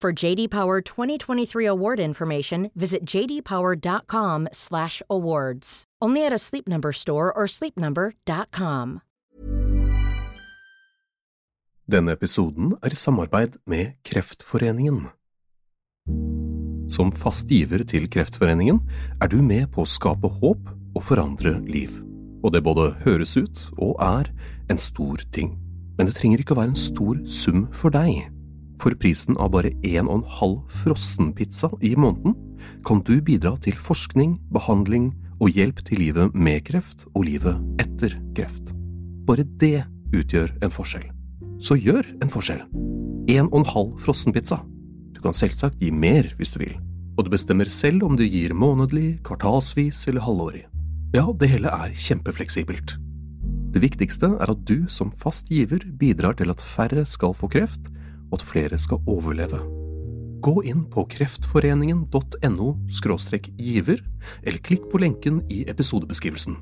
For 0.00 0.12
JD 0.14 0.48
Power 0.48 0.80
2023 0.80 1.66
award 1.66 2.00
information, 2.00 2.70
visit 2.74 3.04
jdpower.com/awards. 3.04 5.84
Only 6.00 6.24
at 6.24 6.32
a 6.32 6.38
Sleep 6.38 6.66
Number 6.66 6.92
store 6.92 7.30
or 7.36 7.46
sleepnumber.com. 7.46 9.00
Denne 11.90 12.12
episoden 12.16 12.72
er 12.82 12.92
i 12.92 12.96
samarbeid 12.96 13.56
med 13.66 13.92
Kreftforeningen. 14.04 15.06
Som 16.88 17.12
fast 17.12 17.48
giver 17.52 17.84
til 17.84 18.08
Kreftforeningen 18.08 18.80
er 19.20 19.28
du 19.28 19.42
med 19.42 19.70
på 19.74 19.82
å 19.84 19.90
skape 19.90 20.28
håp 20.40 20.68
og 20.96 21.02
forandre 21.04 21.60
liv. 21.68 22.00
Og 22.40 22.52
det 22.56 22.64
både 22.64 22.96
høres 23.04 23.36
ut 23.36 23.70
og 23.76 24.00
er 24.00 24.32
en 24.70 24.78
stor 24.80 25.20
ting. 25.34 25.58
Men 25.98 26.06
det 26.08 26.16
trenger 26.16 26.38
ikke 26.40 26.54
å 26.56 26.60
være 26.62 26.72
en 26.72 26.84
stor 26.88 27.20
sum 27.28 27.68
for 27.76 27.92
deg. 27.92 28.39
For 28.80 28.96
prisen 28.96 29.36
av 29.36 29.52
bare 29.52 29.74
en 29.84 30.08
og 30.08 30.14
en 30.14 30.28
halv 30.38 30.60
frossenpizza 30.80 31.68
i 31.84 31.92
måneden 32.00 32.36
kan 32.88 33.02
du 33.04 33.18
bidra 33.24 33.52
til 33.60 33.76
forskning, 33.76 34.38
behandling 34.52 35.10
og 35.40 35.52
hjelp 35.56 35.82
til 35.84 36.00
livet 36.00 36.36
med 36.36 36.64
kreft 36.68 37.04
og 37.12 37.26
livet 37.28 37.60
etter 37.82 38.16
kreft. 38.36 38.72
Bare 39.28 39.44
det 39.60 39.84
utgjør 40.16 40.54
en 40.64 40.72
forskjell. 40.72 41.10
Så 41.60 41.76
gjør 41.76 42.08
en 42.24 42.32
forskjell. 42.32 42.62
En 43.28 43.50
og 43.50 43.60
en 43.60 43.68
halv 43.68 43.92
frossenpizza. 44.04 44.62
Du 45.12 45.20
kan 45.20 45.36
selvsagt 45.36 45.80
gi 45.80 45.92
mer 45.92 46.32
hvis 46.38 46.52
du 46.54 46.62
vil, 46.62 46.74
og 47.18 47.26
du 47.26 47.34
bestemmer 47.36 47.68
selv 47.68 48.06
om 48.08 48.16
du 48.16 48.24
gir 48.24 48.56
månedlig, 48.56 49.20
kvartalsvis 49.28 50.06
eller 50.08 50.24
halvårig. 50.24 50.64
Ja, 51.12 51.26
det 51.36 51.52
hele 51.52 51.68
er 51.68 51.92
kjempefleksibelt. 51.92 52.96
Det 53.70 53.84
viktigste 53.84 54.32
er 54.40 54.50
at 54.50 54.64
du 54.66 54.88
som 54.90 55.12
fast 55.12 55.50
giver 55.52 55.84
bidrar 56.00 56.38
til 56.38 56.50
at 56.50 56.64
færre 56.64 57.04
skal 57.06 57.36
få 57.36 57.50
kreft, 57.52 57.90
og 58.30 58.38
at 58.38 58.46
flere 58.46 58.78
skal 58.78 59.02
overleve. 59.10 59.60
Gå 60.40 60.62
inn 60.64 60.86
på 60.88 61.04
kreftforeningen.no 61.12 62.68
giver, 63.58 64.00
eller 64.42 64.64
klikk 64.64 64.88
på 64.90 65.02
lenken 65.02 65.42
i 65.52 65.66
episodebeskrivelsen. 65.68 66.56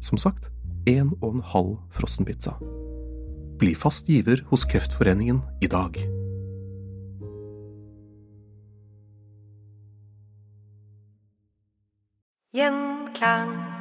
Som 0.00 0.18
sagt, 0.18 0.48
en 0.86 1.12
og 1.20 1.34
en 1.34 1.44
halv 1.44 1.76
frossenpizza. 1.92 2.56
Bli 3.60 3.74
fast 3.74 4.08
giver 4.08 4.44
hos 4.50 4.64
Kreftforeningen 4.68 5.40
i 5.60 5.68
dag. 5.72 5.96
Gjenklang. 12.56 13.75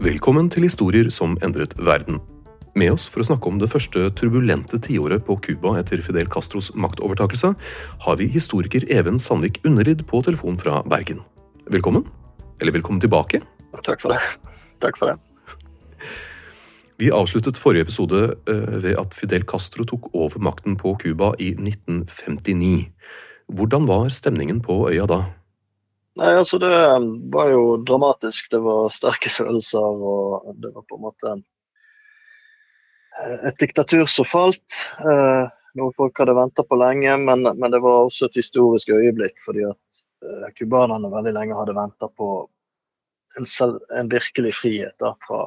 Velkommen 0.00 0.46
til 0.48 0.64
historier 0.64 1.10
som 1.12 1.34
endret 1.44 1.74
verden. 1.76 2.22
Med 2.72 2.94
oss 2.94 3.02
for 3.04 3.20
å 3.20 3.24
snakke 3.28 3.50
om 3.50 3.58
det 3.60 3.68
første 3.68 4.06
turbulente 4.16 4.78
tiåret 4.80 5.26
på 5.26 5.34
Cuba 5.44 5.74
etter 5.76 6.00
Fidel 6.00 6.30
Castros 6.32 6.70
maktovertakelse, 6.72 7.50
har 8.06 8.16
vi 8.16 8.30
historiker 8.32 8.86
Even 8.88 9.18
Sandvik 9.20 9.58
Underlid 9.68 10.06
på 10.08 10.22
telefon 10.24 10.56
fra 10.56 10.78
Bergen. 10.88 11.20
Velkommen. 11.68 12.06
Eller 12.64 12.72
velkommen 12.78 13.02
tilbake. 13.04 13.42
Takk 13.84 14.00
for 14.00 14.14
det. 14.14 14.22
Takk 14.80 14.96
for 14.96 15.12
det. 15.12 15.18
Vi 16.96 17.12
avsluttet 17.12 17.60
forrige 17.60 17.90
episode 17.90 18.22
eh, 18.48 18.72
ved 18.80 18.96
at 18.96 19.12
Fidel 19.12 19.44
Castro 19.44 19.84
tok 19.84 20.08
over 20.14 20.40
makten 20.40 20.80
på 20.80 20.94
Cuba 21.04 21.34
i 21.36 21.52
1959. 21.58 22.88
Hvordan 23.52 23.84
var 23.84 24.08
stemningen 24.16 24.64
på 24.64 24.80
øya 24.88 25.04
da? 25.12 25.20
Nei, 26.18 26.32
altså 26.34 26.58
Det 26.58 26.72
var 27.32 27.52
jo 27.52 27.76
dramatisk. 27.86 28.50
Det 28.50 28.60
var 28.64 28.90
sterke 28.94 29.30
følelser, 29.38 29.78
og 29.78 30.54
det 30.62 30.74
var 30.74 30.86
på 30.88 30.98
en 30.98 31.06
måte 31.06 31.38
et 33.46 33.58
diktatur 33.60 34.06
som 34.08 34.26
falt. 34.28 34.76
Eh, 35.04 35.48
noe 35.78 35.94
folk 35.96 36.18
hadde 36.18 36.34
venta 36.34 36.64
på 36.66 36.78
lenge, 36.80 37.16
men, 37.20 37.44
men, 37.44 37.70
det 37.70 37.82
var 37.84 38.06
også 38.06 38.30
et 38.30 38.38
historisk 38.40 38.90
øyeblikk. 38.94 39.38
Fordi 39.44 39.66
at 39.68 40.54
cubanerne 40.58 41.08
eh, 41.08 41.16
veldig 41.16 41.34
lenge 41.36 41.58
hadde 41.58 41.76
venta 41.76 42.08
på 42.08 42.30
en, 43.38 43.46
selv, 43.46 43.80
en, 43.94 44.10
virkelig 44.10 44.54
frihet. 44.60 44.96
Da, 45.02 45.14
fra, 45.26 45.44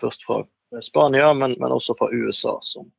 først 0.00 0.26
fra 0.26 0.42
Spania, 0.82 1.32
men, 1.36 1.56
men 1.60 1.72
også 1.72 1.96
fra 1.98 2.10
USA, 2.12 2.58
som 2.64 2.90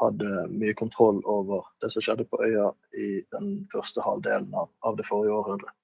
hadde 0.00 0.46
mye 0.50 0.74
kontroll 0.74 1.20
over 1.30 1.66
det 1.82 1.92
som 1.92 2.02
skjedde 2.02 2.24
på 2.26 2.40
øya 2.42 2.72
i 2.98 3.20
den 3.34 3.68
første 3.72 4.02
halvdelen 4.02 4.50
av, 4.50 4.66
av 4.82 4.96
det 4.98 5.06
forrige 5.06 5.36
århundret. 5.36 5.74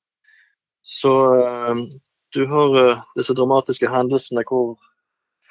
Så 0.85 1.13
eh, 1.39 1.75
du 2.35 2.47
har 2.47 2.91
eh, 2.91 2.99
disse 3.17 3.35
dramatiske 3.35 3.89
hendelsene 3.89 4.43
hvor 4.49 4.75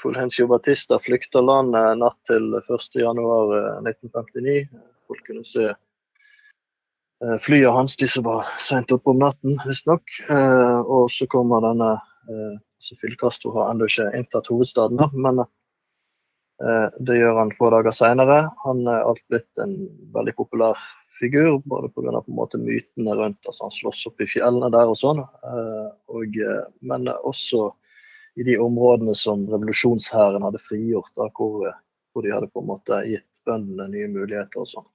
Fulgencio 0.01 0.47
Batista 0.51 0.99
flykter 1.01 1.41
landet 1.41 1.97
natt 1.97 2.19
til 2.29 2.53
1.1.1959. 2.59 4.57
Eh, 4.59 4.67
Folk 5.07 5.25
kunne 5.25 5.45
se 5.47 5.65
eh, 5.71 7.37
flyet 7.41 7.73
hans, 7.73 7.97
de 7.97 8.07
som 8.11 8.27
var 8.27 8.45
seint 8.61 8.91
oppe 8.93 9.09
om 9.09 9.19
natten, 9.23 9.57
visstnok. 9.65 10.03
Eh, 10.29 10.79
og 10.83 11.09
så 11.11 11.25
kommer 11.31 11.65
denne 11.65 11.95
eh, 12.29 12.55
så 12.83 12.95
Fidel 12.99 13.17
har 13.55 13.71
ennå 13.71 13.87
ikke 13.87 14.11
inntatt 14.19 14.51
hovedstaden, 14.51 14.99
men 15.15 15.39
eh, 15.39 15.49
det 16.99 17.15
gjør 17.17 17.39
han 17.39 17.51
få 17.57 17.71
dager 17.73 17.95
seinere. 17.95 18.37
Han 18.63 18.83
er 18.87 19.01
alt 19.03 19.23
blitt 19.31 19.61
en 19.63 19.73
veldig 20.13 20.35
populær 20.37 20.77
figur, 21.19 21.61
både 21.65 21.89
pga. 21.89 22.23
mytene 22.57 23.15
rundt 23.15 23.47
altså 23.47 23.63
han 23.63 23.71
slåss 23.71 24.07
opp 24.07 24.21
i 24.21 24.27
fjellene 24.27 24.69
der 24.73 24.89
og 24.89 24.97
sånn, 24.97 25.21
eh, 25.21 25.89
og, 26.09 26.37
eh, 26.37 26.65
men 26.81 27.07
også 27.07 27.71
i 28.35 28.43
de 28.43 28.57
områdene 28.57 29.13
som 29.15 29.45
revolusjonshæren 29.49 30.43
hadde 30.43 30.61
frigjort, 30.67 31.13
da, 31.15 31.29
hvor, 31.37 31.69
hvor, 32.13 32.25
de 32.25 32.33
hadde 32.33 32.49
på 32.49 32.63
en 32.63 32.71
måte 32.71 33.03
gitt 33.05 33.29
bøndene 33.45 33.91
nye 33.93 34.09
muligheter 34.09 34.63
og 34.63 34.69
sånn. 34.71 34.89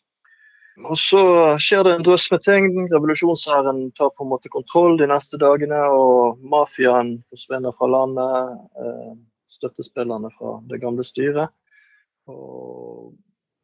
Og 0.87 0.99
så 0.99 1.23
skjer 1.59 1.85
det 1.87 1.93
en 1.97 2.05
drøss 2.07 2.29
med 2.31 2.43
ting. 2.47 2.67
Revolusjonshæren 2.93 3.81
tar 3.99 4.13
på 4.15 4.23
en 4.23 4.31
måte 4.31 4.51
kontroll 4.51 4.99
de 4.99 5.09
neste 5.11 5.39
dagene, 5.43 5.81
og 5.91 6.39
mafiaen 6.39 7.17
forsvinner 7.31 7.75
fra 7.75 7.89
landet. 7.91 8.61
Støttespillerne 9.59 10.31
fra 10.39 10.59
det 10.71 10.81
gamle 10.83 11.05
styret. 11.07 11.53
Og 12.31 13.15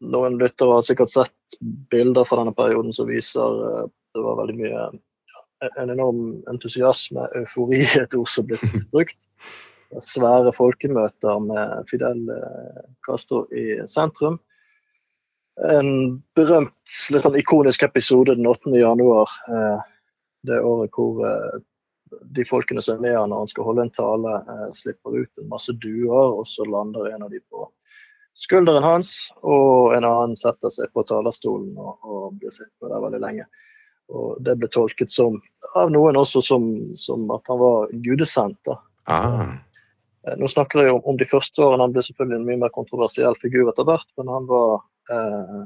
noen 0.05 0.39
lyttere 0.41 0.79
har 0.79 0.87
sikkert 0.87 1.13
sett 1.13 1.59
bilder 1.93 2.27
fra 2.29 2.43
denne 2.43 2.55
perioden 2.57 2.95
som 2.97 3.09
viser 3.09 3.61
eh, 3.69 3.85
det 4.15 4.23
var 4.23 4.39
veldig 4.43 4.57
mye 4.61 4.87
en 5.81 5.91
enorm 5.91 6.25
entusiasme, 6.51 7.25
eufori, 7.41 7.85
et 8.03 8.17
ord 8.19 8.31
som 8.31 8.47
blitt 8.49 8.65
brukt. 8.95 9.19
Svære 10.03 10.51
folkemøter 10.57 11.39
med 11.45 11.87
Fidel 11.91 12.27
eh, 12.35 12.83
Castro 13.07 13.45
i 13.55 13.79
sentrum 13.91 14.41
en 15.63 16.19
berømt, 16.35 16.95
litt 17.15 17.25
sånn 17.25 17.39
ikonisk 17.39 17.85
episode 17.87 18.35
den 18.35 18.49
8. 18.51 18.73
januar. 18.79 19.31
Eh, 19.49 19.85
det 20.45 20.61
året 20.61 20.93
hvor 20.93 21.23
de 22.37 22.45
folkene 22.49 22.83
som 22.85 22.99
er 22.99 23.05
med 23.05 23.17
han 23.19 23.33
når 23.33 23.45
han 23.45 23.53
skal 23.53 23.69
holde 23.69 23.87
en 23.87 23.95
tale, 23.95 24.35
eh, 24.55 24.67
slipper 24.77 25.21
ut 25.21 25.43
en 25.43 25.51
masse 25.51 25.73
duer, 25.83 26.39
og 26.39 26.47
så 26.49 26.67
lander 26.69 27.11
en 27.13 27.27
av 27.27 27.33
de 27.33 27.41
på 27.51 27.69
skulderen 28.35 28.83
hans, 28.83 29.13
og 29.43 29.95
en 29.95 30.07
annen 30.07 30.35
setter 30.39 30.73
seg 30.75 30.91
på 30.95 31.05
talerstolen 31.09 31.77
og, 31.79 31.95
og 32.03 32.41
blir 32.41 32.55
sittende 32.55 32.91
der 32.93 33.05
veldig 33.07 33.23
lenge. 33.23 33.47
Og 34.13 34.41
Det 34.45 34.57
ble 34.61 34.69
tolket 34.69 35.13
som, 35.13 35.39
av 35.79 35.93
noen 35.95 36.19
også 36.21 36.43
som, 36.45 36.67
som 36.99 37.25
at 37.33 37.47
han 37.49 37.61
var 37.63 37.95
gudesendt. 38.05 38.75
Ah. 39.09 39.55
Eh, 40.27 40.35
nå 40.41 40.49
snakker 40.51 40.83
jeg 40.83 40.97
om, 40.97 41.01
om, 41.09 41.17
de 41.21 41.29
første 41.31 41.63
årene. 41.63 41.87
Han 41.87 41.95
ble 41.95 42.05
selvfølgelig 42.05 42.41
en 42.41 42.51
mye 42.51 42.63
mer 42.67 42.75
kontroversiell 42.75 43.39
figur 43.41 43.71
etter 43.71 43.89
hvert, 43.89 44.11
men 44.19 44.33
han 44.33 44.51
var 44.51 44.85
eh, 45.15 45.65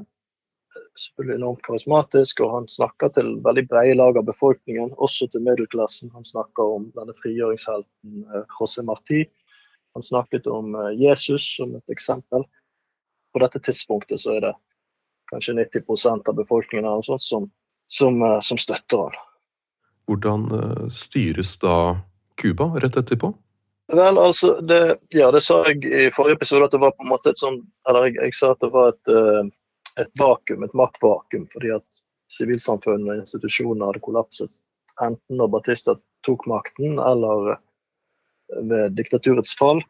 selvfølgelig 0.99 1.35
enormt 1.39 1.61
karismatisk, 1.65 2.41
og 2.43 2.53
han 2.53 2.67
snakker 2.71 3.11
til 3.15 3.31
veldig 3.45 3.65
brede 3.71 3.95
lag 3.97 4.17
av 4.19 4.25
befolkningen, 4.27 4.91
også 4.97 5.29
til 5.31 5.43
middelklassen. 5.45 6.11
Han 6.13 6.27
snakker 6.27 6.75
om 6.77 6.89
denne 6.97 7.15
frigjøringshelten 7.21 8.25
eh, 8.27 8.55
José 8.57 8.83
Martí. 8.85 9.23
Han 9.97 10.05
snakket 10.05 10.49
om 10.51 10.75
eh, 10.75 10.91
Jesus 10.99 11.45
som 11.55 11.75
et 11.77 11.95
eksempel. 11.95 12.45
På 13.33 13.43
dette 13.43 13.61
tidspunktet 13.63 14.21
så 14.21 14.37
er 14.37 14.45
det 14.47 14.53
kanskje 15.31 15.57
90% 15.61 16.29
av 16.29 16.39
befolkningen 16.39 17.03
sånt, 17.05 17.25
som, 17.25 17.49
som, 17.87 18.21
eh, 18.21 18.39
som 18.45 18.61
støtter 18.61 19.05
han. 19.07 19.19
Hvordan 20.09 20.47
styres 20.89 21.51
da 21.61 21.99
Cuba 22.41 22.71
rett 22.81 22.95
etterpå? 22.97 23.29
Vel, 23.93 24.17
altså, 24.17 24.59
det, 24.61 24.97
ja, 25.09 25.31
det 25.31 25.41
sa 25.41 25.63
jeg 25.69 25.85
i 25.85 26.09
forrige 26.13 26.37
episode 26.37 26.67
at 26.67 26.73
det 26.75 26.81
var 26.81 26.93
på 26.93 27.05
en 27.05 27.09
måte 27.09 27.31
et 27.31 27.39
sånn 27.41 27.63
Eller 27.89 28.09
jeg, 28.09 28.19
jeg 28.21 28.35
sa 28.37 28.51
at 28.53 28.61
det 28.61 28.69
var 28.73 28.91
et, 28.91 29.09
eh, 29.09 29.47
et 29.99 30.11
vakuum, 30.19 30.63
et 30.63 30.75
maktvakuum, 30.77 31.47
fordi 31.53 31.73
at 31.75 32.03
sivilsamfunnet 32.33 33.13
og 33.13 33.23
institusjoner 33.23 33.89
hadde 33.89 34.03
kollapset. 34.05 34.51
Enten 35.01 35.39
når 35.39 35.51
Batista 35.53 35.95
tok 36.27 36.45
makten, 36.51 36.99
eller 36.99 37.57
ved 38.69 38.91
diktaturets 38.97 39.57
fall. 39.57 39.81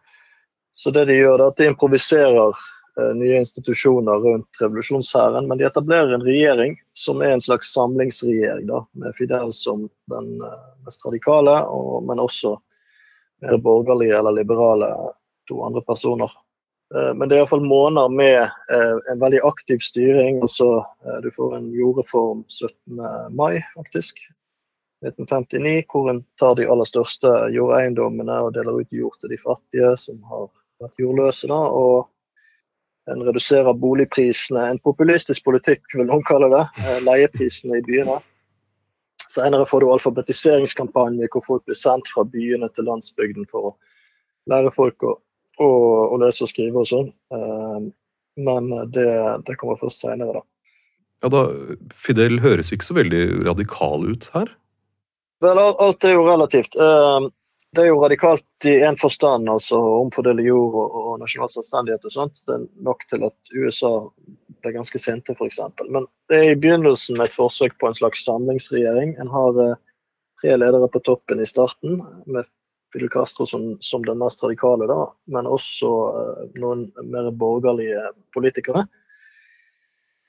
Så 0.73 0.91
det 0.91 1.05
de 1.09 1.17
gjør, 1.19 1.39
er 1.39 1.47
at 1.49 1.57
de 1.57 1.69
improviserer 1.71 2.53
eh, 2.99 3.13
nye 3.17 3.39
institusjoner 3.41 4.21
rundt 4.23 4.61
revolusjonshæren, 4.61 5.47
men 5.47 5.59
de 5.59 5.67
etablerer 5.67 6.13
en 6.15 6.25
regjering 6.25 6.77
som 6.93 7.23
er 7.23 7.35
en 7.35 7.43
slags 7.43 7.73
samlingsregjering, 7.73 8.67
da, 8.69 8.83
med 8.99 9.15
Fidel 9.17 9.53
som 9.55 9.87
den 10.11 10.35
eh, 10.45 10.59
mest 10.85 11.05
radikale, 11.07 11.57
og, 11.67 12.03
men 12.07 12.21
også 12.23 12.55
mer 13.43 13.57
borgerlige 13.63 14.19
eller 14.19 14.35
liberale 14.35 14.91
to 15.49 15.63
andre 15.65 15.83
personer. 15.87 16.31
Eh, 16.95 17.13
men 17.13 17.29
det 17.29 17.35
er 17.35 17.43
iallfall 17.43 17.65
måneder 17.65 18.11
med 18.13 18.39
eh, 18.41 18.97
en 19.11 19.21
veldig 19.21 19.41
aktiv 19.47 19.81
styring. 19.83 20.41
altså 20.41 20.85
Du 21.23 21.31
får 21.35 21.57
en 21.57 21.71
jordreform 21.73 22.43
17. 22.47 23.01
mai, 23.35 23.61
faktisk. 23.75 24.21
1959, 25.05 25.85
hvor 25.87 26.09
en 26.11 26.23
tar 26.39 26.55
de 26.59 26.67
aller 26.67 26.87
største 26.87 27.29
jordeiendommene 27.55 28.39
og 28.43 28.53
deler 28.57 28.81
ut 28.81 28.91
jord 28.91 29.15
til 29.21 29.31
de 29.31 29.37
fattige 29.39 29.93
som 29.97 30.17
har 30.27 30.49
vært 30.83 30.99
jordløse. 30.99 31.47
Da, 31.47 31.59
og 31.59 32.09
en 33.09 33.23
reduserer 33.23 33.73
boligprisene. 33.73 34.65
En 34.73 34.81
populistisk 34.83 35.45
politikk, 35.47 35.85
vil 35.95 36.09
noen 36.09 36.25
kalle 36.27 36.51
det. 36.51 36.65
Leieprisene 37.05 37.79
i 37.79 37.85
byene. 37.85 38.19
Senere 39.29 39.65
får 39.69 39.85
du 39.85 39.91
alfabetiseringskampanje 39.93 41.29
hvor 41.31 41.45
folk 41.45 41.65
blir 41.69 41.77
sendt 41.77 42.09
fra 42.09 42.25
byene 42.25 42.69
til 42.73 42.87
landsbygden 42.89 43.45
for 43.51 43.71
å 43.71 43.73
lære 44.49 44.71
folk 44.73 45.05
å, 45.05 45.15
å, 45.59 45.69
å 46.13 46.19
lese 46.21 46.45
og 46.45 46.51
skrive 46.51 46.83
og 46.83 46.87
sånn. 46.89 47.09
Uh, 47.33 47.89
men 48.39 48.69
det, 48.95 49.09
det, 49.47 49.57
kommer 49.59 49.79
først 49.81 50.05
senere, 50.05 50.39
da. 50.39 50.45
Ja, 51.25 51.31
da, 51.33 51.41
Fidel 51.91 52.39
høres 52.43 52.71
ikke 52.71 52.87
så 52.87 52.95
veldig 52.95 53.23
radikal 53.43 54.07
ut 54.07 54.29
her? 54.35 54.53
Vel, 55.43 55.59
alt 55.59 56.05
er 56.07 56.15
jo 56.15 56.23
relativt. 56.27 56.77
Uh, 56.79 57.27
det 57.75 57.83
er 57.83 57.91
jo 57.91 57.99
radikalt 58.01 58.65
i 58.65 58.79
én 58.81 58.97
forstand, 58.97 59.49
altså 59.51 59.77
omfordele 59.99 60.41
jord 60.47 60.77
og, 60.79 60.95
og 60.99 61.19
nasjonal 61.21 61.51
selvstendighet 61.53 62.07
og 62.07 62.15
sånt. 62.15 62.39
Det 62.47 62.55
er 62.55 62.63
nok 62.87 63.03
til 63.11 63.25
at 63.27 63.53
USA 63.53 63.91
ble 64.63 64.73
ganske 64.75 65.01
sinte, 65.01 65.35
f.eks. 65.35 65.59
Men 65.87 66.07
det 66.31 66.39
er 66.39 66.53
i 66.53 66.59
begynnelsen 66.59 67.21
et 67.21 67.35
forsøk 67.35 67.77
på 67.79 67.89
en 67.89 67.99
slags 67.99 68.23
samlingsregjering. 68.25 69.13
En 69.21 69.29
har 69.31 69.61
eh, 69.63 69.77
tre 70.41 70.55
ledere 70.57 70.89
på 70.91 71.03
toppen 71.05 71.43
i 71.43 71.47
starten, 71.49 72.01
med 72.25 72.49
Fidel 72.93 73.11
Castro 73.13 73.45
som, 73.49 73.71
som 73.85 74.05
den 74.05 74.17
mest 74.21 74.43
radikale, 74.43 74.87
da, 74.89 75.03
men 75.33 75.49
også 75.49 75.91
eh, 76.21 76.41
noen 76.61 76.87
mer 77.11 77.29
borgerlige 77.37 78.09
politikere. 78.35 78.85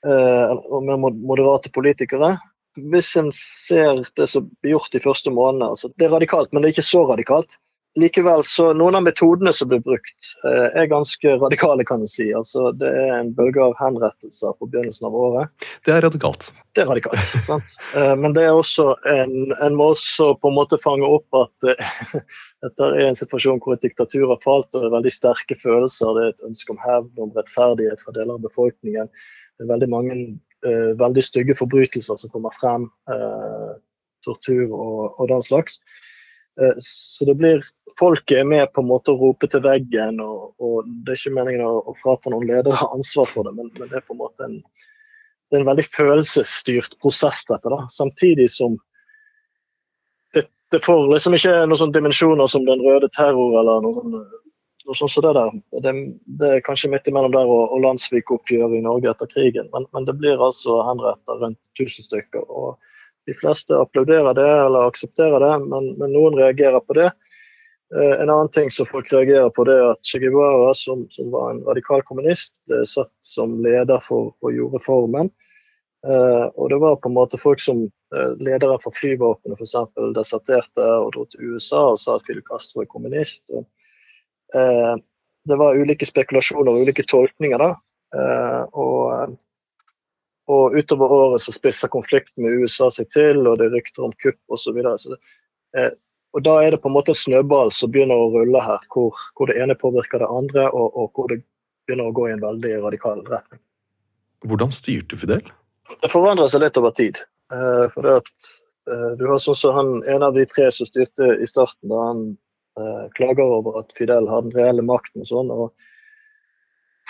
Eh, 0.05 0.53
og 0.53 0.87
mer 0.87 1.01
moderate 1.01 1.73
politikere 1.73 2.35
hvis 2.79 3.15
en 3.19 3.31
ser 3.35 3.99
det 4.15 4.27
som 4.31 4.47
blir 4.61 4.77
gjort 4.77 4.93
de 4.93 5.01
første 5.03 5.31
månedene 5.33 5.73
altså 5.73 5.91
Det 5.97 6.07
er 6.07 6.13
radikalt, 6.15 6.51
men 6.51 6.63
det 6.63 6.69
er 6.69 6.75
ikke 6.77 6.87
så 6.87 7.03
radikalt. 7.09 7.57
Likevel 7.99 8.43
så 8.47 8.69
Noen 8.77 8.95
av 8.95 9.03
metodene 9.03 9.51
som 9.53 9.67
blir 9.67 9.81
brukt, 9.83 10.27
eh, 10.47 10.67
er 10.79 10.87
ganske 10.87 11.33
radikale, 11.41 11.83
kan 11.87 12.03
en 12.05 12.07
si. 12.07 12.29
Altså, 12.33 12.69
det 12.71 12.87
er 12.87 13.17
en 13.17 13.33
bølge 13.35 13.59
av 13.65 13.73
henrettelser 13.79 14.53
på 14.59 14.69
begynnelsen 14.71 15.09
av 15.09 15.17
året. 15.17 15.65
Det 15.83 15.95
er 15.95 16.05
radikalt. 16.05 16.51
Det 16.71 16.85
er 16.85 16.87
radikalt, 16.87 17.33
sant? 17.49 17.73
Eh, 17.95 18.13
men 18.15 18.37
det 18.37 18.45
er 18.47 18.55
også 18.55 18.93
en, 19.11 19.51
en 19.59 19.75
må 19.75 19.89
også 19.95 20.31
på 20.39 20.51
en 20.51 20.55
måte 20.55 20.79
fange 20.85 21.07
opp 21.07 21.41
at 21.41 21.71
eh, 21.73 22.21
dette 22.63 22.91
er 22.93 23.09
en 23.09 23.19
situasjon 23.19 23.59
hvor 23.59 23.75
et 23.75 23.83
diktatur 23.83 24.29
har 24.31 24.39
falt, 24.45 24.69
og 24.71 24.79
det 24.79 24.87
er 24.87 24.95
veldig 24.95 25.13
sterke 25.17 25.59
følelser. 25.59 26.15
Det 26.15 26.23
er 26.23 26.31
et 26.35 26.47
ønske 26.47 26.71
om 26.71 26.79
hevn, 26.85 27.11
om 27.27 27.35
rettferdighet 27.35 28.05
fra 28.05 28.15
deler 28.15 28.37
av 28.37 28.47
befolkningen. 28.47 29.11
Det 29.59 29.67
er 29.67 29.73
veldig 29.73 29.91
mange 29.91 30.15
uh, 30.65 30.91
veldig 30.99 31.23
stygge 31.25 31.57
forbrytelser 31.59 32.17
som 32.21 32.31
kommer 32.33 32.55
frem. 32.59 32.87
Uh, 33.09 33.75
tortur 34.25 34.69
og, 34.69 35.19
og, 35.19 35.27
den 35.31 35.43
slags. 35.45 35.79
Uh, 36.59 36.75
så 36.81 37.27
det 37.29 37.37
blir 37.39 37.65
Folket 38.01 38.39
er 38.41 38.47
med 38.49 38.71
på 38.73 38.81
en 38.81 38.89
måte 38.89 39.13
å 39.13 39.19
rope 39.19 39.47
til 39.51 39.61
veggen, 39.61 40.21
og, 40.25 40.55
og 40.57 40.87
det 41.05 41.13
er 41.13 41.19
ikke 41.19 41.35
meningen 41.37 41.65
å, 41.67 41.75
å 41.85 41.93
frata 42.01 42.33
noen 42.33 42.47
ledere 42.49 42.89
ansvar 42.95 43.29
for 43.29 43.45
det, 43.45 43.53
men, 43.57 43.69
men, 43.77 43.91
det 43.91 43.99
er 43.99 44.07
på 44.07 44.15
en 44.15 44.23
måte 44.23 44.47
en, 44.47 44.55
en 45.53 45.67
veldig 45.67 45.85
følelsesstyrt 45.93 46.97
prosess, 47.03 47.43
dette. 47.49 47.69
da, 47.69 47.83
Samtidig 47.93 48.49
som 48.53 48.79
det, 50.33 50.47
det 50.73 50.81
får 50.81 51.11
liksom 51.13 51.37
ikke 51.37 51.57
noen 51.67 51.83
sånne 51.83 51.99
dimensjoner 51.99 52.49
som 52.49 52.65
den 52.65 52.81
røde 52.81 53.11
terror 53.13 53.59
eller 53.61 53.85
noe 53.85 53.99
sånt 54.01 54.39
og 54.89 54.97
sånn 54.97 55.11
som 55.11 55.25
det 55.25 55.33
der. 55.37 55.57
Det, 55.83 55.91
det, 56.39 56.47
er 56.47 56.63
kanskje 56.65 56.89
midt 56.91 57.09
imellom 57.09 57.33
der 57.35 57.49
og, 57.49 57.73
og 57.73 57.83
landssvikoppgjøret 57.85 58.79
i 58.79 58.85
Norge 58.85 59.11
etter 59.11 59.29
krigen, 59.29 59.69
men, 59.75 59.85
men 59.93 60.07
det 60.07 60.15
blir 60.17 60.41
altså 60.41 60.81
henrettet 60.87 61.43
rundt 61.43 61.59
1000 61.77 62.07
stykker. 62.07 62.47
og 62.49 62.79
De 63.29 63.35
fleste 63.37 63.77
applauderer 63.77 64.33
det 64.37 64.47
eller 64.49 64.89
aksepterer 64.89 65.43
det, 65.45 65.53
men, 65.67 65.93
men 66.01 66.15
noen 66.15 66.39
reagerer 66.39 66.81
på 66.81 66.97
det. 66.97 67.11
Eh, 67.95 68.15
en 68.21 68.29
annen 68.29 68.51
ting 68.55 68.71
som 68.71 68.87
folk 68.89 69.11
reagerer 69.13 69.49
på, 69.55 69.65
det 69.67 69.77
er 69.77 69.93
at 69.93 70.03
Che 70.07 70.21
Guevara, 70.23 70.73
som, 70.77 71.05
som 71.11 71.31
var 71.33 71.51
en 71.51 71.63
radikal 71.67 72.03
kommunist, 72.07 72.55
ble 72.69 72.83
satt 72.87 73.13
som 73.25 73.57
leder 73.63 74.03
for, 74.07 74.33
for 74.39 74.55
jordreformen. 74.55 75.31
Eh, 76.07 76.45
og 76.55 76.71
det 76.71 76.79
var 76.81 76.97
på 77.01 77.11
en 77.11 77.17
måte 77.17 77.37
folk 77.41 77.61
som 77.61 77.83
eh, 77.85 78.31
lederen 78.41 78.81
for 78.81 78.95
flyvåpenet 78.97 79.59
f.eks. 79.59 79.75
deserterte 80.15 80.87
og 81.03 81.11
dro 81.13 81.27
til 81.29 81.53
USA 81.53 81.91
og 81.91 81.99
sa 82.01 82.17
at 82.17 82.25
Fidel 82.25 82.45
Castro 82.47 82.81
er 82.81 82.89
kommunist. 82.89 83.51
og 83.53 83.67
Eh, 84.55 84.95
det 85.45 85.55
var 85.55 85.77
ulike 85.77 86.05
spekulasjoner 86.05 86.71
og 86.71 86.83
ulike 86.83 87.05
tolkninger. 87.07 87.57
da, 87.57 87.69
eh, 88.15 88.63
og, 88.73 89.37
og 90.47 90.77
utover 90.77 91.11
året 91.17 91.41
så 91.41 91.53
spisser 91.55 91.91
konflikten 91.91 92.43
med 92.43 92.59
USA 92.61 92.89
seg 92.91 93.09
til, 93.13 93.47
og 93.47 93.57
det 93.59 93.69
er 93.69 93.77
rykter 93.77 94.07
om 94.07 94.15
kupp 94.23 94.39
osv. 94.51 94.81
Eh, 95.77 95.91
og 96.31 96.43
da 96.47 96.57
er 96.63 96.73
det 96.73 96.81
på 96.83 96.89
en 96.89 96.95
måte 96.95 97.11
en 97.11 97.19
snøball 97.19 97.73
som 97.75 97.91
begynner 97.91 98.19
å 98.19 98.29
rulle 98.33 98.61
her, 98.63 98.83
hvor, 98.93 99.17
hvor 99.35 99.51
det 99.51 99.57
ene 99.61 99.75
påvirker 99.75 100.23
det 100.23 100.29
andre, 100.31 100.67
og, 100.71 100.95
og, 100.95 101.11
hvor 101.15 101.31
det 101.31 101.41
begynner 101.87 102.11
å 102.11 102.15
gå 102.15 102.29
i 102.29 102.35
en 102.35 102.43
veldig 102.43 102.75
radikal 102.85 103.23
retning. 103.27 103.61
Hvordan 104.47 104.71
styrte 104.73 105.19
Fidel? 105.19 105.43
Det 106.01 106.09
forandrer 106.09 106.47
seg 106.49 106.63
litt 106.63 106.79
over 106.79 106.95
tid. 106.97 107.19
Eh, 107.51 107.85
for 107.93 108.07
det 108.07 108.21
at, 108.21 108.47
eh, 108.87 109.09
du 109.19 109.25
har 109.27 109.41
sånn 109.43 109.59
som 109.59 109.75
han, 109.75 109.91
En 110.07 110.23
av 110.23 110.37
de 110.37 110.47
tre 110.49 110.71
som 110.71 110.87
styrte 110.87 111.35
i 111.43 111.49
starten, 111.49 111.91
da 111.91 112.05
han 112.07 112.23
Eh, 112.79 113.09
klager 113.11 113.43
over 113.43 113.79
at 113.79 113.91
Fidel 113.97 114.27
har 114.27 114.41
den 114.41 114.53
reelle 114.55 114.83
makten 114.85 115.25
og 115.25 115.27
sånn. 115.27 115.51
og 115.51 115.73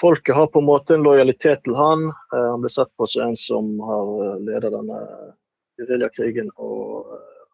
Folket 0.01 0.34
har 0.36 0.48
på 0.50 0.62
en 0.62 0.66
måte 0.66 0.96
en 0.96 1.06
lojalitet 1.06 1.62
til 1.63 1.75
han. 1.78 2.08
Han 2.34 2.63
ble 2.63 2.72
sett 2.74 2.90
på 2.98 3.06
som 3.06 3.28
en 3.28 3.36
som 3.38 3.68
har 3.86 4.40
ledet 4.42 4.72
denne 4.74 5.01
geriljakrigen. 5.78 6.50
og 6.58 7.12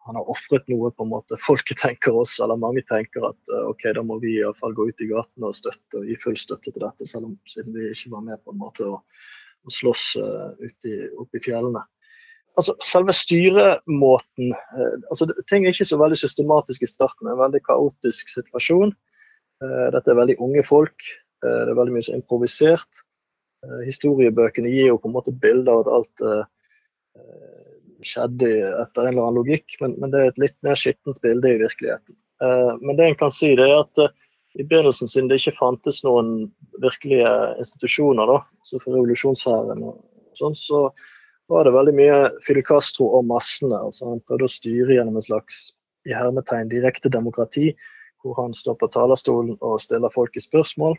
han 0.08 0.16
har 0.16 0.30
ofret 0.32 0.64
noe, 0.72 0.90
på 0.90 1.04
en 1.04 1.12
måte. 1.12 1.36
Folket 1.44 1.82
tenker 1.82 2.16
også, 2.16 2.46
eller 2.46 2.60
mange 2.60 2.82
tenker 2.88 3.28
at 3.28 3.52
ok, 3.68 3.90
da 3.96 4.04
må 4.06 4.16
vi 4.22 4.38
i 4.38 4.44
hvert 4.44 4.58
fall 4.60 4.76
gå 4.76 4.88
ut 4.88 5.04
i 5.04 5.10
gatene 5.10 5.50
og 5.50 5.58
støtte, 5.58 6.00
og 6.00 6.08
gi 6.08 6.16
full 6.22 6.38
støtte 6.40 6.72
til 6.72 6.80
dette, 6.80 7.08
selv 7.10 7.28
om 7.28 7.36
siden 7.50 7.76
vi 7.76 7.90
ikke 7.92 8.14
var 8.16 8.24
med 8.30 8.40
på 8.40 8.54
en 8.54 8.62
måte 8.62 8.88
å, 8.88 8.98
å 8.98 9.76
slåss 9.76 10.08
i, 10.16 10.96
oppe 11.20 11.40
i 11.40 11.44
fjellene 11.44 11.84
altså, 12.58 12.74
selve 12.84 13.14
styremåten 13.16 14.52
eh, 14.52 14.96
altså, 15.10 15.28
Ting 15.50 15.64
er 15.64 15.74
ikke 15.74 15.88
så 15.88 15.98
veldig 16.00 16.18
systematisk 16.20 16.84
i 16.84 16.90
starten. 16.90 17.26
Det 17.26 17.32
er 17.32 17.36
en 17.36 17.44
veldig 17.44 17.62
kaotisk 17.66 18.32
situasjon. 18.34 18.94
Eh, 19.64 19.86
dette 19.94 20.12
er 20.12 20.18
veldig 20.18 20.38
unge 20.44 20.64
folk. 20.66 21.06
Eh, 21.44 21.60
det 21.66 21.72
er 21.72 21.78
veldig 21.78 21.96
mye 21.96 22.08
så 22.08 22.16
improvisert. 22.18 23.04
Historiebøkene 23.82 24.70
gir 24.70 24.92
jo 24.92 25.00
på 25.02 25.08
en 25.10 25.16
måte 25.16 25.32
bilder 25.34 25.72
av 25.72 25.80
at 25.82 25.88
alt 25.96 26.20
skjedde 28.06 28.48
etter 28.82 29.04
en 29.04 29.12
eller 29.12 29.26
annen 29.26 29.40
logikk, 29.40 29.76
men, 29.82 29.96
men 29.98 30.12
det 30.12 30.22
er 30.22 30.32
et 30.32 30.40
litt 30.44 30.56
mer 30.66 30.78
skittent 30.78 31.20
bilde 31.24 31.50
i 31.54 31.60
virkeligheten. 31.62 32.16
Men 32.84 32.94
det 32.94 33.06
en 33.08 33.16
kan 33.18 33.32
si, 33.34 33.50
det 33.58 33.66
er 33.66 33.80
at 33.80 34.02
i 34.58 34.64
begynnelsen, 34.64 35.10
siden 35.10 35.28
det 35.30 35.40
ikke 35.40 35.58
fantes 35.58 36.00
noen 36.06 36.48
virkelige 36.82 37.30
institusjoner, 37.58 38.30
da, 38.30 38.38
så 38.66 38.78
for 38.82 38.94
revolusjonshæren 38.94 39.82
og 39.86 39.98
sånn, 40.38 40.56
så 40.58 40.86
var 41.48 41.64
det 41.64 41.74
veldig 41.74 41.94
mye 41.96 42.16
Fidel 42.46 42.64
Castro 42.66 43.08
og 43.18 43.26
massene. 43.28 43.76
altså 43.88 44.12
Han 44.12 44.24
prøvde 44.28 44.48
å 44.48 44.52
styre 44.52 44.96
gjennom 44.96 45.18
en 45.18 45.26
slags 45.26 45.68
i 46.08 46.14
hermetegn 46.16 46.70
direkte 46.72 47.10
demokrati, 47.12 47.72
hvor 48.22 48.36
han 48.40 48.54
står 48.56 48.76
på 48.80 48.90
talerstolen 48.92 49.56
og 49.64 49.80
stiller 49.82 50.12
folk 50.12 50.36
i 50.36 50.44
spørsmål. 50.44 50.96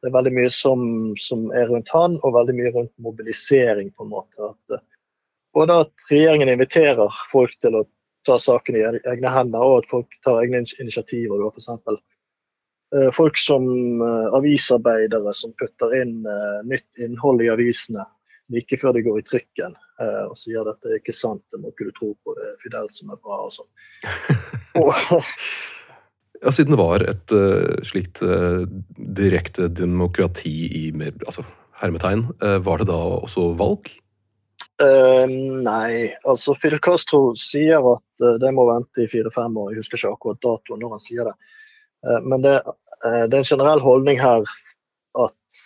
Det 0.00 0.08
er 0.08 0.16
veldig 0.16 0.32
mye 0.36 0.50
som, 0.52 0.82
som, 1.20 1.48
er 1.56 1.68
rundt 1.68 1.90
han, 1.92 2.16
og 2.24 2.34
veldig 2.36 2.56
mye 2.56 2.72
rundt 2.76 2.92
mobilisering. 3.04 3.92
på 3.96 4.06
en 4.06 4.12
måte. 4.14 4.50
At, 4.50 4.76
eh, 4.76 4.84
både 5.56 5.80
at 5.84 6.10
regjeringen 6.10 6.52
inviterer 6.52 7.22
folk 7.32 7.54
til 7.62 7.80
å 7.80 7.86
ta 8.26 8.36
saken 8.38 8.76
i 8.76 8.84
egne 8.84 9.32
hender, 9.32 9.64
og 9.64 9.82
at 9.82 9.90
folk 9.90 10.16
tar 10.24 10.42
egne 10.42 10.62
initiativer. 10.82 11.42
F.eks. 11.48 12.00
Eh, 12.96 13.10
folk 13.14 13.38
som 13.38 13.66
uh, 14.02 14.32
avisarbeidere 14.34 15.30
som 15.36 15.52
putter 15.58 15.92
inn 16.00 16.24
uh, 16.26 16.58
nytt 16.66 16.98
innhold 16.98 17.42
i 17.44 17.50
avisene 17.52 18.02
like 18.50 18.80
før 18.82 18.96
de 18.96 19.04
går 19.06 19.20
i 19.20 19.26
trykken 19.28 19.76
og 20.00 20.32
sier 20.40 20.64
at 20.64 20.80
dette 20.80 20.88
er 20.88 20.96
ikke 20.96 21.12
sant, 21.14 21.42
det 21.52 21.58
må 21.60 21.70
ikke 21.70 21.86
du 21.86 21.92
tro 21.94 22.08
på, 22.24 22.32
det 22.34 22.46
er 22.48 22.54
Fidel 22.58 22.86
som 22.90 23.12
er 23.12 23.18
bra 23.20 23.36
og 23.44 23.52
sånn. 23.52 23.68
ja, 26.40 26.50
siden 26.56 26.72
det 26.72 26.78
var 26.80 27.04
et 27.04 27.34
slikt 27.86 28.22
direkte 29.20 29.68
demokrati 29.68 30.54
i 30.80 30.82
mer, 30.96 31.12
altså, 31.28 31.44
hermetegn, 31.78 32.24
var 32.64 32.80
det 32.80 32.88
da 32.88 32.96
også 33.20 33.52
valg? 33.60 33.92
Nei, 34.80 36.14
altså 36.24 36.54
Fidel 36.56 36.80
Castro 36.82 37.34
sier 37.38 37.84
at 37.92 38.24
det 38.40 38.52
må 38.56 38.66
vente 38.68 39.04
i 39.04 39.08
fire-fem 39.10 39.56
år. 39.60 39.72
Jeg 39.72 39.82
husker 39.82 40.00
ikke 40.00 40.12
akkurat 40.14 40.42
datoen 40.44 40.80
når 40.82 40.94
han 40.96 41.02
sier 41.04 41.28
det. 41.28 41.34
Uh, 42.06 42.20
men 42.24 42.44
det, 42.44 42.54
uh, 43.04 43.24
det, 43.26 43.34
er 43.34 43.40
en 43.42 43.50
generell 43.50 43.82
holdning 43.84 44.20
her 44.20 44.46
at 45.20 45.60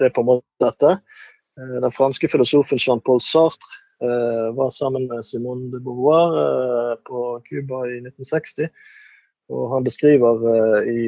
det 0.00 0.08
er 0.08 0.16
på 0.16 0.24
en 0.24 0.30
måte 0.34 0.64
dette. 0.64 0.96
Den 1.56 1.92
franske 1.92 2.28
filosofen 2.32 2.80
Jean-Paul 2.80 3.20
Sartre 3.22 3.78
var 4.56 4.72
sammen 4.74 5.04
med 5.06 5.22
Simone 5.22 5.68
de 5.70 5.78
Beauvoir 5.84 6.96
på 7.06 7.20
Cuba 7.44 7.82
i 7.86 8.00
1960. 8.00 8.72
Og 9.52 9.68
han 9.70 9.84
beskriver 9.86 10.40
i 10.88 11.04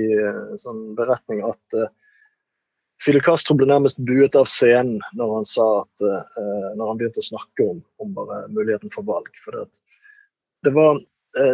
sånn 0.60 0.92
beretning 0.94 1.40
at 1.48 1.78
Fidel 3.02 3.24
Castro 3.24 3.56
ble 3.58 3.66
nærmest 3.68 3.98
buet 4.06 4.36
av 4.38 4.46
scenen 4.48 5.00
når 5.18 5.32
han 5.34 5.48
sa 5.48 5.64
at, 5.80 6.04
når 6.78 6.84
han 6.88 7.00
begynte 7.00 7.20
å 7.20 7.26
snakke 7.26 7.66
om, 7.66 7.80
om 8.00 8.14
muligheten 8.54 8.92
for 8.94 9.04
valg. 9.08 9.28
For 9.44 9.56
det, 9.56 9.64
det, 10.64 10.72
var, 10.76 11.02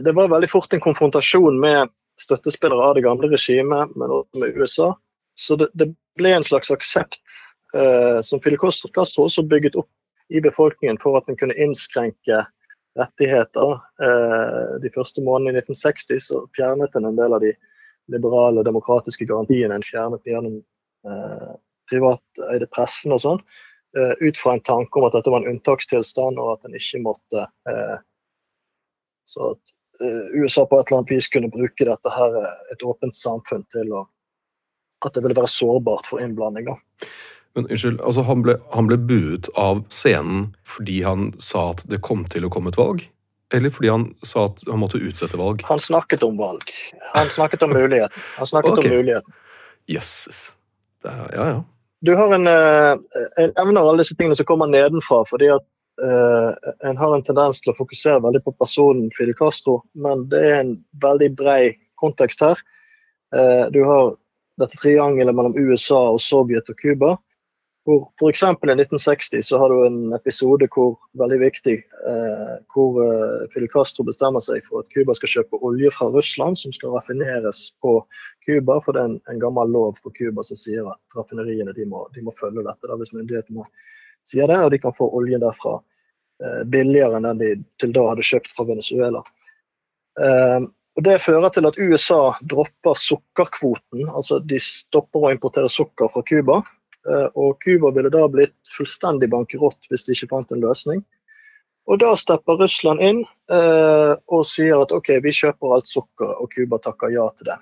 det 0.05 0.13
var 0.15 0.31
veldig 0.31 0.51
fort 0.53 0.77
en 0.77 0.85
konfrontasjon 0.85 1.59
med 1.59 1.91
støttespillere 2.21 2.91
av 2.91 2.95
det 2.95 3.05
gamle 3.07 3.31
regimet, 3.33 3.97
men 3.97 4.13
også 4.15 4.43
med 4.43 4.57
USA. 4.57 4.93
Så 5.35 5.57
det, 5.57 5.71
det 5.73 5.89
ble 6.19 6.35
en 6.37 6.47
slags 6.47 6.71
aksept 6.75 7.21
eh, 7.75 8.21
som 8.27 8.41
Fidel 8.43 8.61
Castro 8.61 9.27
også 9.27 9.47
bygget 9.49 9.79
opp 9.81 9.91
i 10.31 10.43
befolkningen 10.45 11.01
for 11.03 11.19
at 11.19 11.29
en 11.29 11.39
kunne 11.41 11.57
innskrenke 11.59 12.45
rettigheter. 12.99 13.79
Eh, 14.03 14.75
de 14.83 14.93
første 14.95 15.25
månedene 15.25 15.61
i 15.61 15.65
1960 15.65 16.27
så 16.27 16.45
fjernet 16.57 16.97
en 16.97 17.09
en 17.11 17.19
del 17.19 17.37
av 17.37 17.45
de 17.45 17.55
liberale, 18.11 18.67
demokratiske 18.67 19.27
garantiene 19.27 19.79
en 19.79 19.87
fjernet 19.87 20.27
gjennom 20.27 20.61
eh, 21.09 21.51
privateide 21.91 22.69
pressen 22.75 23.17
og 23.17 23.25
sånn. 23.25 23.43
Eh, 23.99 24.15
ut 24.21 24.39
fra 24.39 24.55
en 24.55 24.65
tanke 24.67 25.01
om 25.01 25.09
at 25.09 25.17
dette 25.17 25.33
var 25.33 25.43
en 25.43 25.53
unntakstilstand, 25.55 26.39
og 26.39 26.57
at 26.59 26.69
en 26.69 26.79
ikke 26.79 27.03
måtte 27.03 27.47
eh, 27.71 27.99
så 29.31 29.53
at 29.55 29.77
Eh, 30.01 30.41
USA 30.43 30.67
på 30.67 30.81
et 30.81 30.87
eller 30.89 30.99
annet 30.99 31.11
vis 31.11 31.29
kunne 31.29 31.51
bruke 31.53 31.85
dette 31.85 32.13
her, 32.15 32.37
et 32.73 32.83
åpent 32.83 33.17
samfunn 33.17 33.67
til 33.75 33.93
å 33.93 34.07
At 35.01 35.15
det 35.17 35.23
ville 35.25 35.37
være 35.37 35.49
sårbart 35.49 36.05
for 36.11 36.21
innblanding. 36.21 36.67
Men 37.57 37.69
unnskyld, 37.71 38.03
altså 38.05 38.21
han 38.29 38.43
ble, 38.45 38.59
han 38.75 38.85
ble 38.91 38.99
buet 39.01 39.49
av 39.57 39.81
scenen 39.89 40.51
fordi 40.69 40.99
han 41.07 41.31
sa 41.41 41.71
at 41.71 41.87
det 41.89 42.03
kom 42.05 42.27
til 42.29 42.45
å 42.45 42.51
komme 42.53 42.69
et 42.69 42.77
valg? 42.77 43.07
Eller 43.57 43.73
fordi 43.73 43.89
han 43.89 44.05
sa 44.21 44.45
at 44.51 44.61
han 44.69 44.83
måtte 44.83 45.01
utsette 45.01 45.41
valg? 45.41 45.65
Han 45.73 45.81
snakket 45.81 46.21
om 46.29 46.37
valg. 46.37 46.69
Han 47.15 47.33
snakket 47.33 47.65
om 47.65 47.73
muligheten. 47.81 48.27
Han 48.37 48.53
snakket 48.53 48.77
okay. 48.77 48.91
om 48.91 48.97
muligheten. 48.99 49.41
Jøsses. 49.89 50.43
Ja, 51.05 51.29
ja. 51.35 51.59
Du 52.01 52.15
har 52.17 52.33
en, 52.33 52.49
en 52.49 53.53
evne 53.61 53.81
av 53.81 53.91
alle 53.91 54.01
disse 54.01 54.17
tingene 54.17 54.37
som 54.39 54.49
kommer 54.49 54.71
nedenfra. 54.71 55.25
fordi 55.29 55.51
at 55.53 55.67
Uh, 56.01 56.55
en 56.89 56.97
har 56.97 57.13
en 57.13 57.23
tendens 57.25 57.59
til 57.61 57.75
å 57.75 57.77
fokusere 57.77 58.23
veldig 58.25 58.41
på 58.47 58.55
personen 58.57 59.11
Fidel 59.13 59.37
Castro, 59.37 59.83
men 59.93 60.23
det 60.33 60.39
er 60.49 60.55
en 60.63 60.71
veldig 61.03 61.29
brei 61.37 61.75
kontekst 62.01 62.41
her. 62.41 62.61
Uh, 63.37 63.69
du 63.75 63.83
har 63.85 64.15
dette 64.63 64.81
triangelet 64.81 65.37
mellom 65.37 65.59
USA, 65.59 66.01
og 66.15 66.23
Sovjet 66.25 66.73
og 66.73 66.79
Cuba. 66.81 67.19
Hvor 67.91 68.05
F.eks. 68.21 68.43
i 68.47 68.71
1960 68.71 69.43
så 69.49 69.59
har 69.59 69.73
du 69.73 69.81
en 69.83 70.13
episode 70.15 70.69
hvor 70.71 70.93
veldig 71.19 71.39
viktig, 71.41 71.75
eh, 72.07 72.53
hvor 72.71 72.99
Fidel 73.51 73.67
Castro 73.73 74.05
bestemmer 74.07 74.45
seg 74.45 74.63
for 74.69 74.85
at 74.85 74.91
Cuba 74.95 75.17
skal 75.19 75.33
kjøpe 75.33 75.59
olje 75.67 75.91
fra 75.97 76.07
Russland, 76.15 76.61
som 76.61 76.75
skal 76.77 76.95
raffineres 76.95 77.65
på 77.83 77.97
Cuba. 78.47 78.79
For 78.85 78.95
det 78.95 79.03
er 79.03 79.11
en, 79.11 79.19
en 79.33 79.43
gammel 79.43 79.75
lov 79.75 79.99
på 80.05 80.15
Cuba 80.15 80.47
som 80.47 80.61
sier 80.61 80.87
at 80.93 81.19
raffineriene 81.19 81.75
de 81.75 81.89
må, 81.91 82.05
de 82.15 82.23
må 82.23 82.37
følge 82.39 82.63
dette. 82.63 82.87
Da, 82.87 82.99
hvis 83.01 83.15
myndighetene 83.17 83.67
sier 84.29 84.51
det, 84.51 84.59
og 84.63 84.71
de 84.71 84.81
kan 84.83 84.97
få 84.97 85.09
oljen 85.17 85.43
derfra 85.43 85.79
eh, 86.45 86.63
billigere 86.71 87.19
enn 87.19 87.29
den 87.31 87.41
de 87.43 87.55
til 87.81 87.95
da 87.97 88.11
hadde 88.13 88.27
kjøpt 88.27 88.53
fra 88.57 88.69
Venezuela. 88.69 89.25
Eh, 90.21 90.61
og 90.99 91.07
Det 91.07 91.21
fører 91.23 91.53
til 91.55 91.67
at 91.69 91.79
USA 91.79 92.21
dropper 92.51 92.99
sukkerkvoten, 92.99 94.09
altså 94.11 94.41
de 94.43 94.59
stopper 94.61 95.27
å 95.27 95.33
importere 95.33 95.71
sukker 95.73 96.11
fra 96.13 96.23
Cuba. 96.27 96.61
Eh, 97.09 97.29
og 97.39 97.61
Cuba 97.65 97.93
ville 97.97 98.13
da 98.13 98.27
blitt 98.29 98.75
fullstendig 98.77 99.31
bankerott 99.33 99.89
hvis 99.91 100.05
de 100.07 100.17
ikke 100.17 100.31
fant 100.35 100.53
en 100.53 100.65
løsning. 100.65 101.05
Og 101.91 101.99
Da 102.03 102.13
stepper 102.19 102.61
Russland 102.61 103.01
inn 103.03 103.23
eh, 103.51 104.13
og 104.29 104.45
sier 104.47 104.83
at 104.83 104.93
OK, 104.95 105.15
vi 105.25 105.33
kjøper 105.35 105.77
alt 105.77 105.89
sukker, 105.91 106.37
og 106.39 106.53
Cuba 106.53 106.79
takker 106.83 107.15
ja 107.15 107.27
til 107.39 107.51
det. 107.51 107.61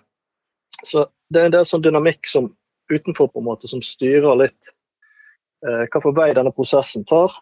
Så 0.85 1.07
Det 1.30 1.40
er 1.40 1.50
en 1.50 1.54
del 1.54 1.68
sånn 1.68 1.85
dynamikk 1.85 2.26
som 2.26 2.50
utenfor 2.88 3.28
på 3.28 3.40
en 3.40 3.49
måte 3.50 3.68
som 3.68 3.83
styrer 3.85 4.37
litt 4.40 4.73
Eh, 5.66 6.00
for 6.02 6.14
vei 6.14 6.30
denne 6.37 6.52
prosessen 6.54 7.04
tar. 7.04 7.33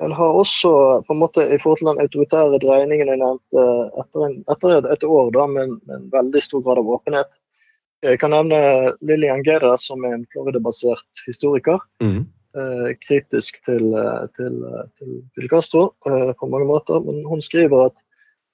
En 0.00 0.12
har 0.16 0.36
også 0.42 0.70
på 1.04 1.12
en 1.12 1.20
måte 1.20 1.44
i 1.44 1.58
forhold 1.60 1.82
til 1.82 1.90
den 1.90 2.00
autoritære 2.04 2.60
dreiningen 2.62 3.10
jeg 3.12 3.20
nevnte 3.20 3.64
etter, 4.00 4.22
en, 4.26 4.36
etter 4.48 4.88
et 4.94 5.04
år 5.04 5.28
da, 5.34 5.44
med, 5.46 5.74
med, 5.84 5.96
en 5.98 6.06
veldig 6.14 6.40
stor 6.46 6.64
grad 6.64 6.80
av 6.80 6.88
åpenhet. 6.96 7.28
Jeg 8.06 8.20
kan 8.22 8.32
nevne 8.32 8.58
Lillian 9.04 9.42
Geda, 9.44 9.74
som 9.80 10.04
er 10.08 10.16
en 10.16 10.28
Florida-basert 10.32 11.24
historiker. 11.26 11.82
Mm. 12.00 12.22
Eh, 12.56 12.86
kritisk 13.04 13.60
til, 13.66 13.92
til, 14.38 14.56
til 14.98 15.10
Fidel 15.34 15.50
Castro 15.52 15.90
eh, 16.08 16.32
på 16.38 16.48
mange 16.50 16.68
måter. 16.70 17.02
Men 17.04 17.20
hun 17.28 17.44
skriver 17.44 17.90
at 17.90 18.00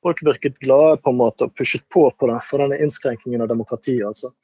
folk 0.03 0.25
virket 0.27 0.59
glade 0.59 0.99
på 1.03 1.15
en 1.15 1.21
måte 1.21 1.47
og 1.47 1.55
pushet 1.59 1.87
på 1.95 2.09
på 2.19 2.29
det 2.31 2.41
for 2.49 2.63
denne 2.63 2.81
innskrenkingen 2.83 3.45
av 3.45 3.53
demokratiet. 3.55 4.07
altså 4.07 4.35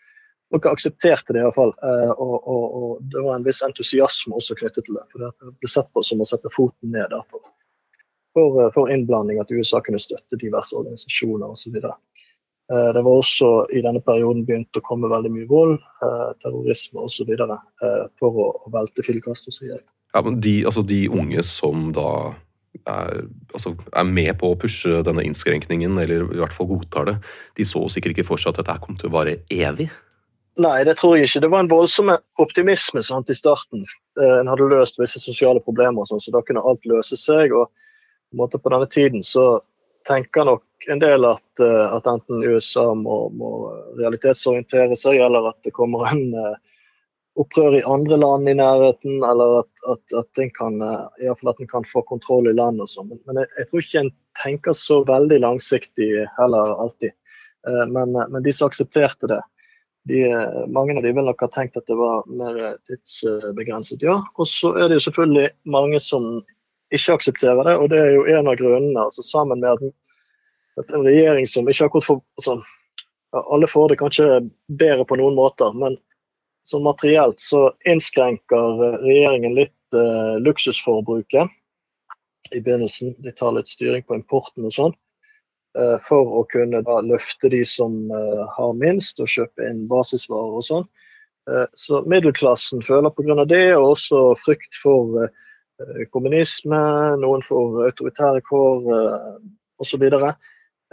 Folk 0.53 0.67
aksepterte 0.69 1.33
det 1.33 1.41
iallfall. 1.41 1.73
Eh, 1.83 2.11
og, 2.13 2.37
og, 2.37 2.65
og 2.79 3.11
det 3.13 3.25
var 3.25 3.39
en 3.39 3.47
viss 3.47 3.63
entusiasme 3.65 4.37
også 4.37 4.59
knyttet 4.61 4.85
til 4.85 4.99
det. 4.99 5.05
For 5.13 5.25
det 5.25 5.55
ble 5.63 5.71
sett 5.73 5.89
på 5.95 6.05
som 6.05 6.21
å 6.21 6.29
sette 6.29 6.53
foten 6.53 6.93
ned 6.93 7.09
derfor. 7.11 7.41
for, 8.37 8.71
for, 8.75 8.89
eh, 8.89 8.95
innblanding, 8.95 9.41
at 9.41 9.51
USA 9.51 9.81
kunne 9.81 10.01
støtte 10.01 10.41
diverse 10.41 10.77
organisasjoner 10.77 11.57
osv. 11.57 11.77
Eh, 11.77 11.97
det 12.73 13.03
var 13.05 13.19
også 13.19 13.49
i 13.75 13.83
denne 13.85 14.01
perioden 14.01 14.47
begynt 14.49 14.79
å 14.79 14.85
komme 14.87 15.11
veldig 15.11 15.33
mye 15.35 15.49
vold, 15.51 15.75
terrorisme 16.41 17.03
osv. 17.05 17.35
for 18.21 18.39
å, 18.39 18.47
å 18.65 18.73
velte 18.73 19.05
Fidel 19.05 19.21
Castro. 19.25 19.53
Ja, 20.13 20.23
men 20.25 20.39
de, 20.41 20.63
altså 20.69 20.85
de 20.87 21.03
unge 21.13 21.45
som 21.45 21.91
da 21.97 22.33
er, 22.89 23.27
altså 23.53 23.75
er, 23.93 24.07
med 24.09 24.33
på 24.41 24.53
å 24.53 24.59
pushe 24.59 25.03
denne 25.07 25.25
innskrenkningen, 25.27 25.99
eller 26.03 26.25
i 26.33 26.41
hvert 26.41 26.55
fall 26.57 26.71
godtar 26.71 27.09
det, 27.09 27.17
de 27.59 27.67
så 27.69 27.85
sikkert 27.93 28.17
ikke 28.17 28.29
for 28.31 28.41
seg 28.41 28.53
at 28.53 28.63
dette 28.63 28.79
kom 28.85 28.99
til 29.01 29.11
å 29.11 29.17
vare 29.17 29.39
evig? 29.53 29.91
Nei, 30.61 30.83
det 30.85 30.99
tror 31.01 31.17
jeg 31.17 31.31
ikke. 31.31 31.45
Det 31.45 31.53
var 31.53 31.65
en 31.65 31.71
voldsom 31.73 32.13
optimisme 32.43 33.01
sant, 33.05 33.31
i 33.33 33.37
starten. 33.37 33.87
Eh, 34.21 34.35
en 34.43 34.51
hadde 34.53 34.69
løst 34.69 35.01
visse 35.01 35.21
sosiale 35.23 35.63
problemer, 35.65 36.05
sånn, 36.09 36.21
så 36.21 36.35
da 36.35 36.43
kunne 36.45 36.65
alt 36.69 36.85
løse 36.89 37.17
seg. 37.17 37.55
og 37.57 37.73
på, 38.37 38.49
på 38.59 38.73
denne 38.75 38.89
tiden 38.93 39.25
så 39.25 39.63
tenker 40.09 40.49
nok 40.49 40.65
en 40.89 40.99
del 41.03 41.25
at, 41.25 41.61
eh, 41.61 41.95
at 41.97 42.07
enten 42.07 42.45
USA 42.45 42.93
må, 42.95 43.27
må, 43.37 43.51
realitetsorientere 44.01 44.97
seg, 44.99 45.21
eller 45.23 45.51
at 45.53 45.59
det 45.67 45.75
kommer 45.77 46.07
en 46.11 46.25
uh, 46.35 46.57
opprør 47.39 47.79
i 47.79 47.85
andre 47.89 48.19
land 48.21 48.51
i 48.51 48.57
nærheten, 48.59 49.23
eller 49.25 49.63
at, 49.63 49.73
at, 49.95 50.17
at, 50.21 50.43
en 50.43 50.53
kan, 50.57 50.83
kan 51.71 51.89
få 51.93 52.03
kontroll 52.09 52.51
i 52.51 52.57
landet. 52.57 52.89
og 52.89 52.93
sånn. 52.93 53.15
Men, 53.27 53.43
jeg, 53.43 53.51
jeg, 53.59 53.71
tror 53.71 53.85
ikke 53.85 54.03
en 54.03 54.13
tenker 54.43 54.77
så 54.77 55.01
veldig 55.09 55.41
langsiktig 55.45 56.11
heller 56.39 56.77
alltid. 56.85 57.17
Men, 57.95 58.17
men 58.19 58.43
de 58.43 58.51
som 58.51 58.67
aksepterte 58.67 59.29
det, 59.31 59.39
de, 60.11 60.23
mange 60.75 60.97
av 60.99 61.05
de 61.05 61.13
vil 61.15 61.29
nok 61.29 61.45
ha 61.45 61.49
tenkt 61.55 61.77
at 61.79 61.87
det 61.87 61.95
var 61.95 62.25
mer 62.27 62.57
tidsbegrenset, 62.91 64.03
ja. 64.03 64.17
Og 64.35 64.49
så 64.51 64.73
er 64.75 64.91
det 64.91 64.99
jo 64.99 65.05
selvfølgelig 65.07 65.53
mange 65.71 66.01
som 66.03 66.27
ikke 66.93 67.17
aksepterer 67.17 67.69
det, 67.69 67.77
og 67.79 67.91
det 67.93 68.01
er 68.03 68.11
jo 68.17 68.25
en 68.29 68.51
av 68.51 68.59
grunnene. 68.61 69.07
altså 69.07 69.25
Sammen 69.25 69.63
med 69.63 69.71
at, 69.77 69.95
at 70.81 70.95
en 70.95 71.05
regjering 71.07 71.47
som 71.51 71.69
ikke 71.69 71.89
akkurat 71.89 72.07
får 72.07 72.23
altså, 72.41 72.63
Alle 73.33 73.67
får 73.69 73.89
det 73.89 73.97
kanskje 74.01 74.27
bedre 74.69 75.05
på 75.09 75.17
noen 75.17 75.37
måter, 75.39 75.73
men 75.73 75.97
sånn 76.69 76.85
materielt 76.85 77.41
så 77.41 77.71
innskrenker 77.89 78.83
regjeringen 79.03 79.55
litt 79.57 79.97
eh, 79.97 80.35
luksusforbruket 80.45 81.49
i 82.53 82.61
begynnelsen. 82.61 83.15
De 83.25 83.33
tar 83.33 83.55
litt 83.57 83.73
styring 83.73 84.05
på 84.05 84.19
importen 84.19 84.69
og 84.69 84.75
sånn. 84.77 84.93
eh, 85.79 85.97
for 86.05 86.29
å 86.37 86.43
kunne 86.53 86.83
da 86.85 86.99
løfte 87.01 87.49
de 87.49 87.63
som 87.65 88.11
eh, 88.13 88.43
har 88.57 88.75
minst, 88.77 89.21
og 89.21 89.33
kjøpe 89.33 89.65
inn 89.65 89.87
basisvarer 89.89 90.61
og 90.61 90.67
sånn. 90.67 90.85
Eh, 91.51 91.67
så 91.73 92.03
middelklassen 92.07 92.83
føler 92.85 93.11
pga. 93.17 93.45
det, 93.49 93.77
og 93.77 93.95
også 93.97 94.35
frykt 94.45 94.77
for 94.83 95.25
eh, 95.25 96.05
kommunisme, 96.13 96.83
noen 97.25 97.43
får 97.49 97.87
autoritære 97.89 98.45
kår 98.47 98.93
eh, 98.99 99.33
osv. 99.83 100.05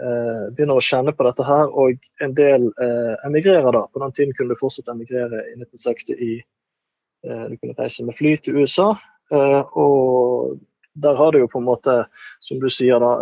Eh, 0.00 0.44
begynner 0.54 0.78
å 0.80 0.84
kjenne 0.84 1.12
på 1.12 1.24
dette 1.26 1.44
her, 1.44 1.68
og 1.76 1.98
en 2.24 2.32
del 2.36 2.70
eh, 2.80 3.14
emigrerer 3.28 3.74
da. 3.76 3.82
På 3.92 4.00
den 4.00 4.14
tiden 4.16 4.32
kunne 4.36 4.54
du 4.54 4.60
fortsatt 4.60 4.88
emigrere 4.88 5.42
i 5.50 5.56
1960 5.58 6.22
i 6.24 6.36
eh, 6.40 7.42
Du 7.50 7.58
kunne 7.58 7.76
reise 7.76 8.06
med 8.06 8.16
fly 8.16 8.36
til 8.40 8.62
USA. 8.62 8.94
Eh, 9.34 9.60
og 9.76 10.56
der 11.00 11.18
har 11.20 11.32
du 11.32 11.42
jo 11.42 11.50
på 11.52 11.60
en 11.60 11.68
måte, 11.68 11.98
som 12.40 12.62
du 12.62 12.70
sier 12.72 13.00
da 13.00 13.12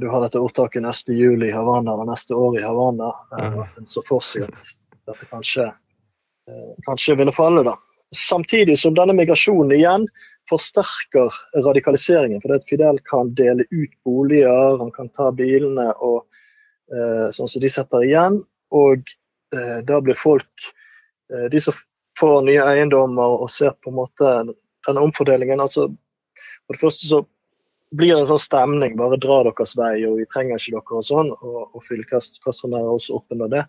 Du 0.00 0.08
har 0.12 0.20
dette 0.20 0.40
ordtaket 0.40 0.82
neste 0.84 1.14
jul 1.16 1.40
i 1.46 1.52
Havanna 1.54 1.94
eller 1.94 2.08
neste 2.10 2.36
år 2.36 2.58
i 2.58 2.64
Havanna. 2.64 3.12
At 3.32 3.78
en 3.80 3.88
så 3.88 4.02
for 4.04 4.24
seg 4.24 4.44
at 4.48 4.72
dette 5.08 5.28
kanskje, 5.30 5.70
kanskje 6.84 7.16
ville 7.16 7.32
falle, 7.32 7.62
da. 7.64 7.78
Samtidig 8.12 8.76
som 8.82 8.96
denne 8.98 9.14
migrasjonen 9.16 9.72
igjen 9.78 10.04
forsterker 10.50 11.34
radikaliseringen. 11.64 12.42
For 12.42 12.60
Fidel 12.68 13.00
kan 13.08 13.32
dele 13.38 13.66
ut 13.70 13.94
boliger, 14.04 14.78
han 14.78 14.92
kan 14.94 15.10
ta 15.14 15.30
bilene 15.32 15.90
og 15.96 16.24
eh, 16.92 17.28
sånn 17.34 17.50
som 17.50 17.62
de 17.62 17.70
setter 17.72 18.06
igjen. 18.06 18.40
Og 18.74 19.14
eh, 19.54 19.78
da 19.86 20.00
blir 20.04 20.18
folk, 20.18 20.70
eh, 21.32 21.46
de 21.52 21.62
som 21.62 21.76
får 22.20 22.42
nye 22.46 22.66
eiendommer 22.74 23.40
og 23.40 23.50
ser 23.50 23.76
på 23.80 23.92
en 23.92 24.00
måte 24.02 24.32
denne 24.86 25.04
omfordelingen 25.04 25.60
altså 25.60 25.86
For 26.66 26.76
det 26.76 26.82
første 26.82 27.08
så 27.08 27.20
blir 27.96 28.14
det 28.14 28.22
en 28.22 28.28
sånn 28.28 28.42
stemning, 28.42 28.92
bare 28.98 29.18
dra 29.18 29.40
deres 29.48 29.72
vei, 29.78 30.04
og 30.06 30.20
vi 30.20 30.26
trenger 30.30 30.60
ikke 30.60 30.76
dere 30.76 30.98
og 31.00 31.06
sånn. 31.08 31.32
Og, 31.42 31.56
og 31.74 31.82
fylkeskassen 31.88 32.76
er 32.78 32.86
også 32.86 33.16
oppe 33.18 33.38
med 33.38 33.50
det. 33.56 33.64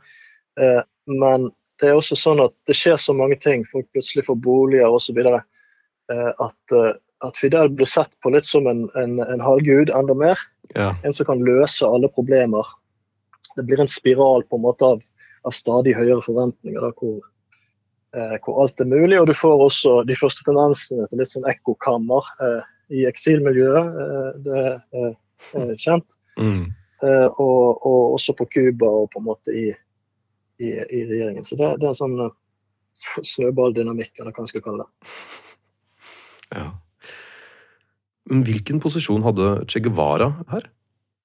Eh, 0.62 0.82
men 1.10 1.48
det 1.82 1.90
er 1.90 1.98
også 1.98 2.18
sånn 2.20 2.44
at 2.44 2.54
det 2.70 2.76
skjer 2.78 3.00
så 3.02 3.16
mange 3.18 3.40
ting. 3.42 3.66
Folk 3.72 3.88
plutselig 3.96 4.28
får 4.28 4.38
boliger 4.46 4.94
osv. 4.94 5.18
Eh, 5.18 5.40
at, 6.14 6.76
eh, 6.76 6.94
at 7.28 7.38
Fidel 7.38 7.70
blir 7.70 7.90
sett 7.90 8.14
på 8.24 8.32
litt 8.34 8.48
som 8.48 8.68
en, 8.68 8.86
en, 9.00 9.20
en 9.20 9.44
halvgud, 9.44 9.90
enda 9.90 10.16
mer. 10.18 10.40
Ja. 10.76 10.96
En 11.04 11.14
som 11.14 11.28
kan 11.28 11.44
løse 11.46 11.88
alle 11.88 12.10
problemer. 12.12 12.68
Det 13.56 13.66
blir 13.68 13.82
en 13.84 13.92
spiral 13.92 14.44
på 14.48 14.60
en 14.60 14.66
måte 14.66 14.86
av, 14.86 15.04
av 15.48 15.56
stadig 15.56 15.96
høyere 15.98 16.22
forventninger, 16.26 16.82
da, 16.82 16.92
hvor, 16.98 17.20
eh, 18.16 18.36
hvor, 18.44 18.62
alt 18.64 18.84
er 18.84 18.92
mulig. 18.92 19.20
Og 19.20 19.28
du 19.30 19.36
får 19.38 19.66
også 19.68 19.96
de 20.08 20.18
første 20.18 20.46
tendensene 20.48 21.08
til 21.10 21.22
litt 21.22 21.34
sånn 21.34 21.50
ekkokammer 21.52 22.34
eh, 22.42 22.70
i 23.02 23.08
eksilmiljøet. 23.10 24.02
Eh, 24.02 24.30
det 24.46 24.62
er 25.58 25.76
kjent. 25.82 26.08
Mm. 26.40 26.70
Eh, 27.04 27.28
og, 27.42 27.82
og, 27.82 28.14
også 28.16 28.36
på 28.38 28.46
Cuba 28.54 28.90
og 29.02 29.10
på 29.14 29.22
en 29.22 29.28
måte 29.28 29.54
i, 29.56 29.70
i, 30.62 30.70
i 30.70 31.06
regjeringen. 31.10 31.46
Så 31.46 31.58
det, 31.60 31.76
det 31.82 31.90
er 31.90 31.96
en 31.96 32.02
sånn 32.02 32.20
snøballdynamikk, 33.26 34.14
eller 34.20 34.34
hva 34.34 34.44
man 34.44 34.52
skal 34.52 34.64
kalle 34.66 34.86
det. 34.86 35.10
Ja. 36.56 36.70
Men 38.30 38.46
hvilken 38.48 38.80
posisjon 38.80 39.24
hadde 39.26 39.66
Che 39.68 39.82
Guevara 39.84 40.32
her? 40.52 40.70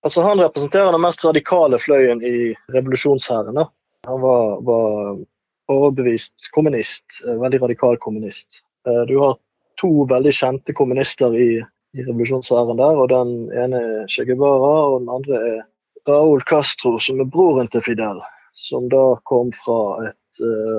Altså, 0.06 0.23
han 0.23 0.40
representerer 0.40 0.92
den 0.95 1.02
mest 1.02 1.25
radikale 1.25 1.78
fløyen 1.83 2.23
i 2.23 2.52
revolusjonshæren. 2.75 3.59
Han 4.06 4.21
var, 4.23 4.61
var, 4.66 5.16
overbevist 5.68 6.50
kommunist, 6.54 7.04
eh, 7.26 7.35
veldig 7.40 7.62
radikal 7.62 7.97
kommunist. 7.99 8.61
Eh, 8.87 9.02
du 9.09 9.16
har 9.18 9.35
to 9.80 10.06
veldig 10.06 10.33
kjente 10.33 10.75
kommunister 10.78 11.35
i, 11.35 11.49
i 11.97 12.04
revolusjonshæren 12.06 12.78
der, 12.78 13.00
og 13.02 13.11
den 13.11 13.33
ene 13.64 13.83
er 13.83 14.06
Che 14.11 14.25
Guevara, 14.28 14.76
og 14.92 15.00
den 15.02 15.11
andre 15.18 15.42
er 15.50 15.64
Raúl 16.06 16.45
Castro, 16.47 16.99
som 17.02 17.21
er 17.21 17.26
broren 17.26 17.68
til 17.68 17.83
Fidel. 17.83 18.23
Som 18.54 18.87
da 18.88 19.16
kom 19.26 19.50
fra 19.52 20.06
et 20.06 20.16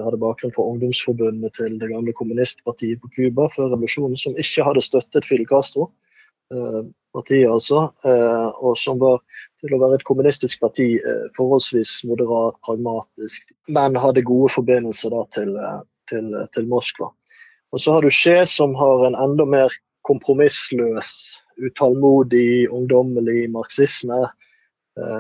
hadde 0.06 0.20
bakgrunn 0.22 0.54
fra 0.56 0.66
ungdomsforbundet 0.72 1.56
til 1.58 1.78
det 1.82 1.90
gamle 1.92 2.14
kommunistpartiet 2.18 3.02
på 3.02 3.12
Cuba 3.16 3.48
før 3.56 3.72
revolusjonen, 3.74 4.17
som 4.20 4.38
ikke 4.39 4.65
hadde 4.67 4.84
støttet 4.86 5.28
Fidel 5.28 5.48
Castro. 5.50 5.89
Uh, 6.54 6.86
partiet 7.12 7.50
altså, 7.52 7.89
uh, 8.08 8.50
og 8.63 8.78
som 8.80 9.02
var 9.02 9.17
til 9.60 9.74
å 9.76 9.82
være 9.82 9.98
et 9.98 10.06
kommunistisk 10.08 10.62
parti 10.63 10.86
forholdsvis 11.36 11.91
moderat, 12.08 12.56
pragmatisk, 12.63 13.52
men 13.74 13.98
hadde 14.00 14.24
gode 14.28 14.54
forbindelser 14.54 15.12
da, 15.12 15.24
til, 15.36 15.52
til, 16.12 16.30
til, 16.56 16.70
Moskva. 16.72 17.10
Og 17.74 17.84
så 17.84 17.98
har 17.98 18.06
du 18.06 18.13
Skje, 18.13 18.46
som 18.48 18.78
har 18.80 19.08
en 19.10 19.17
enda 19.20 19.48
mer 19.50 19.74
kompromissløs, 20.08 21.10
utålmodig, 21.58 22.70
ungdommelig 22.72 23.48
marxisme 23.52 24.22
Eh, 24.22 24.47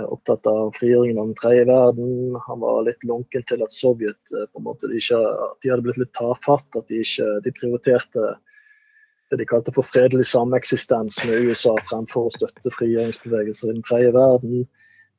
opptatt 0.09 0.47
av 0.49 0.71
frigjøringen 0.77 1.19
av 1.21 1.29
den 1.29 1.37
tredje 1.37 1.65
verden. 1.69 2.35
Han 2.47 2.61
var 2.63 2.85
litt 2.87 3.03
lunken 3.05 3.45
til 3.49 3.63
at 3.65 3.75
Sovjet 3.75 4.33
eh, 4.33 4.47
på 4.51 4.61
en 4.61 4.67
måte, 4.67 4.89
de, 4.89 4.99
ikke, 5.01 5.19
de 5.61 5.71
hadde 5.71 5.85
blitt 5.85 6.01
litt 6.01 6.13
tafatt. 6.17 6.67
At 6.77 6.89
de 6.89 7.01
ikke 7.03 7.29
de 7.45 7.53
prioriterte 7.55 8.35
det 9.27 9.41
de 9.41 9.47
kalte 9.47 9.73
for 9.75 9.83
fredelig 9.83 10.29
sameksistens 10.29 11.19
med 11.27 11.49
USA 11.49 11.73
fremfor 11.89 12.29
å 12.29 12.35
støtte 12.35 12.71
frigjøringsbevegelser 12.77 13.69
i 13.69 13.75
den 13.75 13.83
tredje 13.87 14.13
verden. 14.15 14.63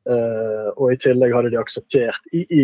Uh, 0.08 0.72
og 0.78 0.94
i 0.94 1.00
tillegg 1.02 1.34
hadde 1.36 1.50
de 1.52 1.60
akseptert, 1.60 2.30
i, 2.32 2.46
i 2.48 2.62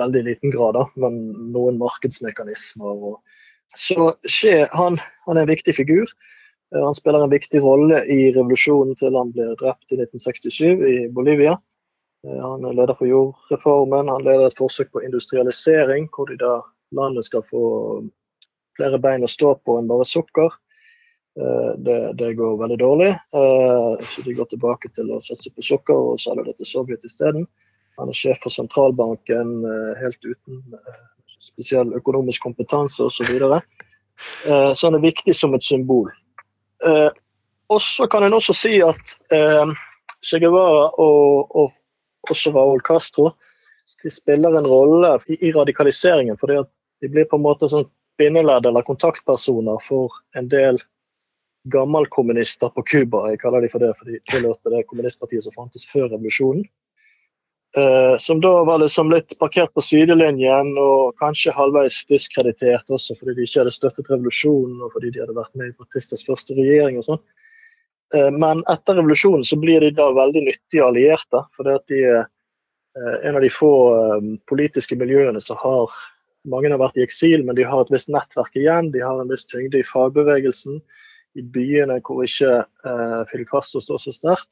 veldig 0.00 0.22
liten 0.24 0.54
grad, 0.54 0.78
da, 0.78 0.86
men 1.02 1.18
noen 1.52 1.76
markedsmekanismer. 1.82 3.02
Og... 3.10 3.40
Så 3.76 4.14
Skje 4.24 4.64
han, 4.72 4.96
han 5.26 5.36
er 5.36 5.44
en 5.44 5.52
viktig 5.52 5.76
figur. 5.76 6.08
Eh, 6.74 6.84
han 6.84 6.94
spiller 6.94 7.24
en 7.24 7.30
viktig 7.30 7.60
rolle 7.62 8.04
i 8.04 8.30
revolusjonen 8.34 8.96
til 8.98 9.16
han 9.18 9.32
blir 9.34 9.54
drept 9.60 9.90
i 9.90 9.98
1967 9.98 10.86
i 10.86 10.96
Bolivia. 11.12 11.58
Eh, 12.26 12.40
han 12.40 12.64
er 12.64 12.76
leder 12.78 12.96
for 12.98 13.10
jordreformen, 13.10 14.10
han 14.12 14.26
leder 14.26 14.48
et 14.48 14.58
forsøk 14.58 14.92
på 14.94 15.04
industrialisering, 15.06 16.08
hvor 16.14 16.30
de 16.30 16.38
da 16.40 16.60
landet 16.96 17.26
skal 17.26 17.46
få 17.50 17.62
flere 18.78 19.00
bein 19.02 19.26
å 19.26 19.30
stå 19.30 19.56
på 19.64 19.78
enn 19.78 19.90
bare 19.90 20.06
sukker. 20.06 20.54
Eh, 21.40 21.72
det, 21.86 21.98
det 22.22 22.36
går 22.38 22.60
veldig 22.62 22.78
dårlig, 22.78 23.10
så 23.32 24.22
de 24.26 24.34
går 24.34 24.50
tilbake 24.50 24.90
til 24.94 25.10
å 25.14 25.20
satse 25.24 25.50
på 25.54 25.64
sukker 25.64 25.94
og 25.94 26.22
selger 26.22 26.48
det 26.48 26.56
til 26.58 26.70
Sovjet 26.70 27.06
isteden. 27.06 27.46
Han 27.98 28.10
er 28.10 28.16
sjef 28.16 28.38
for 28.42 28.54
sentralbanken 28.54 29.60
helt 30.00 30.22
uten 30.24 30.62
spesiell 31.44 31.92
økonomisk 31.98 32.42
kompetanse 32.46 33.02
osv. 33.04 33.18
Så, 33.18 33.26
videre. 33.28 33.58
så 34.46 34.86
han 34.86 34.96
er 34.96 35.04
viktig 35.04 35.34
som 35.36 35.52
et 35.56 35.66
symbol. 35.66 36.08
Eh, 36.86 37.10
og 37.70 37.82
så 37.82 38.06
kan 38.10 38.24
en 38.26 38.34
også 38.34 38.56
si 38.56 38.80
at 38.82 39.16
eh, 39.34 39.72
Che 40.20 40.40
Guevara 40.42 40.90
og, 41.00 41.56
og 41.56 42.30
også 42.30 42.52
Raúl 42.52 42.82
Castro 42.84 43.30
de 44.02 44.10
spiller 44.10 44.56
en 44.56 44.66
rolle 44.66 45.18
i, 45.26 45.36
i 45.48 45.52
radikaliseringen. 45.52 46.38
fordi 46.38 46.60
at 46.60 46.70
de 47.00 47.08
blir 47.08 47.24
på 47.28 47.36
en 47.36 47.44
måte 47.44 47.68
sånn 47.68 47.88
bindeledd 48.20 48.66
eller 48.68 48.84
kontaktpersoner 48.84 49.80
for 49.86 50.12
en 50.36 50.48
del 50.48 50.80
gammelkommunister 51.72 52.72
på 52.72 52.82
Cuba. 52.82 53.26
Jeg 53.30 53.40
kaller 53.40 53.64
de 53.64 53.70
for 53.72 53.84
det, 53.84 53.92
for 53.98 54.08
de 54.08 54.20
tilhørte 54.30 54.72
det 54.72 54.86
kommunistpartiet 54.88 55.44
som 55.44 55.56
fantes 55.56 55.86
før 55.88 56.08
revolusjonen. 56.08 56.64
Uh, 57.78 58.18
som 58.18 58.40
da 58.40 58.64
var 58.64 58.78
liksom 58.82 59.12
litt 59.12 59.36
parkert 59.38 59.70
på 59.74 59.82
sidelinjen 59.86 60.72
og 60.82 61.12
kanskje 61.22 61.52
halvveis 61.54 62.00
diskreditert 62.10 62.90
også 62.90 63.14
fordi 63.14 63.36
de 63.36 63.44
ikke 63.46 63.60
hadde 63.60 63.74
støttet 63.76 64.10
revolusjonen 64.10 64.80
og 64.82 64.90
fordi 64.90 65.12
de 65.14 65.22
hadde 65.22 65.36
vært 65.36 65.54
med 65.54 65.70
i 65.70 65.76
Batistas 65.78 66.26
første 66.26 66.56
regjering 66.58 66.98
og 66.98 67.06
sånn. 67.06 67.22
Uh, 68.16 68.32
men 68.34 68.64
etter 68.74 68.98
revolusjonen 68.98 69.46
så 69.46 69.60
blir 69.62 69.86
de 69.86 69.92
da 69.94 70.08
veldig 70.18 70.42
nyttige 70.48 70.88
allierte. 70.88 71.44
For 71.54 71.68
det 71.68 71.78
at 71.78 71.94
de 71.94 72.02
er 72.08 72.20
uh, 72.24 73.16
en 73.30 73.38
av 73.38 73.46
de 73.46 73.52
få 73.54 73.72
politiske 74.50 74.98
miljøene 74.98 75.42
som 75.44 75.60
har 75.62 76.00
Mange 76.48 76.70
har 76.72 76.80
vært 76.80 76.96
i 76.96 77.02
eksil, 77.04 77.42
men 77.44 77.52
de 77.52 77.66
har 77.68 77.82
et 77.82 77.90
visst 77.92 78.08
nettverk 78.08 78.54
igjen. 78.56 78.86
De 78.94 79.02
har 79.04 79.18
en 79.20 79.28
viss 79.28 79.42
tyngde 79.44 79.76
i 79.76 79.84
fagbevegelsen, 79.84 80.78
i 81.36 81.42
byene 81.44 81.98
hvor 82.00 82.22
ikke 82.24 82.62
Fidel 83.28 83.44
Castro 83.50 83.82
står 83.84 84.00
så 84.00 84.14
sterkt. 84.16 84.48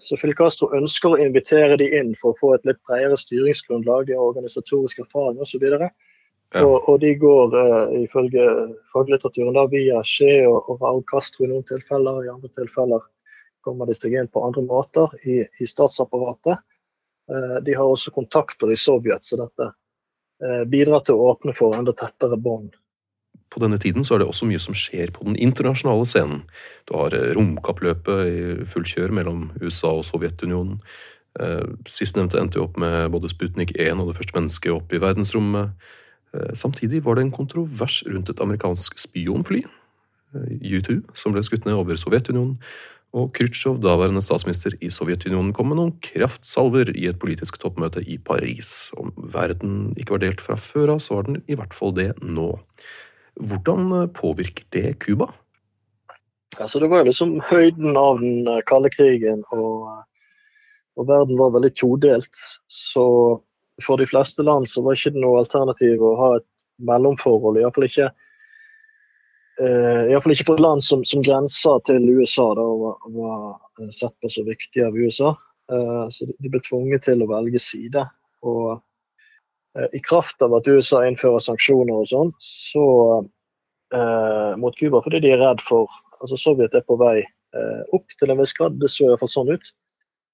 Så 0.00 0.16
Fidel 0.16 0.36
Castro 0.38 0.70
ønsker 0.76 1.12
å 1.12 1.20
invitere 1.20 1.76
de 1.80 1.90
inn 1.98 2.14
for 2.20 2.32
å 2.32 2.38
få 2.40 2.54
et 2.56 2.64
litt 2.68 2.80
bredere 2.88 3.18
styringsgrunnlag, 3.20 4.06
de 4.08 4.16
har 4.16 4.24
organisatorisk 4.24 5.02
erfaring 5.04 5.40
osv. 5.44 5.60
Og, 5.60 5.84
ja. 5.84 6.62
og, 6.64 6.88
og 6.88 7.00
de 7.02 7.12
går 7.20 7.56
uh, 7.56 7.92
ifølge 8.00 8.46
faglitteraturen 8.94 9.58
da 9.58 9.66
via 9.70 10.00
Che 10.06 10.40
og, 10.48 10.72
og 10.72 10.80
Raúl 10.80 11.04
Castro 11.10 11.44
i 11.44 11.52
noen 11.52 11.66
tilfeller. 11.68 12.24
I 12.24 12.32
andre 12.32 12.52
tilfeller 12.56 13.04
kommer 13.66 13.90
de 13.90 13.98
seg 13.98 14.16
inn 14.16 14.32
på 14.32 14.44
andre 14.46 14.64
måter 14.64 15.12
i, 15.28 15.42
i 15.44 15.68
statsapparatet. 15.68 16.64
Uh, 17.30 17.58
de 17.66 17.76
har 17.76 17.84
også 17.84 18.14
kontakter 18.16 18.72
i 18.72 18.80
Sovjet, 18.80 19.26
så 19.26 19.42
dette 19.42 19.68
uh, 19.68 20.64
bidrar 20.64 21.04
til 21.04 21.20
å 21.20 21.34
åpne 21.34 21.54
for 21.58 21.76
enda 21.76 21.92
tettere 21.92 22.40
bånd 22.40 22.79
på 23.50 23.60
denne 23.62 23.78
tiden 23.82 24.06
så 24.06 24.14
er 24.14 24.22
det 24.22 24.28
også 24.30 24.46
mye 24.46 24.60
som 24.62 24.76
skjer 24.78 25.10
på 25.14 25.24
den 25.26 25.38
internasjonale 25.38 26.06
scenen. 26.06 26.44
Du 26.86 26.94
har 26.96 27.14
eh, 27.16 27.32
romkappløpet 27.36 28.20
i 28.30 28.68
full 28.70 28.86
kjør 28.86 29.14
mellom 29.16 29.48
USA 29.62 29.90
og 29.98 30.06
Sovjetunionen. 30.06 30.78
Eh, 31.42 31.66
Sistnevnte 31.90 32.38
endte 32.40 32.60
jo 32.60 32.68
opp 32.68 32.78
med 32.80 33.10
både 33.14 33.32
Sputnik 33.32 33.74
1 33.74 33.98
og 33.98 34.12
det 34.12 34.20
første 34.20 34.38
mennesket 34.38 34.76
opp 34.76 34.94
i 34.94 35.02
verdensrommet. 35.02 35.74
Eh, 36.34 36.54
samtidig 36.54 37.02
var 37.06 37.18
det 37.18 37.26
en 37.26 37.34
kontrovers 37.34 38.04
rundt 38.06 38.30
et 38.30 38.46
amerikansk 38.46 39.02
spionfly, 39.02 39.64
U2, 40.30 41.00
som 41.18 41.34
ble 41.34 41.42
skutt 41.42 41.64
ned 41.66 41.74
over 41.74 41.98
Sovjetunionen. 41.98 42.54
og 43.10 43.32
Khrusjtsjov, 43.34 43.80
daværende 43.82 44.22
statsminister 44.22 44.76
i 44.78 44.86
Sovjetunionen, 44.94 45.50
kom 45.50 45.66
med 45.72 45.80
noen 45.80 45.96
kraftsalver 45.98 46.92
i 46.94 47.08
et 47.10 47.18
politisk 47.18 47.58
toppmøte 47.58 48.04
i 48.06 48.20
Paris. 48.22 48.92
Om 48.94 49.10
verden 49.34 49.96
ikke 49.98 50.14
var 50.14 50.22
delt 50.22 50.44
fra 50.44 50.54
før 50.54 50.92
av, 50.94 51.00
så 51.02 51.16
var 51.16 51.26
den 51.26 51.40
i 51.50 51.58
hvert 51.58 51.74
fall 51.74 51.90
det 51.96 52.12
nå. 52.22 52.52
Hvordan 53.36 54.10
påvirker 54.16 54.66
det 54.74 54.98
Cuba? 55.04 55.30
Altså, 56.58 56.80
det 56.82 56.90
var 56.90 57.04
liksom 57.06 57.38
høyden 57.46 57.96
av 57.96 58.18
den 58.20 58.48
eh, 58.48 58.62
kalde 58.66 58.90
krigen, 58.90 59.44
og, 59.54 59.86
og, 60.96 61.06
verden 61.08 61.38
var 61.38 61.54
veldig 61.54 61.70
todelt. 61.78 62.42
Så 62.66 63.04
for 63.84 64.00
de 64.00 64.08
fleste 64.10 64.44
land 64.44 64.68
så 64.68 64.82
var 64.84 64.98
ikke 64.98 65.14
noe 65.16 65.44
alternativ 65.44 66.02
å 66.02 66.16
ha 66.18 66.32
et 66.40 66.48
mellomforhold. 66.90 67.60
Iallfall 67.60 67.88
ikke 67.90 68.10
Uh, 69.60 70.08
Iallfall 70.08 70.32
ikke 70.32 70.46
for 70.48 70.56
et 70.56 70.64
land 70.64 70.80
som, 70.80 71.02
som 71.04 71.20
grenser 71.20 71.82
til 71.84 72.06
USA 72.08 72.46
da, 72.56 72.62
og 72.64 72.78
var, 72.80 72.94
var, 73.12 73.42
eh, 73.82 73.90
sett 73.92 74.14
på 74.22 74.30
så 74.32 74.40
viktig 74.46 74.80
av 74.86 74.96
USA. 74.96 75.34
Uh, 75.68 76.06
så 76.08 76.24
de, 76.30 76.48
ble 76.48 76.62
tvunget 76.64 77.04
til 77.04 77.20
å 77.20 77.28
velge 77.28 77.60
side. 77.60 78.06
Og 78.40 78.80
i 79.94 80.00
kraft 80.02 80.42
av 80.42 80.54
at 80.56 80.66
USA 80.66 81.04
innfører 81.06 81.42
sanksjoner 81.44 82.00
og 82.02 82.08
sånn, 82.10 82.32
så 82.42 82.86
mot 84.58 84.74
Cuba 84.78 85.00
fordi 85.02 85.20
de 85.22 85.32
er 85.34 85.40
redd 85.42 85.62
for 85.66 85.90
altså 86.20 86.36
Sovjet 86.38 86.74
er 86.78 86.82
på 86.86 86.96
vei 86.98 87.24
opp 87.94 88.16
til 88.18 88.30
en 88.30 88.38
viss 88.38 88.54
grad, 88.54 88.76
det 88.82 88.90
så 88.90 89.08
iallfall 89.08 89.30
sånn 89.30 89.52
ut. 89.54 89.70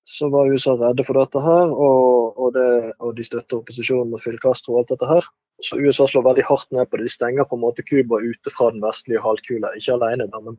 Så 0.07 0.29
var 0.33 0.49
USA 0.53 0.77
redde 0.79 1.05
for 1.05 1.18
dette 1.18 1.40
her, 1.42 1.72
og, 1.72 2.37
og, 2.38 2.53
det, 2.55 2.92
og 3.03 3.16
de 3.18 3.25
støtter 3.27 3.59
opposisjonen 3.59 4.12
mot 4.12 4.22
Fidel 4.22 4.40
Castro 4.40 4.77
og 4.77 4.85
alt 4.85 4.92
dette 4.92 5.09
her. 5.11 5.29
Så 5.64 5.79
USA 5.81 6.07
slår 6.07 6.27
veldig 6.29 6.44
hardt 6.46 6.70
ned 6.70 6.88
på 6.90 7.01
det. 7.01 7.09
De 7.09 7.14
stenger 7.14 7.49
på 7.49 7.57
en 7.57 7.64
måte 7.64 7.85
Cuba 7.87 8.20
ute 8.20 8.53
fra 8.53 8.68
den 8.75 8.85
vestlige 8.85 9.22
halvkula. 9.25 9.72
Ikke 9.79 9.96
alene, 9.96 10.29
men 10.35 10.59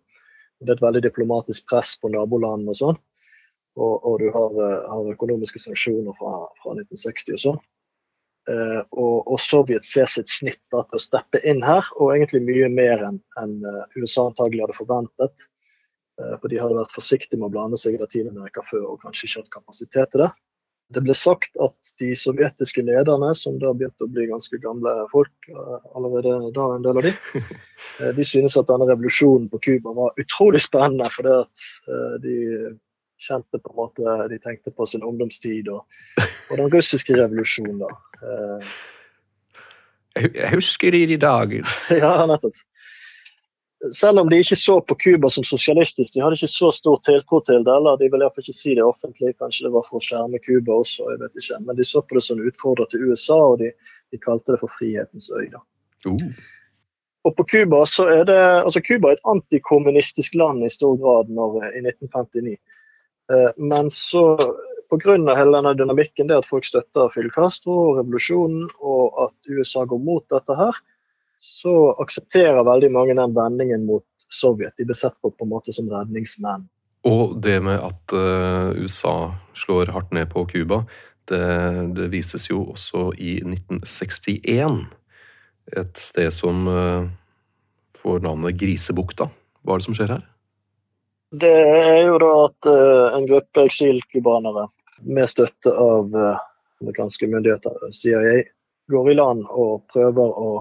det 0.59 0.73
er 0.73 0.79
et 0.79 0.83
veldig 0.83 1.03
diplomatisk 1.05 1.67
press 1.69 1.93
på 2.01 2.09
nabolandene 2.11 2.73
og 2.73 2.79
sånn. 2.79 2.99
Og, 3.77 3.93
og, 4.01 4.15
du 4.23 4.31
har, 4.33 4.55
eh, 4.65 4.85
har, 4.89 5.09
økonomiske 5.13 5.61
sanksjoner 5.61 6.15
fra, 6.17 6.33
fra 6.63 6.73
1960 6.73 7.35
og 7.37 7.43
sånn. 7.43 7.59
Eh, 8.47 8.81
og, 8.95 9.27
og, 9.27 9.37
Sovjet 9.43 9.85
ser 9.85 10.07
sitt 10.11 10.31
snitt 10.31 10.61
da, 10.71 10.83
til 10.87 10.99
å 10.99 11.03
steppe 11.03 11.41
inn 11.43 11.59
her, 11.65 11.87
og 11.99 12.15
egentlig 12.15 12.45
mye 12.47 12.69
mer 12.71 13.03
enn 13.09 13.21
en, 13.41 13.55
uh, 13.65 13.83
USA 13.99 14.29
antagelig 14.29 14.63
hadde 14.63 14.77
forventet. 14.77 15.47
Eh, 16.21 16.35
for 16.41 16.49
de 16.49 16.59
hadde 16.61 16.77
vært 16.79 16.95
forsiktige 16.95 17.39
med 17.39 17.49
å 17.49 17.53
blande 17.53 17.79
seg 17.79 17.95
i 17.95 18.01
Latin-Amerika 18.01 18.63
før 18.69 18.93
og 18.93 19.01
kanskje 19.03 19.27
ikke 19.27 19.43
hatt 19.43 19.55
kapasitet 19.59 20.13
til 20.13 20.25
det. 20.25 20.31
Det 20.95 21.03
ble 21.03 21.13
sagt 21.19 21.57
at 21.59 21.89
de 21.99 22.13
sovjetiske 22.15 22.81
lederne, 22.87 23.33
som 23.35 23.57
da 23.59 23.73
begynte 23.75 24.05
å 24.07 24.11
bli 24.11 24.29
ganske 24.29 24.59
gamle 24.63 24.93
folk, 25.11 25.49
eh, 25.51 25.77
allerede 25.99 26.53
da 26.55 26.69
en 26.73 26.85
del 26.85 27.01
av 27.01 27.07
de, 27.09 27.13
eh, 27.99 28.13
de 28.15 28.25
synes 28.25 28.55
at 28.57 28.69
denne 28.71 28.87
revolusjonen 28.89 29.49
på 29.51 29.61
Cuba 29.67 29.93
var 29.97 30.23
utrolig 30.23 30.63
spennende. 30.63 31.09
For 31.13 31.27
det 31.27 31.35
at 31.43 31.67
eh, 31.91 32.15
de 32.23 32.37
kjente 33.21 33.59
på 33.59 33.71
en 33.73 33.79
måte 33.79 34.15
De 34.31 34.37
tenkte 34.43 34.71
på 34.71 34.85
sin 34.85 35.05
ungdomstid 35.05 35.69
og, 35.73 35.85
og 36.51 36.61
den 36.61 36.71
russiske 36.73 37.17
revolusjonen, 37.17 37.81
da. 37.81 37.91
Jeg 40.17 40.49
husker 40.55 40.91
de 40.91 41.17
dager. 41.21 41.67
ja, 42.03 42.13
nettopp 42.29 42.57
selv 43.93 44.19
om 44.19 44.29
de 44.29 44.39
ikke 44.41 44.55
så 44.57 44.79
på 44.81 44.95
Cuba 44.95 45.29
som 45.29 45.45
sosialistisk, 45.45 46.13
de 46.13 46.21
hadde 46.21 46.37
ikke 46.39 46.49
så 46.49 46.71
stor 46.73 46.99
tiltro 47.05 47.39
til 47.45 47.63
det. 47.65 47.73
eller 47.73 47.97
De 47.99 48.09
ville 48.09 48.25
iallfall 48.25 48.45
ikke 48.45 48.57
si 48.57 48.75
det 48.75 48.85
offentlig, 48.85 49.35
kanskje 49.37 49.67
det 49.67 49.73
var 49.75 49.85
for 49.87 49.99
å 49.99 50.03
skjerme 50.03 50.41
Cuba 50.41 50.79
også, 50.81 51.05
jeg 51.11 51.21
vet 51.21 51.41
ikke. 51.41 51.59
Men 51.65 51.77
de 51.77 51.85
så 51.85 52.01
på 52.01 52.17
det 52.17 52.23
som 52.25 52.39
en 52.39 52.49
utfordrer 52.49 52.89
til 52.91 53.05
USA, 53.09 53.37
og 53.53 53.59
de, 53.61 53.71
de 54.13 54.21
kalte 54.23 54.55
det 54.55 54.61
for 54.63 54.73
frihetens 54.79 55.29
øy. 55.29 55.45
da. 55.53 55.61
Uh. 56.07 56.25
Og 57.27 57.35
på 57.37 57.43
Cuba 57.51 57.83
så 57.89 58.07
er 58.09 58.25
det, 58.25 58.39
altså 58.39 58.81
Cuba 58.81 59.11
er 59.11 59.17
et 59.17 59.29
antikommunistisk 59.29 60.35
land 60.39 60.65
i 60.65 60.73
stor 60.73 60.95
grad 61.01 61.29
når, 61.33 61.59
i 61.75 61.83
1959. 61.83 62.57
Eh, 63.31 63.49
men 63.57 63.91
så 63.91 64.37
pga. 64.89 65.35
hele 65.35 65.57
denne 65.57 65.73
dynamikken, 65.73 66.27
det 66.27 66.37
at 66.37 66.47
folk 66.47 66.65
støtter 66.65 67.09
Fidel 67.13 67.31
Castro 67.31 67.75
og 67.89 67.97
revolusjonen, 67.99 68.69
og 68.79 69.27
at 69.27 69.51
USA 69.51 69.83
går 69.85 69.99
mot 69.99 70.23
dette 70.31 70.55
her, 70.55 70.79
så 71.37 71.93
aksepterer 72.01 72.63
veldig 72.65 72.91
mange 72.91 73.15
den 73.15 73.35
vendingen 73.35 73.85
mot 73.85 74.05
Sovjet. 74.33 74.73
De 74.77 74.85
blir 74.85 74.97
sett 74.97 75.15
på 75.21 75.31
på 75.31 75.45
en 75.45 75.53
måte 75.53 75.73
som 75.75 75.89
redningsmenn. 75.91 76.65
Og 77.07 77.37
det 77.39 77.59
med 77.63 77.79
at 77.79 78.15
uh, 78.15 78.73
USA 78.75 79.31
slår 79.55 79.93
hardt 79.95 80.11
ned 80.15 80.27
på 80.33 80.43
Cuba, 80.49 80.81
det, 81.29 81.43
det, 81.95 82.09
vises 82.11 82.49
jo 82.49 82.63
også 82.73 83.11
i 83.19 83.37
1961. 83.43 84.81
Et 85.77 86.01
sted 86.01 86.31
som 86.35 86.67
uh, 86.67 87.07
får 88.01 88.23
navnet 88.25 88.57
Grisebukta. 88.59 89.29
Hva 89.63 89.75
er 89.75 89.83
det 89.83 89.87
som 89.87 89.95
skjer 89.95 90.15
her? 90.17 90.25
Det 91.31 91.51
er 91.51 92.05
jo 92.07 92.19
da 92.23 92.31
at 92.45 92.69
uh, 92.71 93.17
en 93.17 93.25
gruppe 93.27 93.65
eksilcubanere 93.67 94.67
med 95.03 95.29
støtte 95.29 95.73
av 95.73 96.15
amerikanske 96.15 97.27
myndigheter, 97.29 97.91
CIA, 97.93 98.43
går 98.87 99.11
i 99.11 99.15
land 99.17 99.43
og 99.49 99.83
prøver 99.91 100.39
å 100.39 100.51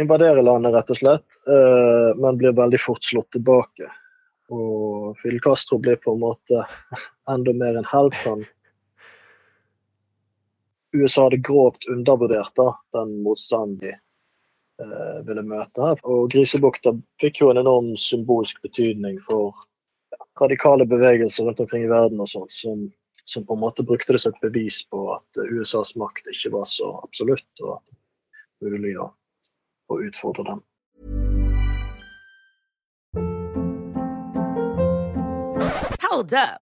invadere 0.00 0.42
landet, 0.42 0.74
rett 0.74 0.90
og 0.92 0.98
slett, 1.00 1.38
eh, 1.48 2.10
men 2.20 2.36
blir 2.36 2.56
veldig 2.56 2.80
fort 2.80 3.04
slått 3.04 3.30
tilbake. 3.36 3.88
Og 4.52 5.16
Fidel 5.20 5.40
Castro 5.42 5.78
blir 5.82 5.96
på 6.02 6.14
en 6.14 6.22
måte 6.22 6.66
enda 7.32 7.54
mer 7.56 7.78
enn 7.80 7.88
helt. 7.90 8.18
Han 8.26 8.44
USA 10.96 11.26
hadde 11.26 11.42
grovt 11.44 11.88
undervurdert 11.92 12.54
da, 12.56 12.70
den 12.96 13.18
motstanden 13.24 13.78
de 13.82 13.94
eh, 13.94 14.02
ville 15.26 15.44
møte. 15.46 15.92
Og 16.04 16.30
Grisebukta 16.32 16.92
fikk 17.22 17.42
jo 17.42 17.50
en 17.52 17.62
enorm 17.62 17.94
symbolsk 18.00 18.60
betydning 18.64 19.18
for 19.26 19.54
radikale 20.40 20.86
bevegelser 20.88 21.48
rundt 21.48 21.62
omkring 21.64 21.86
i 21.86 21.92
verden 21.92 22.20
og 22.20 22.28
sånt, 22.28 22.52
som, 22.52 22.88
som, 23.24 23.44
på 23.46 23.56
en 23.56 23.62
måte 23.62 23.86
brukte 23.86 24.12
det 24.12 24.20
som 24.24 24.34
et 24.34 24.42
bevis 24.44 24.82
på 24.92 25.06
at 25.14 25.44
USAs 25.48 25.94
makt 25.96 26.28
ikke 26.32 26.52
var 26.58 26.68
så 26.68 26.92
absolutt, 27.00 27.48
og 27.64 27.78
at 27.78 27.94
det 28.60 28.74
mulig 28.76 28.98
å 29.00 29.10
å 29.88 30.00
utfordre 30.02 30.44
dem. 30.44 30.62
Hold 36.02 36.32
up. 36.32 36.65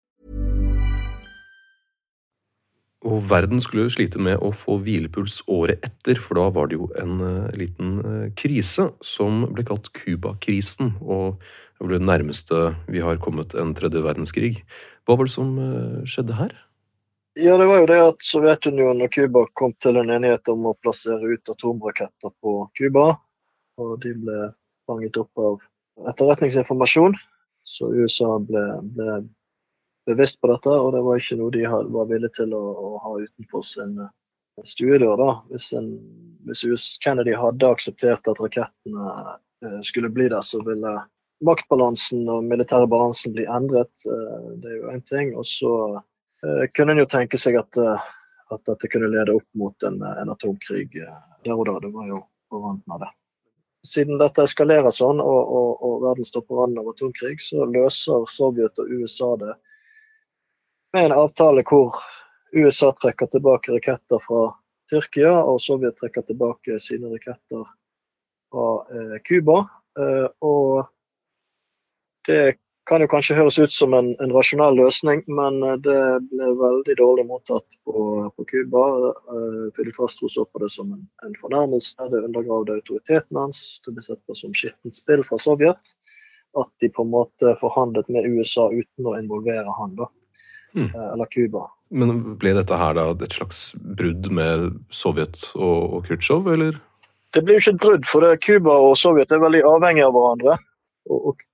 Og 3.01 3.23
verden 3.31 3.61
skulle 3.63 3.89
slite 3.89 4.21
med 4.21 4.37
å 4.45 4.51
få 4.53 4.75
hvilepuls 4.83 5.39
året 5.49 5.81
etter, 5.85 6.19
for 6.21 6.37
da 6.37 6.49
var 6.53 6.69
det 6.69 6.77
jo 6.77 6.91
en 7.01 7.15
uh, 7.17 7.53
liten 7.57 7.95
uh, 8.05 8.27
krise 8.37 8.91
som 9.01 9.47
ble 9.55 9.65
kalt 9.65 9.89
Cuba-krisen. 9.97 10.93
Og 11.01 11.41
det 11.79 11.87
ble 11.87 11.97
det 11.97 12.09
nærmeste 12.11 12.59
vi 12.91 13.01
har 13.01 13.21
kommet 13.23 13.55
en 13.57 13.73
tredje 13.77 14.03
verdenskrig. 14.05 14.59
Hva 15.09 15.17
var 15.17 15.25
det 15.25 15.33
som 15.33 15.55
uh, 15.57 16.03
skjedde 16.05 16.37
her? 16.37 16.53
Ja, 17.39 17.55
det 17.57 17.65
var 17.71 17.81
jo 17.81 17.89
det 17.89 17.99
at 18.03 18.23
Sovjetunionen 18.27 19.05
og 19.07 19.13
Cuba 19.15 19.47
kom 19.57 19.73
til 19.81 19.97
en 19.97 20.13
enighet 20.13 20.49
om 20.51 20.69
å 20.69 20.77
plassere 20.83 21.25
ut 21.25 21.49
atomraketter 21.49 22.33
på 22.43 22.55
Cuba. 22.77 23.15
Og 23.81 23.97
de 24.03 24.13
ble 24.19 24.51
fanget 24.85 25.17
opp 25.17 25.41
av 25.41 25.61
etterretningsinformasjon. 26.11 27.15
Så 27.65 27.89
USA 27.95 28.35
ble, 28.43 28.65
ble 28.93 29.21
bevisst 30.09 30.41
på 30.41 30.49
dette, 30.51 30.73
og 30.73 30.91
det 30.95 31.03
var 31.05 31.21
ikke 31.21 31.37
noe 31.39 31.53
de 31.53 31.63
var 31.69 32.09
villige 32.09 32.35
til 32.41 32.55
å, 32.57 32.61
å 32.61 32.91
ha 33.05 33.15
utenfor 33.21 33.65
sin 33.67 33.95
stuedør. 34.67 35.15
da. 35.21 35.31
Hvis, 35.53 35.71
en, 35.77 35.89
hvis 36.49 36.85
Kennedy 37.03 37.35
hadde 37.37 37.73
akseptert 37.73 38.29
at 38.29 38.41
rakettene 38.41 39.09
eh, 39.63 39.81
skulle 39.87 40.11
bli 40.13 40.29
der, 40.29 40.45
så 40.45 40.61
ville 40.65 40.99
maktbalansen 41.45 42.27
og 42.29 42.45
militære 42.45 42.89
balansen 42.89 43.33
bli 43.37 43.47
endret. 43.49 43.93
Eh, 44.05 44.47
det 44.63 44.73
er 44.73 44.79
jo 44.79 44.95
én 44.95 45.05
ting. 45.09 45.35
Og 45.37 45.47
så 45.49 45.75
Eh, 46.43 46.67
kunne 46.73 46.91
en 46.91 47.03
jo 47.03 47.05
tenke 47.09 47.37
seg 47.37 47.57
at, 47.59 47.77
at, 47.77 48.61
dette 48.65 48.89
kunne 48.89 49.11
lede 49.13 49.35
opp 49.37 49.47
mot 49.57 49.83
en, 49.85 49.99
en 50.01 50.31
atomkrig 50.33 50.89
der 50.97 51.53
og 51.53 51.67
da. 51.69 51.77
Det 51.83 51.91
var 51.93 52.07
jo 52.09 52.21
på 52.49 52.61
av 52.65 53.03
det. 53.03 53.09
Siden 53.87 54.21
dette 54.21 54.45
eskalerer 54.45 54.93
sånn 54.93 55.21
og, 55.21 55.51
og, 55.57 55.69
og 55.85 56.01
verden 56.05 56.25
står 56.25 56.45
på 56.45 56.57
randen 56.57 56.81
av 56.81 56.91
atomkrig, 56.91 57.37
så 57.41 57.65
løser 57.69 58.25
Sovjet 58.29 58.81
og 58.81 58.89
USA 58.89 59.31
det 59.41 59.55
med 60.93 61.05
en 61.05 61.17
avtale 61.17 61.63
hvor 61.67 61.99
USA 62.51 62.91
trekker 63.01 63.31
tilbake 63.31 63.71
raketter 63.71 64.19
fra 64.23 64.49
Tyrkia, 64.91 65.33
og 65.43 65.61
Sovjet 65.63 65.95
trekker 65.99 66.25
tilbake 66.27 66.79
sine 66.83 67.13
raketter 67.13 67.63
fra 68.51 68.67
Cuba. 69.27 69.61
Eh, 69.99 70.27
og 70.43 70.83
det 72.27 72.57
kan 72.89 73.03
jo 73.03 73.07
kanskje 73.11 73.37
høres 73.37 73.59
ut 73.61 73.73
som 73.73 73.93
en, 73.95 74.11
en 74.23 74.33
rasjonell 74.35 74.75
løsning, 74.79 75.21
men 75.31 75.61
eh, 75.63 75.77
det 75.85 75.99
ble 76.31 76.49
veldig 76.59 76.95
dårlig 76.99 77.25
mottatt 77.29 77.77
på 77.87 78.45
Cuba. 78.49 78.85
Uh, 79.29 79.67
Fidel 79.75 79.93
Castro 79.95 80.29
så 80.31 80.45
på 80.45 80.63
det 80.63 80.71
som 80.73 80.91
en, 80.95 81.03
en 81.25 81.37
fornærmelse. 81.39 82.09
Det 82.11 82.23
undergravde 82.27 82.79
autoriteten 82.79 83.39
hans. 83.39 83.61
Det 83.85 83.95
ble 83.95 84.05
sett 84.05 84.21
på 84.27 84.35
som 84.37 84.55
skittent 84.57 84.97
spill 84.97 85.23
fra 85.27 85.39
Sovjet. 85.39 85.93
At 86.57 86.71
de 86.83 86.89
på 86.91 87.05
en 87.05 87.13
måte 87.13 87.53
forhandlet 87.61 88.09
med 88.11 88.27
USA 88.27 88.67
uten 88.73 89.07
å 89.07 89.15
involvere 89.19 89.71
han, 89.77 89.95
da. 89.95 90.09
Mm. 90.77 90.89
Eller 90.95 91.29
Cuba. 91.31 91.67
Men 91.91 92.21
ble 92.39 92.53
dette 92.55 92.77
her 92.79 92.95
da 92.95 93.09
et 93.11 93.35
slags 93.35 93.71
brudd 93.75 94.29
med 94.31 94.69
Sovjet 94.95 95.51
og, 95.57 95.97
og 95.97 96.07
Khrusjtsjov, 96.07 96.47
eller? 96.53 96.79
Det 97.35 97.43
blir 97.43 97.57
jo 97.57 97.63
ikke 97.63 97.73
et 97.75 97.85
brudd, 97.85 98.07
for 98.07 98.27
Cuba 98.43 98.75
og 98.87 98.97
Sovjet 98.99 99.31
er 99.31 99.43
veldig 99.43 99.63
avhengige 99.67 100.07
av 100.07 100.15
hverandre. 100.15 100.57
Og, 101.11 101.31
og 101.31 101.47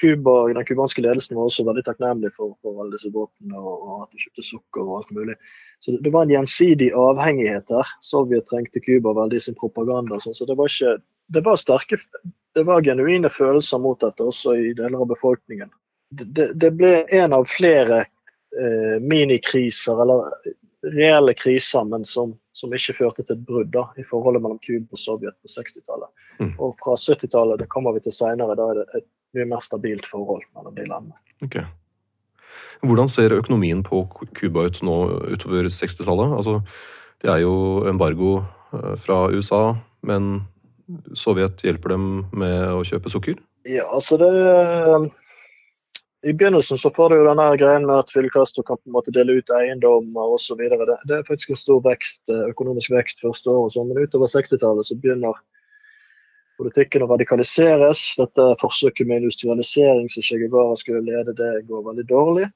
Kuba, 0.00 0.34
den 0.52 0.66
kubanske 0.68 1.00
ledelsen 1.00 1.38
var 1.38 1.48
også 1.48 1.64
veldig 1.64 1.86
takknemlig 1.86 2.30
for, 2.36 2.52
for 2.60 2.82
alle 2.82 2.98
disse 2.98 3.08
våpnene 3.14 3.56
og, 3.56 3.76
og, 3.76 4.02
at 4.04 4.12
de 4.12 4.20
kjøpte 4.20 4.44
sukker 4.44 4.82
og 4.82 4.98
alt 4.98 5.14
mulig. 5.16 5.36
Så 5.80 5.94
det, 5.94 6.02
det 6.04 6.12
var 6.12 6.26
en 6.26 6.34
gjensidig 6.34 6.90
avhengighet 7.00 7.68
der. 7.70 7.94
Sovjet 8.04 8.44
trengte 8.50 8.82
Cuba 8.84 9.14
veldig 9.16 9.40
i 9.40 9.46
sin 9.46 9.56
propaganda. 9.56 10.20
Sånn, 10.20 10.36
så 10.36 10.48
det 10.48 10.58
var 10.58 10.68
ikke 10.72 10.98
det 11.32 11.42
var 11.42 11.56
sterke, 11.58 11.98
det 12.54 12.62
var 12.62 12.84
genuine 12.86 13.30
følelser 13.32 13.80
mot 13.82 13.98
dette 14.00 14.22
også 14.22 14.54
i 14.54 14.74
deler 14.76 15.00
av 15.02 15.08
befolkningen. 15.10 15.72
Det, 16.10 16.52
det 16.54 16.70
ble 16.78 17.00
en 17.16 17.34
av 17.34 17.48
flere 17.50 18.04
eh, 18.60 18.96
minikriser, 19.02 20.02
eller 20.02 20.30
reelle 20.86 21.34
kriser, 21.34 21.84
men 21.84 22.04
som, 22.04 22.34
som, 22.52 22.74
ikke 22.74 22.96
førte 23.00 23.24
til 23.24 23.36
et 23.36 23.46
brudd 23.46 23.72
da, 23.74 23.86
i 23.98 24.04
forholdet 24.06 24.42
mellom 24.44 24.60
Cuba 24.64 24.94
og 24.94 25.00
Sovjet 25.00 25.36
på 25.42 25.50
60-tallet. 25.50 26.10
Mm. 26.40 26.52
Og 26.62 26.76
fra 26.82 26.96
70-tallet, 27.00 27.60
det 27.62 27.70
kommer 27.72 27.96
vi 27.96 28.04
til 28.06 28.14
senere, 28.14 28.56
da 28.58 28.70
er 28.70 28.82
det 28.82 28.86
et 29.00 29.08
mye 29.36 29.48
mer 29.50 29.64
stabilt 29.64 30.06
forhold 30.08 30.44
mellom 30.56 30.76
de 30.76 30.86
landene. 30.86 31.18
Okay. 31.44 31.66
Hvordan 32.86 33.10
ser 33.12 33.34
økonomien 33.36 33.82
på 33.84 34.04
Cuba 34.36 34.66
ut 34.68 34.78
nå 34.84 34.96
utover 35.32 35.68
60-tallet? 35.72 36.36
Altså, 36.38 36.60
det 37.24 37.32
er 37.32 37.42
jo 37.44 37.56
embargo 37.88 38.38
eh, 38.72 38.94
fra 39.00 39.26
USA, 39.32 39.76
men 40.06 40.46
Sovjet 41.18 41.64
hjelper 41.66 41.96
dem 41.96 42.08
med 42.36 42.60
å 42.70 42.84
kjøpe 42.86 43.10
sukker? 43.10 43.40
Ja, 43.66 43.88
altså 43.90 44.18
det 44.20 44.30
I 46.26 46.32
begynnelsen 46.34 46.78
så 46.78 46.90
får 46.90 47.10
du 47.10 47.20
jo 47.20 47.26
denne 47.28 47.44
greien 47.60 47.84
med 47.86 48.00
at 48.02 48.08
Fidel 48.10 48.32
Castro 48.34 48.64
kan 48.66 48.80
på 48.80 48.88
en 48.90 48.96
måte 48.96 49.12
dele 49.14 49.36
ut 49.38 49.50
eiendommer 49.54 50.32
osv. 50.34 50.58
Det, 50.58 50.96
det 51.06 51.14
er 51.20 51.28
faktisk 51.28 51.52
en 51.54 51.60
stor 51.60 51.84
vekst, 51.84 52.24
eh, 52.34 52.48
økonomisk 52.50 52.90
vekst 52.96 53.22
første 53.22 53.52
året, 53.52 53.76
sånn, 53.76 53.92
men 53.92 54.02
utover 54.02 54.32
60-tallet 54.32 54.88
så 54.88 54.98
begynner 54.98 55.38
politikken 56.58 57.06
å 57.06 57.10
radikaliseres. 57.12 58.02
Dette 58.18 58.48
forsøket 58.58 59.06
med 59.06 59.22
industrialisering 59.22 60.10
som 60.10 60.26
Che 60.26 60.42
Guevara 60.42 60.74
skulle 60.82 61.04
lede, 61.06 61.36
det 61.38 61.52
går 61.70 61.86
veldig 61.92 62.08
dårlig. 62.10 62.50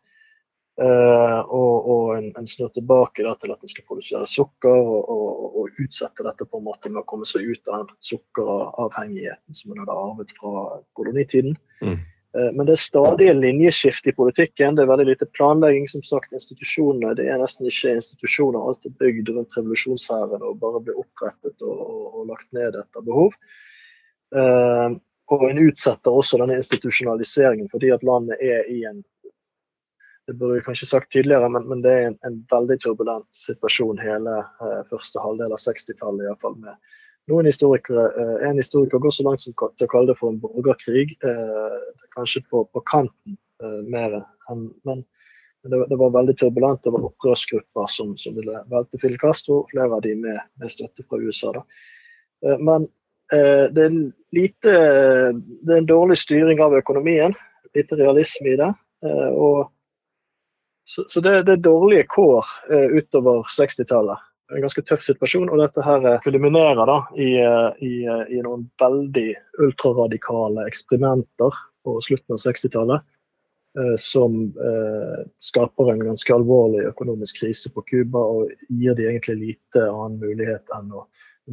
Uh, 0.80 1.40
og, 1.52 1.88
og 1.92 2.04
en, 2.16 2.30
en, 2.40 2.46
snur 2.48 2.70
tilbake 2.72 3.22
da, 3.26 3.34
til 3.36 3.52
at 3.52 3.60
en 3.60 3.70
skal 3.70 3.84
produsere 3.86 4.26
sukker, 4.26 4.78
og, 4.80 5.10
og, 5.12 5.58
og, 5.60 5.82
utsette 5.82 6.24
dette 6.24 6.46
på 6.48 6.58
en 6.58 6.64
måte 6.64 6.88
med 6.88 7.02
å 7.02 7.08
komme 7.10 7.28
seg 7.28 7.44
ut 7.44 7.68
av 7.68 7.84
den 7.84 7.98
sukkeravhengigheten 8.06 9.58
som 9.58 9.74
en 9.74 9.82
hadde 9.82 9.98
arvet 10.06 10.32
fra 10.40 10.62
kolonitiden. 10.96 11.58
Mm. 11.84 12.00
Uh, 12.38 12.50
men 12.54 12.66
det 12.66 12.76
er 12.76 12.82
stadig 12.82 13.28
linjeskift 13.34 14.06
i 14.06 14.14
politikken. 14.14 14.76
Det 14.76 14.84
er 14.84 14.90
veldig 14.92 15.08
lite 15.10 15.28
planlegging. 15.36 15.88
som 15.88 16.02
sagt, 16.06 16.32
institusjonene, 16.32 17.14
Det 17.16 17.28
er 17.28 17.38
nesten 17.38 17.66
ikke 17.66 17.96
institusjoner. 17.98 18.60
Alt 18.60 18.86
er 18.86 18.96
bygd 19.02 19.28
rundt 19.34 19.56
revolusjonshæren 19.56 20.42
og 20.42 20.58
bare 20.60 20.80
blir 20.80 20.98
opprettet 20.98 21.62
og, 21.62 22.26
lagt 22.28 22.52
ned 22.52 22.76
etter 22.76 23.02
behov. 23.02 23.32
Uh, 24.30 24.98
og 25.30 25.46
en 25.50 25.62
utsetter 25.62 26.10
også 26.10 26.38
denne 26.38 26.58
institusjonaliseringen 26.58 27.70
fordi 27.70 27.90
at 27.94 28.04
landet 28.06 28.38
er 28.42 28.66
i 28.70 28.84
en 28.86 29.02
det 30.30 30.36
burde 30.38 30.60
jeg 30.60 30.64
kanskje 30.68 30.86
sagt 30.86 31.08
tidligere, 31.10 31.48
men, 31.50 31.64
men 31.66 31.80
det 31.82 31.90
er 31.90 32.04
en, 32.06 32.16
en, 32.28 32.36
veldig 32.52 32.76
turbulent 32.84 33.26
situasjon 33.34 33.98
hele 33.98 34.36
uh, 34.62 34.82
første 34.86 35.18
halvdel 35.18 35.50
av 35.56 35.58
60-tallet. 35.58 36.26
iallfall 36.28 36.54
med 36.60 36.76
noen 37.30 37.48
historikere, 37.48 38.08
uh, 38.16 38.36
En 38.48 38.58
historiker 38.60 39.02
går 39.02 39.14
så 39.16 39.26
langt 39.26 39.44
som 39.44 39.54
til 39.54 39.86
å 39.86 39.90
kalle 39.90 40.12
det 40.12 40.18
for 40.20 40.32
en 40.32 40.40
borgerkrig. 40.42 41.16
Uh, 41.24 42.04
kanskje 42.16 42.44
på, 42.50 42.64
på 42.72 42.84
kanten 42.90 43.38
mer 43.92 44.22
enn 44.48 44.62
Men 44.88 45.02
det, 45.68 45.82
det, 45.90 45.96
var 46.00 46.14
veldig 46.14 46.34
turbulent. 46.40 46.80
Det 46.82 46.94
var 46.94 47.04
opprørsgrupper 47.10 47.90
som, 47.92 48.14
som 48.16 48.34
ville 48.38 48.62
velte 48.72 48.98
Fidel 48.98 49.18
Castro, 49.20 49.66
flere 49.72 49.98
av 49.98 50.00
de 50.06 50.14
med, 50.16 50.38
med 50.56 50.72
støtte 50.72 51.04
fra 51.04 51.20
USA. 51.20 51.52
da. 51.52 51.66
Men 52.56 52.88
Eh, 53.32 53.72
det 53.72 53.84
er, 53.84 53.98
lite, 54.34 54.72
det 55.62 55.74
er 55.74 55.78
en 55.78 55.86
dårlig 55.86 56.18
styring 56.18 56.60
av 56.62 56.74
økonomien, 56.74 57.34
lite 57.76 57.98
realisme 57.98 58.54
i 58.54 58.56
det. 58.58 58.70
Eh, 59.06 59.28
og, 59.30 59.70
så, 60.84 61.04
så 61.08 61.22
det, 61.22 61.36
det, 61.46 61.58
er 61.58 61.62
dårlige 61.62 62.08
kår 62.10 62.48
eh, 62.72 62.96
utover 62.98 63.46
60-tallet. 63.54 64.26
En 64.50 64.64
ganske 64.64 64.82
tøff 64.82 65.04
situasjon, 65.06 65.50
og 65.52 65.60
dette 65.62 65.84
her 65.84 66.06
kulminerer 66.24 66.88
da 66.88 66.98
i, 67.14 67.30
i, 67.86 67.92
i 68.02 68.42
noen 68.42 68.66
veldig 68.82 69.28
ultraradikale 69.62 70.66
eksperimenter 70.66 71.58
på 71.86 71.96
slutten 72.04 72.34
av 72.34 72.42
60-tallet. 72.42 73.06
Som 74.02 74.40
eh, 74.58 75.20
skaper 75.38 75.92
en 75.92 76.00
ganske 76.02 76.34
alvorlig 76.34 76.88
økonomisk 76.88 77.44
krise 77.44 77.70
på 77.70 77.84
Cuba 77.86 78.18
og 78.18 78.50
gir 78.66 78.96
de 78.98 79.06
egentlig 79.06 79.36
lite 79.38 79.84
annen 79.86 80.18
mulighet 80.18 80.74
enn 80.74 80.90
å 80.90 81.04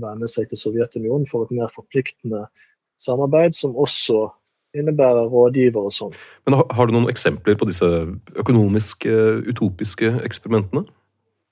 venne 0.02 0.26
seg 0.26 0.50
til 0.50 0.58
Sovjetunionen 0.58 1.30
for 1.30 1.46
et 1.46 1.54
mer 1.54 1.70
forpliktende 1.76 2.48
samarbeid, 2.98 3.54
som 3.54 3.78
også 3.78 4.32
innebærer 4.74 5.30
rådgiver 5.30 5.92
og 5.92 5.94
sånn. 5.94 6.18
Men 6.50 6.58
Har 6.58 6.90
du 6.90 6.96
noen 6.98 7.12
eksempler 7.14 7.54
på 7.60 7.70
disse 7.70 7.86
økonomisk 8.34 9.06
utopiske 9.06 10.16
eksperimentene? 10.26 10.88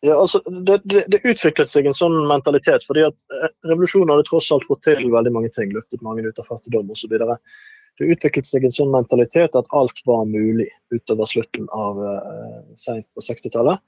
Ja, 0.03 0.17
altså, 0.19 0.41
det, 0.67 0.81
det, 0.83 1.05
det, 1.07 1.21
utviklet 1.23 1.71
seg 1.71 1.87
en 1.87 1.95
sånn 1.95 2.17
mentalitet. 2.29 2.83
fordi 2.87 3.05
at 3.07 3.15
eh, 3.33 3.51
Revolusjonen 3.69 4.11
hadde 4.13 4.27
tross 4.27 4.51
alt 4.53 4.67
fått 4.69 4.83
til 4.85 5.07
veldig 5.13 5.33
mange 5.33 5.51
ting. 5.55 5.71
Løftet 5.73 6.03
mange 6.05 6.25
ut 6.25 6.41
av 6.41 6.49
fattigdom 6.49 6.91
osv. 6.93 7.15
Det 7.15 8.09
utviklet 8.11 8.47
seg 8.47 8.65
en 8.67 8.75
sånn 8.75 8.91
mentalitet 8.91 9.55
at 9.55 9.71
alt 9.71 10.01
var 10.05 10.27
mulig 10.27 10.67
utover 10.91 11.29
slutten 11.31 11.69
av 11.71 12.01
uh, 12.03 12.59
sent 12.75 13.07
på 13.15 13.23
60-tallet. 13.23 13.79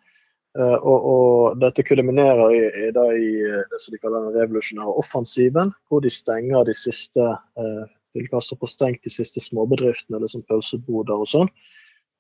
Uh, 0.58 0.78
og, 0.80 0.96
og, 1.12 1.58
Dette 1.62 1.84
kulminerer 1.86 2.56
i, 2.56 2.62
i, 2.88 2.88
da, 2.96 3.04
i 3.14 3.34
eh, 3.46 3.66
det 3.70 3.82
som 3.84 3.94
de 3.94 4.00
kaller 4.02 4.30
den 4.30 4.40
revolusjonære 4.40 4.96
offensiven, 5.04 5.74
hvor 5.90 6.02
de 6.02 6.10
stenger 6.14 6.66
de 6.66 6.74
siste 6.78 7.22
uh, 7.22 7.84
de 8.16 8.26
kaster 8.32 8.58
på 8.58 8.70
stengt 8.72 9.04
de 9.06 9.12
siste 9.14 9.44
småbedriftene, 9.44 10.18
eller 10.18 10.32
som 10.32 10.46
pauseboder 10.48 11.20
og 11.20 11.30
sånn. 11.30 11.52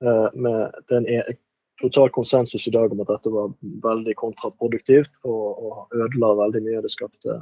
Uh, 0.03 0.27
med 0.37 0.75
den 0.91 1.07
er 1.09 1.31
total 1.81 2.11
konsensus 2.13 2.67
i 2.67 2.73
dag 2.73 2.91
om 2.93 3.01
at 3.03 3.11
dette 3.11 3.31
var 3.33 3.51
veldig 3.83 4.15
kontraproduktivt 4.19 5.17
og, 5.23 5.63
og 5.63 5.97
ødela 5.97 6.33
veldig 6.41 6.63
mye. 6.65 6.83
Det 6.85 6.93
skapte 6.93 7.39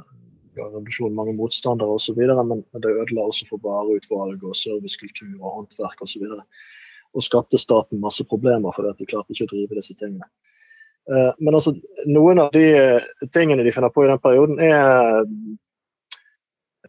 revolusjon, 0.56 1.14
mange 1.16 1.36
motstandere 1.36 1.98
osv., 1.98 2.18
men, 2.18 2.64
det 2.82 2.96
ødela 3.02 3.28
også 3.28 3.48
for 3.50 3.62
vareutvalg 3.64 4.44
og 4.44 4.56
servicekultur 4.56 5.36
og 5.40 5.60
håndverk 5.60 6.04
osv. 6.04 6.26
Og, 6.26 6.42
så 6.42 6.86
og 7.16 7.24
skapte 7.24 7.58
staten 7.60 8.00
masse 8.02 8.24
problemer 8.28 8.74
fordi 8.76 8.92
at 8.92 9.00
de 9.00 9.08
klarte 9.08 9.32
ikke 9.32 9.46
å 9.48 9.52
drive 9.54 9.78
disse 9.78 9.96
tingene. 9.96 10.26
Eh, 11.06 11.32
men 11.38 11.54
altså, 11.54 11.72
noen 12.10 12.42
av 12.42 12.50
de 12.54 12.64
eh, 12.76 13.28
tingene 13.34 13.64
de 13.64 13.72
finner 13.74 13.92
på 13.94 14.04
i 14.04 14.10
den 14.10 14.22
perioden, 14.22 14.60
er 14.60 15.22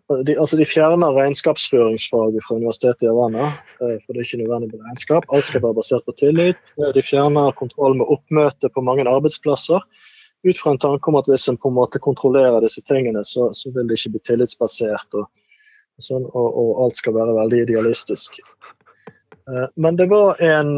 de, 0.07 0.35
altså 0.39 0.55
de 0.55 0.65
fjerner 0.65 1.15
regnskapsføringsfaget 1.15 2.43
fra 2.45 2.55
Universitetet 2.55 3.03
i 3.03 3.09
Havanna, 3.09 3.47
eh, 3.83 3.97
for 4.03 4.13
det 4.13 4.21
er 4.21 4.27
ikke 4.27 4.39
nødvendig 4.41 4.69
med 4.71 4.85
regnskap. 4.85 5.25
Alt 5.35 5.49
skal 5.49 5.63
være 5.65 5.75
basert 5.79 6.05
på 6.07 6.15
tillit. 6.19 6.71
Eh, 6.79 6.93
de 6.95 7.03
fjerner 7.03 7.55
kontroll 7.59 7.97
med 7.99 8.07
oppmøte 8.15 8.71
på 8.71 8.83
mange 8.87 9.07
arbeidsplasser. 9.09 9.83
Ut 10.47 10.61
fra 10.61 10.71
en 10.71 10.79
tanke 10.79 11.11
om 11.11 11.19
at 11.19 11.27
hvis 11.27 11.49
en 11.51 11.59
på 11.59 11.67
en 11.67 11.75
måte 11.75 11.99
kontrollerer 11.99 12.63
disse 12.63 12.83
tingene, 12.87 13.25
så, 13.27 13.49
så 13.57 13.73
vil 13.75 13.89
det 13.89 13.99
ikke 13.99 14.13
bli 14.15 14.23
tillitsbasert, 14.29 15.19
og, 15.19 15.27
og, 15.27 16.05
sånn, 16.07 16.29
og, 16.31 16.47
og 16.47 16.71
alt 16.85 17.01
skal 17.01 17.17
være 17.17 17.35
veldig 17.41 17.61
idealistisk. 17.65 18.39
Men 19.79 19.95
det 19.95 20.09
var 20.11 20.39
en 20.43 20.75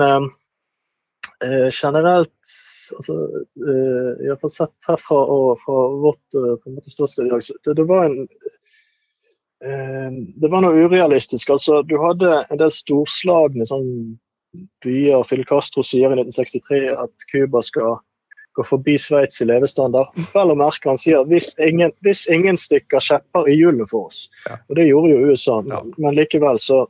generelt 1.74 2.52
altså, 2.98 3.16
i 3.58 4.28
hvert 4.28 4.42
fall 4.44 4.54
sett 4.54 4.88
herfra 4.88 5.18
og 5.34 5.62
fra 5.64 5.78
vårt 6.04 6.38
på 6.64 6.94
ståsted 6.94 7.26
i 7.26 7.32
dag, 7.34 7.48
det, 7.66 7.76
det, 7.80 7.86
var 7.90 8.06
en 8.06 8.28
Det 9.60 10.48
var 10.52 10.64
noe 10.64 10.86
urealistisk. 10.88 11.50
altså 11.52 11.82
Du 11.84 11.98
hadde 12.00 12.30
en 12.48 12.60
del 12.62 12.72
storslagne 12.72 13.66
sånn 13.68 13.90
byer. 14.86 15.26
Fidel 15.28 15.48
Castro 15.50 15.84
sier 15.84 16.14
i 16.14 16.20
1963 16.20 16.86
at 16.96 17.28
Cuba 17.32 17.62
skal 17.66 17.98
gå 18.58 18.66
forbi 18.68 18.98
Sveits 19.00 19.42
i 19.42 19.48
levestandard. 19.48 20.16
Vel 20.34 20.54
å 20.54 20.58
merke, 20.60 20.90
han 20.90 21.00
sier 21.00 21.28
hvis 21.30 21.52
ingen, 21.64 21.94
hvis 22.06 22.26
ingen 22.32 22.58
stikker 22.60 23.04
kjepper 23.04 23.50
i 23.50 23.58
hjulene 23.60 23.88
for 23.90 24.10
oss. 24.10 24.26
Ja. 24.48 24.58
Og 24.68 24.80
det 24.80 24.88
gjorde 24.90 25.12
jo 25.14 25.34
USA, 25.34 25.60
ja. 25.70 25.84
men 25.98 26.18
likevel 26.18 26.60
så 26.64 26.86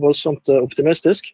voldsomt 0.00 0.48
optimistisk. 0.56 1.28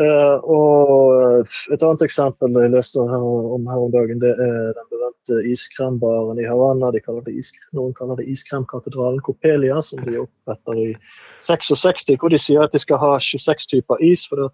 Uh, 0.00 0.38
og 0.48 1.48
Et 1.74 1.82
annet 1.84 2.02
eksempel 2.06 2.54
jeg 2.56 2.72
leste 2.72 3.02
her, 3.10 3.24
om 3.56 3.66
her 3.68 3.80
om 3.82 3.90
dagen, 3.92 4.22
det 4.22 4.30
er 4.40 4.70
den 4.78 4.88
berømte 4.88 5.40
iskrembaren 5.50 6.40
i 6.40 6.46
Havanna. 6.48 6.88
De 6.94 7.02
kaller 7.04 7.24
det 7.26 7.34
isk, 7.36 7.58
noen 7.76 7.92
kaller 7.98 8.16
det 8.16 8.28
iskremkatedralen 8.32 9.20
Copelia, 9.26 9.82
som 9.84 10.00
de 10.06 10.22
oppretter 10.22 10.80
i 10.80 10.88
66. 11.44 12.08
Hvor 12.16 12.32
de 12.32 12.40
sier 12.40 12.64
at 12.64 12.72
de 12.72 12.80
skal 12.80 13.02
ha 13.02 13.18
26 13.20 13.68
typer 13.74 14.00
is. 14.00 14.24
for 14.24 14.40
det, 14.40 14.48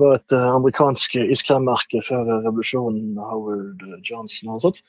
var 0.00 0.16
et 0.16 0.32
uh, 0.32 0.54
amerikansk 0.54 1.18
iskremmerke 1.20 2.00
før 2.08 2.24
revolusjonen. 2.46 3.20
Howard 3.20 3.84
Johnson 4.08 4.56
og 4.56 4.64
sånt 4.64 4.80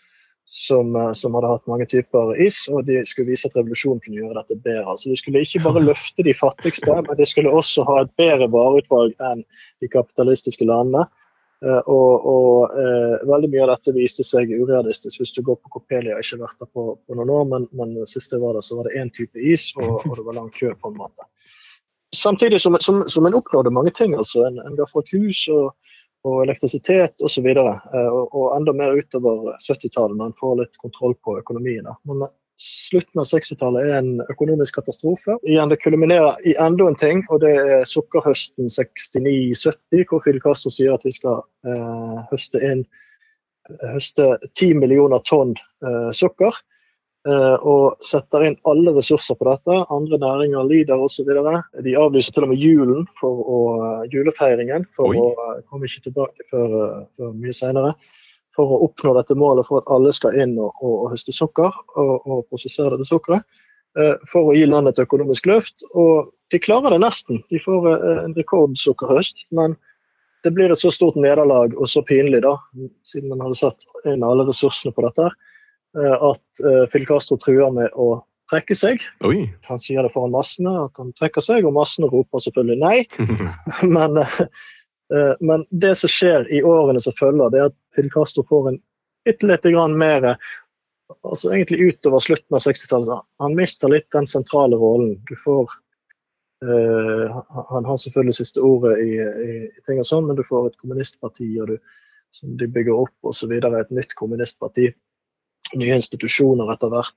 som, 0.51 0.95
eh, 0.95 1.13
som, 1.13 1.33
hadde 1.33 1.47
hatt 1.47 1.67
mange 1.71 1.85
typer 1.87 2.35
is, 2.43 2.57
og 2.67 2.83
de 2.89 2.99
skulle 3.07 3.31
vise 3.31 3.47
at 3.47 3.55
revolusjonen 3.55 4.01
kunne 4.03 4.19
gjøre 4.19 4.41
dette 4.41 4.57
bedre. 4.65 4.97
Så 4.99 5.09
De 5.09 5.15
skulle 5.19 5.43
ikke 5.45 5.63
bare 5.63 5.83
løfte 5.89 6.25
de 6.27 6.33
fattigste, 6.35 6.97
men 7.07 7.17
de 7.17 7.27
skulle 7.27 7.53
også 7.55 7.85
ha 7.87 8.01
et 8.01 8.11
bedre 8.19 8.49
vareutvalg 8.51 9.15
enn 9.31 9.45
de 9.79 9.91
kapitalistiske 9.91 10.67
landene. 10.67 11.07
Uh, 11.61 11.77
og, 11.93 12.23
og 12.25 12.71
eh, 12.73 13.19
Veldig 13.29 13.47
mye 13.53 13.65
av 13.67 13.75
dette 13.75 13.93
viste 13.93 14.25
seg 14.25 14.49
urealistisk. 14.49 15.19
Hvis 15.21 15.31
du 15.35 15.43
går 15.45 15.59
på 15.61 15.71
Copelia, 15.77 16.17
ikke 16.17 16.41
vært 16.41 16.57
der 16.57 16.71
på, 16.73 16.85
på, 16.97 17.17
noen 17.19 17.31
år, 17.31 17.43
men, 17.51 17.67
men 17.77 17.93
sist 18.09 18.33
jeg 18.33 18.41
var 18.41 18.57
der, 18.57 18.65
så 18.65 18.79
var 18.79 18.89
det 18.89 18.97
én 18.97 19.13
type 19.13 19.37
is, 19.37 19.69
og, 19.77 20.01
og, 20.01 20.15
det 20.17 20.25
var 20.25 20.39
lang 20.39 20.49
kø 20.57 20.73
på 20.73 20.91
en 20.91 20.97
måte. 20.97 21.29
Samtidig 22.17 22.59
som, 22.59 22.75
som, 22.81 23.05
som 23.07 23.29
en 23.29 23.37
oppnådde 23.37 23.71
mange 23.71 23.93
ting. 23.95 24.17
altså 24.17 24.43
En, 24.49 24.57
en 24.65 24.75
ga 24.75 24.89
folk 24.89 25.13
hus 25.13 25.45
og 25.53 25.69
og 26.27 26.43
elektrisitet 26.43 27.23
osv. 27.25 27.47
Og, 27.55 28.27
og, 28.29 28.45
enda 28.57 28.75
mer 28.77 28.97
utover 28.99 29.55
70-tallet 29.63 30.17
når 30.19 30.31
en 30.31 30.37
får 30.39 30.59
litt 30.61 30.79
kontroll 30.81 31.15
på 31.25 31.37
økonomien. 31.39 31.89
Men 32.09 32.27
slutten 32.61 33.23
av 33.23 33.29
60-tallet 33.31 33.87
er 33.89 33.99
en 33.99 34.11
økonomisk 34.29 34.77
katastrofe. 34.77 35.37
Igjen, 35.49 35.71
Det 35.73 35.81
kulminerer 35.81 36.37
i 36.45 36.55
enda 36.61 36.87
en 36.87 36.99
ting, 36.99 37.23
og 37.29 37.41
det 37.41 37.55
er 37.57 37.87
sukkerhøsten 37.89 38.69
69-70, 38.69 40.05
hvor 40.09 40.21
Fidel 40.25 40.43
Castro 40.43 40.73
sier 40.73 40.93
at 40.93 41.07
vi 41.07 41.15
skal 41.15 41.41
eh, 41.65 42.19
høste 42.33 42.61
inn 42.61 42.85
høste 43.93 44.37
10 44.57 44.75
millioner 44.81 45.21
tonn 45.27 45.53
eh, 45.85 46.11
sukker. 46.15 46.55
Eh, 47.21 47.55
og 47.69 48.01
setter 48.01 48.47
inn 48.47 48.55
alle 48.65 48.95
ressurser 48.95 49.37
på 49.37 49.45
dette. 49.45 49.75
Andre 49.93 50.17
næringer 50.21 50.65
lider 50.65 51.01
osv. 51.05 51.27
De 51.85 51.93
avlyser 51.93 52.33
til 52.33 52.47
og 52.47 52.49
med 52.49 52.61
julen 52.61 53.05
for 53.19 53.43
å, 53.45 53.59
eh, 53.85 54.07
julefeiringen, 54.13 54.87
for 54.97 55.13
Oi. 55.13 55.19
å 55.21 55.27
eh, 55.29 55.59
komme 55.69 55.85
ikke 55.85 56.07
tilbake 56.07 56.47
før, 56.49 57.05
før 57.17 57.35
mye 57.37 57.53
senere. 57.53 57.93
For 58.57 58.73
å 58.73 58.81
oppnå 58.87 59.13
dette 59.19 59.37
målet 59.37 59.69
for 59.69 59.83
at 59.83 59.93
alle 59.93 60.11
skal 60.17 60.33
inn 60.33 60.57
og, 60.57 60.73
og, 60.81 60.95
og 60.95 61.13
høste 61.13 61.31
sukker 61.31 61.69
og, 61.69 62.25
og, 62.25 62.41
prosessere 62.49 62.97
dette 62.97 63.07
sukkeret. 63.07 63.45
For 64.31 64.47
å 64.47 64.53
gi 64.55 64.63
landet 64.65 64.95
et 64.95 65.03
økonomisk 65.03 65.49
løft. 65.51 65.83
Og 65.91 66.31
de 66.51 66.59
klarer 66.63 66.95
det 66.95 67.01
nesten. 67.03 67.41
De 67.51 67.59
får 67.59 67.89
en 68.23 68.35
rekordsukkerhøst. 68.37 69.43
Men 69.51 69.75
det 70.43 70.53
blir 70.55 70.71
et 70.71 70.79
så 70.79 70.91
stort 70.95 71.19
nederlag 71.19 71.75
og 71.75 71.89
så 71.91 71.99
pinlig, 72.07 72.39
da, 72.45 72.53
siden 73.03 73.33
man 73.33 73.43
hadde 73.43 73.59
satt 73.59 73.83
inn 74.07 74.23
alle 74.23 74.47
ressursene 74.47 74.95
på 74.95 75.03
dette. 75.03 75.27
Eh, 75.27 75.50
at 75.99 76.63
uh, 76.63 76.85
Phil 76.91 77.05
Castro 77.07 77.37
truer 77.41 77.71
med 77.75 77.91
å 77.99 78.21
trekke 78.51 78.75
seg. 78.75 79.03
Oi. 79.27 79.45
Han 79.67 79.81
sier 79.81 80.03
det 80.03 80.13
foran 80.13 80.33
massene 80.33 80.73
at 80.85 80.99
han 80.99 81.11
trekker 81.19 81.43
seg, 81.43 81.67
og 81.67 81.75
massene 81.75 82.09
roper 82.11 82.43
selvfølgelig 82.43 82.79
nei. 82.81 82.97
men, 83.95 84.21
uh, 84.21 85.35
men, 85.39 85.65
det 85.69 85.95
som 86.01 86.11
skjer 86.11 86.49
i 86.51 86.63
årene 86.67 87.03
som 87.03 87.15
følger, 87.19 87.51
det 87.51 87.61
er 87.61 87.69
at 87.71 87.77
Phil 87.95 88.11
Castro 88.13 88.45
får 88.47 88.73
en 88.73 88.81
bitte 89.27 89.47
lite 89.47 89.73
grann 89.75 89.97
mer 89.99 90.33
altså 91.27 91.51
Egentlig 91.51 91.91
utover 91.91 92.21
slutten 92.23 92.55
av 92.55 92.63
60-tallet. 92.63 93.25
Han 93.43 93.55
mister 93.57 93.91
litt 93.91 94.07
den 94.15 94.29
sentrale 94.31 94.77
rollen. 94.79 95.17
Du 95.27 95.35
får 95.43 95.67
uh, 96.63 97.41
Han 97.73 97.87
har 97.87 97.99
selvfølgelig 97.99 98.37
siste 98.39 98.63
ordet 98.63 98.95
i, 99.03 99.17
i, 99.19 99.57
i 99.67 99.83
ting 99.87 99.99
og 99.99 100.07
sånn, 100.07 100.29
men 100.29 100.39
du 100.39 100.45
får 100.47 100.69
et 100.69 100.79
kommunistparti 100.79 101.49
og 101.59 101.73
du, 101.73 101.75
som 102.31 102.55
de 102.55 102.69
bygger 102.71 102.95
opp 102.95 103.31
osv. 103.33 103.51
Et 103.59 103.91
nytt 103.91 104.15
kommunistparti 104.15 104.93
nye 105.79 105.99
institusjoner 106.01 106.73
etter 106.73 106.91
hvert. 106.91 107.15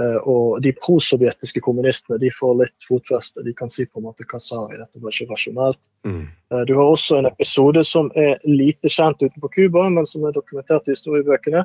Eh, 0.00 0.16
og 0.26 0.58
de 0.62 0.72
prosovjetiske 0.74 1.60
kommunistene 1.62 2.18
de 2.18 2.30
får 2.34 2.56
litt 2.64 2.86
fotfeste. 2.88 3.44
De 3.46 3.54
kan 3.54 3.70
si 3.70 3.86
på 3.86 4.00
en 4.00 4.08
måte 4.08 4.26
hva 4.26 4.40
sa 4.42 4.64
vi, 4.66 4.78
dette 4.80 4.98
var 4.98 5.14
ikke 5.14 5.30
rasjonelt. 5.30 5.80
Mm. 6.06 6.24
Eh, 6.50 6.62
du 6.66 6.74
har 6.74 6.90
også 6.90 7.20
en 7.20 7.30
episode 7.30 7.84
som 7.86 8.10
er 8.18 8.42
lite 8.48 8.90
kjent 8.90 9.22
utenpå 9.22 9.52
Cuba, 9.54 9.86
men 9.94 10.08
som 10.10 10.26
er 10.26 10.34
dokumentert 10.34 10.88
i 10.88 10.96
historiebøkene. 10.96 11.62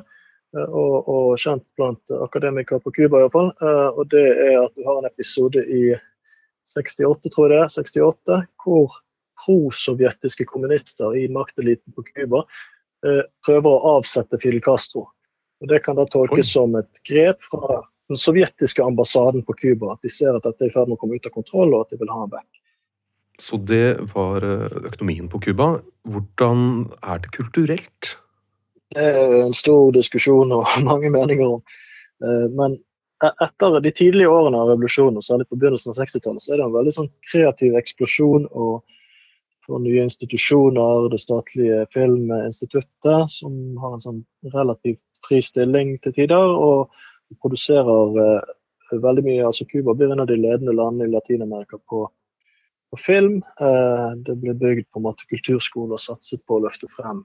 Eh, 0.54 0.68
og, 0.68 1.10
og 1.10 1.42
kjent 1.42 1.66
blant 1.78 2.16
akademikere 2.22 2.82
på 2.84 2.94
Cuba 3.00 3.24
iallfall. 3.24 3.52
Og 3.98 4.02
det 4.14 4.26
er 4.30 4.58
at 4.62 4.74
du 4.78 4.86
har 4.86 5.02
en 5.02 5.10
episode 5.10 5.66
i 5.66 5.84
68, 6.70 7.32
tror 7.34 7.48
jeg 7.50 7.56
det 7.56 7.62
er, 7.64 7.78
68, 7.82 8.42
hvor 8.62 9.00
prosovjetiske 9.40 10.44
kommunister 10.46 11.16
i 11.18 11.24
makteliten 11.32 11.96
på 11.96 12.04
Cuba 12.12 12.44
prøver 13.00 13.70
å 13.72 13.94
avsette 13.96 14.36
Fidel 14.42 14.60
Castro. 14.60 15.06
Og 15.60 15.68
Det 15.68 15.82
kan 15.84 15.98
da 15.98 16.06
tolkes 16.08 16.48
Oi. 16.48 16.52
som 16.52 16.76
et 16.78 17.02
grep 17.06 17.42
fra 17.44 17.82
den 18.10 18.18
sovjetiske 18.18 18.82
ambassaden 18.82 19.44
på 19.46 19.54
Cuba. 19.58 19.92
At 19.94 20.02
de 20.02 20.10
ser 20.12 20.34
at 20.36 20.46
dette 20.46 20.64
er 20.64 20.72
i 20.72 20.74
ferd 20.74 20.88
med 20.88 20.96
å 20.98 21.02
komme 21.02 21.20
ut 21.20 21.28
av 21.28 21.34
kontroll, 21.36 21.74
og 21.74 21.84
at 21.84 21.94
de 21.94 22.00
vil 22.00 22.10
ha 22.10 22.24
ham 22.24 22.32
vekk. 22.32 22.48
Så 23.40 23.56
det 23.56 24.12
var 24.12 24.44
eh, 24.44 24.68
økonomien 24.90 25.28
på 25.32 25.40
Cuba. 25.46 25.70
Hvordan 26.08 26.90
er 27.00 27.22
det 27.22 27.32
kulturelt? 27.36 28.14
Det 28.90 29.06
er 29.06 29.36
en 29.44 29.56
stor 29.56 29.92
diskusjon 29.96 30.52
og 30.56 30.68
mange 30.90 31.12
meninger 31.12 31.56
om. 31.58 31.60
Eh, 32.24 32.46
men 32.56 32.78
e-, 33.24 33.36
etter 33.46 33.78
de 33.84 33.92
tidlige 33.96 34.32
årene 34.32 34.60
av 34.60 34.74
revolusjonen, 34.74 35.24
særlig 35.24 35.48
på 35.48 35.60
begynnelsen 35.60 35.94
av 35.94 36.00
60-tallet, 36.02 36.44
så 36.44 36.52
er 36.52 36.60
det 36.60 36.66
en 36.66 36.76
veldig 36.76 36.96
sånn 36.98 37.12
kreativ 37.30 37.78
eksplosjon. 37.80 38.48
og 38.50 38.98
for 39.70 39.78
nye 39.78 40.02
institusjoner, 40.02 41.08
det 41.12 41.20
statlige 41.22 41.84
Filminstituttet, 41.94 43.30
som 43.30 43.52
har 43.78 43.94
en 43.94 44.02
sånn 44.02 44.22
relativt 44.54 45.04
fri 45.26 45.40
stilling 45.44 45.96
til 46.04 46.14
tider, 46.16 46.54
og 46.54 46.90
produserer 47.42 48.20
eh, 48.24 48.54
veldig 49.02 49.24
mye. 49.26 49.44
altså 49.46 49.66
Cuba 49.70 49.94
blir 49.94 50.12
en 50.12 50.24
av 50.24 50.30
de 50.30 50.38
ledende 50.38 50.74
landene 50.74 51.08
i 51.08 51.12
Latin-Amerika 51.14 51.78
på, 51.88 52.06
på, 52.90 53.00
film. 53.00 53.42
Eh, 53.60 54.08
det 54.26 54.38
ble 54.42 54.56
bygd 54.58 54.88
på 54.90 55.02
en 55.02 55.08
måte 55.08 55.28
kulturskoler 55.30 56.00
satset 56.02 56.42
på 56.46 56.58
å 56.58 56.64
løfte 56.66 56.90
frem 56.96 57.22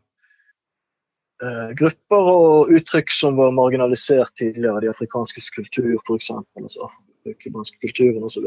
eh, 1.44 1.72
grupper 1.80 2.32
og 2.36 2.76
uttrykk 2.76 3.12
som 3.12 3.40
var 3.40 3.56
marginalisert 3.58 4.36
tidligere. 4.38 4.84
De 4.86 4.94
afrikanske 4.94 5.42
kultur, 5.56 5.96
f.eks. 6.04 6.32
Altså 6.62 6.92
kubanske 7.42 7.82
kulturen 7.82 8.24
osv. 8.24 8.46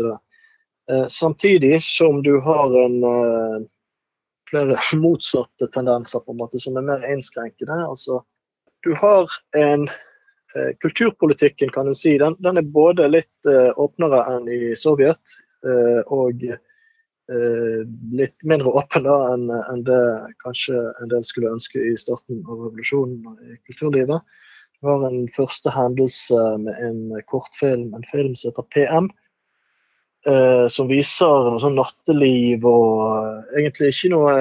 Eh, 0.90 1.06
samtidig 1.08 1.82
som 1.82 2.22
du 2.22 2.38
har 2.40 2.84
en 2.84 3.02
eh, 3.04 3.68
flere 4.50 4.78
motsatte 5.02 5.66
tendenser 5.74 6.20
på 6.20 6.32
en 6.32 6.42
måte 6.42 6.60
som 6.62 6.76
er 6.76 6.86
mer 6.86 7.06
innskrenkende. 7.12 7.84
altså 7.84 8.22
du 8.88 8.94
har 8.94 9.30
en 9.56 9.88
eh, 9.88 10.72
Kulturpolitikken 10.80 11.70
kan 11.70 11.88
en 11.88 11.94
si, 11.94 12.14
den, 12.18 12.36
den 12.40 12.56
er 12.56 12.72
både 12.72 13.08
litt 13.12 13.48
eh, 13.48 13.68
åpnere 13.76 14.22
enn 14.32 14.48
i 14.48 14.72
Sovjet. 14.80 15.36
Eh, 15.66 16.00
og 16.06 16.48
litt 17.28 18.46
mindre 18.48 18.70
åpen 18.80 19.04
da 19.04 19.14
enn 19.34 19.50
en 19.52 19.82
det 19.84 20.04
kanskje 20.40 20.78
en 21.02 21.10
del 21.10 21.26
skulle 21.28 21.50
ønske 21.52 21.82
i 21.90 21.90
starten 22.00 22.38
av 22.46 22.62
revolusjonen 22.62 23.34
i 23.52 23.58
kulturlivet. 23.68 24.24
Du 24.80 24.88
har 24.88 25.04
en 25.04 25.26
første 25.36 25.68
hendelse 25.74 26.40
med 26.62 26.80
en 26.86 27.02
kortfilm, 27.28 27.90
en 27.92 28.08
film 28.08 28.32
som 28.32 28.48
heter 28.48 28.68
PM. 28.72 29.10
Eh, 30.28 30.66
som 30.68 30.88
viser 30.90 31.46
noe 31.46 31.60
sånn 31.62 31.78
natteliv 31.78 32.64
og 32.68 32.98
eh, 33.06 33.60
egentlig 33.62 33.92
ikke 33.94 34.10
noe 34.12 34.32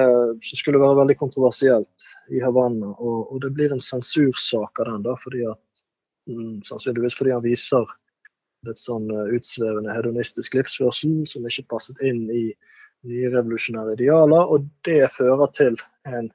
som 0.44 0.58
skulle 0.60 0.80
være 0.82 0.98
veldig 0.98 1.14
kontroversielt 1.16 2.08
i 2.34 2.42
Havanna. 2.42 2.90
Og, 2.98 3.20
og, 3.30 3.38
det 3.44 3.54
blir 3.56 3.72
en 3.72 3.80
sensursak 3.80 4.82
av 4.82 4.90
den, 4.90 5.06
da, 5.06 5.14
fordi 5.22 5.46
at, 5.48 5.84
mm, 6.28 6.58
sannsynligvis 6.68 7.16
fordi 7.16 7.32
han 7.32 7.46
viser 7.46 7.94
litt 8.66 8.82
sånn 8.82 9.06
utsvevende 9.32 9.94
hedonistisk 9.94 10.58
livsførsel 10.58 11.22
som 11.30 11.46
ikke 11.48 11.68
passet 11.70 12.02
inn 12.04 12.26
i 12.26 12.44
nye 13.08 13.30
revolusjonære 13.32 13.94
idealer. 13.96 14.50
Og 14.50 14.66
det 14.84 15.06
fører 15.16 15.54
til 15.56 15.78
en, 16.10 16.28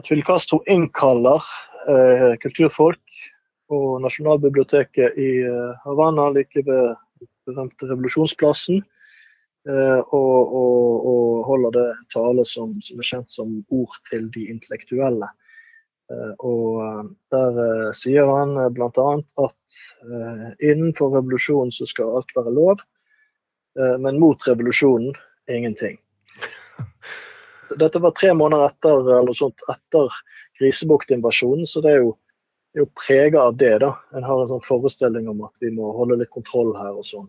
at 0.00 0.08
Fidel 0.08 0.24
Castro 0.26 0.62
innkaller 0.72 1.46
eh, 1.86 2.32
kulturfolk 2.42 3.20
og 3.72 4.02
Nasjonalbiblioteket 4.02 5.20
i 5.20 5.30
eh, 5.46 5.86
Havanna, 5.86 6.32
like 6.34 6.66
ved 6.66 6.96
berømte 7.48 7.88
revolusjonsplassen. 7.90 8.82
Eh, 9.68 10.00
og, 10.00 10.54
og, 10.58 11.06
og, 11.06 11.26
holder 11.46 11.74
det 11.76 11.88
tale 12.14 12.44
som, 12.48 12.74
som, 12.82 12.98
er 12.98 13.06
kjent 13.06 13.30
som 13.30 13.54
ord 13.70 13.94
til 14.10 14.26
de 14.34 14.48
intellektuelle. 14.50 15.28
Eh, 16.10 16.32
og 16.42 17.12
Der 17.34 17.60
sier 17.98 18.30
han 18.30 18.56
bl.a. 18.74 19.10
at 19.46 20.62
innenfor 20.62 21.14
revolusjonen 21.14 21.72
så 21.74 21.86
skal 21.88 22.18
alt 22.18 22.34
være 22.36 22.54
lov, 22.54 22.82
men 24.04 24.18
mot 24.20 24.42
revolusjonen 24.44 25.14
ingenting. 25.48 25.96
Dette 27.80 28.02
var 28.04 28.12
tre 28.18 28.34
måneder 28.36 28.68
etter, 28.68 29.06
eller 29.20 29.36
sånt, 29.36 29.64
etter 29.72 30.12
Grisebuktinvasjonen, 30.60 31.64
så 31.66 31.80
det 31.84 31.94
er 31.94 32.02
jo 32.02 32.12
er 32.78 32.84
jo 32.84 32.88
prega 33.06 33.42
av 33.48 33.56
det. 33.56 33.78
da. 33.78 33.92
En 34.16 34.24
har 34.24 34.42
en 34.42 34.50
sånn 34.50 34.66
forestilling 34.66 35.28
om 35.28 35.44
at 35.46 35.54
vi 35.60 35.70
må 35.74 35.92
holde 35.96 36.20
litt 36.20 36.32
kontroll 36.32 36.74
her 36.78 36.96
og 36.96 37.06
sånn. 37.06 37.28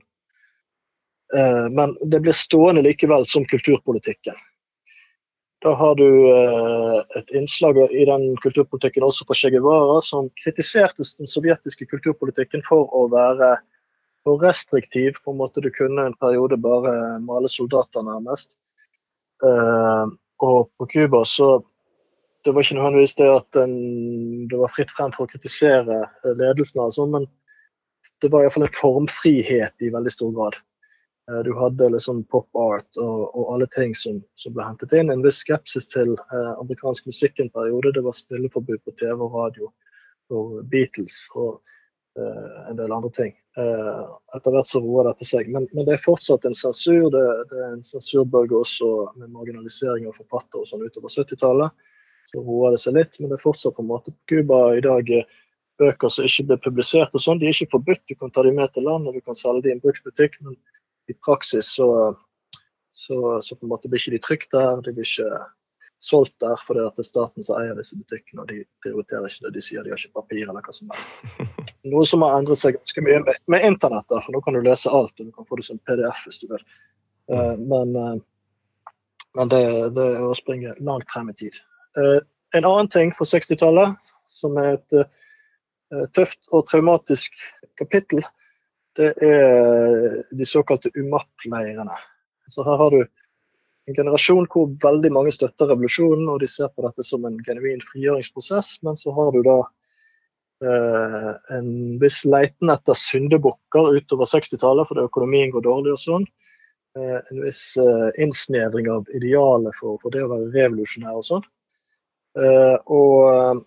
Eh, 1.35 1.67
men 1.73 1.95
det 2.01 2.21
blir 2.23 2.37
stående 2.37 2.83
likevel 2.85 3.25
som 3.27 3.45
kulturpolitikken. 3.49 4.37
Da 5.63 5.73
har 5.79 5.95
du 5.95 6.07
eh, 6.27 6.97
et 7.19 7.29
innslag 7.31 7.79
i 7.87 8.05
den 8.05 8.33
kulturpolitikken 8.43 9.05
også 9.07 9.27
fra 9.27 9.37
Che 9.39 9.51
Guevara, 9.53 10.01
som 10.03 10.27
kritiserte 10.43 11.05
den 11.17 11.29
sovjetiske 11.29 11.87
kulturpolitikken 11.91 12.65
for 12.67 12.91
å 12.91 13.05
være 13.11 13.55
for 14.23 14.43
restriktiv. 14.43 15.19
På 15.23 15.31
en 15.31 15.39
måte 15.39 15.63
Du 15.63 15.71
kunne 15.71 16.07
en 16.07 16.19
periode 16.19 16.59
bare 16.59 17.19
male 17.23 17.49
soldater, 17.49 18.03
nærmest. 18.03 18.57
Eh, 19.43 20.05
og 20.43 20.69
på 20.77 20.89
Cuba 20.91 21.23
så 21.25 21.63
det 22.43 22.51
var 22.51 22.65
ikke 22.65 22.75
nødvendigvis 22.75 23.15
det 23.15 23.29
at 23.31 23.61
en, 23.63 23.77
det 24.51 24.59
var 24.59 24.71
fritt 24.75 24.91
frem 24.91 25.13
for 25.15 25.25
å 25.25 25.31
kritisere 25.31 26.03
ledelsen, 26.25 26.81
altså, 26.83 27.07
men 27.07 27.27
det 28.23 28.31
var 28.31 28.43
iallfall 28.43 28.65
en 28.67 28.77
formfrihet 28.77 29.83
i 29.83 29.91
veldig 29.93 30.11
stor 30.11 30.31
grad. 30.35 30.57
Eh, 31.31 31.39
du 31.47 31.51
hadde 31.59 31.91
liksom 31.95 32.23
pop 32.31 32.49
art 32.59 32.99
og, 32.99 33.21
og 33.35 33.53
alle 33.55 33.67
ting 33.75 33.95
som, 33.99 34.19
som, 34.39 34.55
ble 34.55 34.65
hentet 34.67 34.95
inn. 34.95 35.11
En 35.11 35.23
viss 35.25 35.41
skepsis 35.43 35.87
til 35.91 36.15
eh, 36.15 36.51
amerikansk 36.55 37.07
musikk 37.11 37.39
en 37.39 37.53
periode. 37.55 37.93
Det 37.95 38.03
var 38.03 38.17
spilleforbud 38.17 38.83
på 38.83 38.95
TV 38.99 39.15
og 39.15 39.39
radio 39.39 39.71
for 40.31 40.59
Beatles 40.71 41.23
og 41.35 41.61
eh, 42.19 42.59
en 42.69 42.79
del 42.79 42.95
andre 42.95 43.11
ting. 43.15 43.33
Eh, 43.59 44.03
etter 44.35 44.55
hvert 44.55 44.71
så 44.71 44.83
roer 44.83 45.11
dette 45.11 45.27
seg. 45.27 45.51
Men, 45.51 45.67
men, 45.71 45.87
det 45.87 45.97
er 45.97 46.05
fortsatt 46.05 46.47
en 46.47 46.57
sensur. 46.57 47.07
Det, 47.13 47.25
det 47.51 47.59
er 47.59 47.71
en 47.71 47.87
sensurbølge 47.87 48.59
også 48.59 48.91
med 49.19 49.31
marginalisering 49.35 50.07
av 50.11 50.19
forfattere 50.19 50.63
og 50.63 50.71
sånn 50.71 50.87
utover 50.87 51.11
70-tallet 51.11 51.91
så 52.33 52.41
roer 52.41 52.73
det 52.73 52.81
seg 52.81 52.97
litt. 52.97 53.17
Men 53.19 53.31
det 53.31 53.39
er 53.39 53.45
fortsatt 53.45 53.77
på 53.77 53.85
en 53.85 53.91
måte 53.91 54.13
på 54.13 54.33
Cuba 54.33 54.59
i 54.77 54.83
dag 54.83 55.09
eh, 55.13 55.39
bøker 55.81 56.13
som 56.13 56.27
ikke 56.27 56.47
blir 56.49 56.61
publisert. 56.65 57.13
og 57.13 57.23
sånn. 57.23 57.41
De 57.41 57.49
er 57.49 57.55
ikke 57.55 57.77
forbudt, 57.77 58.05
du 58.09 58.15
kan 58.17 58.33
ta 58.33 58.45
dem 58.45 58.57
med 58.59 58.73
til 58.73 58.87
landet, 58.87 59.17
du 59.17 59.25
kan 59.25 59.37
selge 59.37 59.65
dem 59.65 59.73
i 59.73 59.77
en 59.77 59.83
bruktbutikk. 59.83 60.39
Men 60.45 60.57
i 61.11 61.17
praksis 61.25 61.73
så, 61.77 61.89
så, 62.91 63.17
så, 63.41 63.57
på 63.57 63.67
en 63.67 63.73
måte 63.73 63.91
blir 63.91 64.01
ikke 64.01 64.15
de 64.15 64.23
trygt 64.23 64.55
der. 64.55 64.81
De 64.85 64.95
blir 64.95 65.07
ikke 65.07 65.43
solgt 66.03 66.35
der 66.43 66.59
fordi 66.67 66.83
det 66.83 66.99
er 66.99 67.07
staten 67.07 67.45
som 67.45 67.59
eier 67.61 67.77
disse 67.79 67.97
butikkene. 67.99 68.43
Og 68.43 68.49
de 68.51 68.63
prioriterer 68.85 69.29
ikke 69.29 69.47
det. 69.47 69.53
De 69.57 69.65
sier 69.65 69.85
de 69.85 69.93
har 69.93 70.01
ikke 70.01 70.21
papir 70.21 70.47
eller 70.47 70.65
hva 70.65 70.75
som 70.75 70.93
helst. 70.93 71.45
Noe 71.93 72.07
som 72.07 72.25
har 72.25 72.37
endret 72.39 72.61
seg 72.61 72.77
ganske 72.79 73.05
mye 73.05 73.21
med, 73.27 73.41
med 73.51 73.69
internett. 73.69 74.07
da, 74.09 74.21
for 74.23 74.35
nå 74.35 74.43
kan 74.43 74.57
du 74.57 74.63
lese 74.63 74.91
alt, 74.91 75.15
og 75.19 75.29
du 75.29 75.33
kan 75.35 75.47
få 75.49 75.59
det 75.59 75.67
som 75.67 75.81
PDF 75.89 76.25
hvis 76.27 76.39
du 76.43 76.47
vil. 76.53 76.63
Uh, 77.31 77.55
men, 77.59 77.95
uh, 77.95 78.93
men 79.35 79.51
det, 79.51 79.63
det 79.95 80.07
er 80.15 80.23
å 80.23 80.35
springe 80.37 80.75
langt 80.83 81.11
frem 81.11 81.31
i 81.31 81.35
tid. 81.39 81.59
Eh, 81.97 82.19
en 82.57 82.65
annen 82.69 82.89
ting 82.93 83.11
fra 83.17 83.27
60-tallet 83.29 84.13
som 84.29 84.57
er 84.61 84.77
et 84.77 84.97
eh, 85.01 86.07
tøft 86.15 86.49
og 86.51 86.67
traumatisk 86.69 87.35
kapittel, 87.79 88.23
det 88.97 89.11
er 89.25 90.23
de 90.29 90.45
såkalte 90.45 90.91
UMAP-leirene. 90.93 91.95
Så 92.49 92.65
her 92.65 92.77
har 92.77 92.93
du 92.93 93.01
en 93.89 93.95
generasjon 93.97 94.47
hvor 94.51 94.69
veldig 94.83 95.11
mange 95.15 95.33
støtter 95.35 95.71
revolusjonen, 95.71 96.27
og 96.31 96.41
de 96.43 96.49
ser 96.51 96.71
på 96.71 96.85
dette 96.85 97.05
som 97.07 97.25
en 97.27 97.39
genuin 97.45 97.81
frigjøringsprosess. 97.83 98.77
Men 98.85 98.99
så 98.99 99.13
har 99.17 99.31
du 99.33 99.41
da 99.47 99.57
eh, 100.67 101.31
en 101.57 101.71
viss 102.01 102.21
leiten 102.29 102.71
etter 102.73 102.97
syndebukker 102.99 103.97
utover 103.97 104.29
60-tallet, 104.29 104.89
fordi 104.89 105.07
økonomien 105.09 105.51
går 105.53 105.65
dårlig 105.67 105.95
og 105.97 106.03
sånn. 106.03 106.29
Eh, 106.99 107.19
en 107.19 107.43
viss 107.43 107.65
eh, 107.81 108.09
innsnevring 108.23 108.91
av 108.93 109.09
idealet 109.17 109.75
for, 109.79 109.99
for, 110.03 110.13
det 110.13 110.23
å 110.23 110.31
være 110.31 110.51
revolusjonær 110.53 111.19
og 111.19 111.27
sånn. 111.27 111.47
Eh, 112.39 112.77
og 112.89 113.17
eh, 113.29 113.63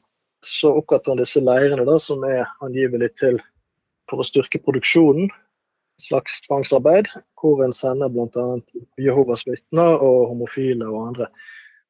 så 0.47 0.73
oppretter 0.81 1.15
han 1.15 1.21
disse 1.21 1.43
leirene 1.43 1.87
da, 1.87 1.99
som 2.03 2.25
er 2.27 2.47
angivelig 2.65 3.13
til 3.21 3.41
for 4.11 4.23
å 4.23 4.27
styrke 4.27 4.63
produksjonen. 4.63 5.31
Slags 6.03 6.43
tvangsarbeid, 6.45 7.09
hvor 7.41 7.63
en 7.65 7.73
sender 7.73 8.11
bl.a. 8.13 8.59
Jehovas 9.01 9.47
vitner 9.49 9.97
og 9.97 10.27
homofile 10.33 10.91
og 10.91 11.07
andre. 11.09 11.31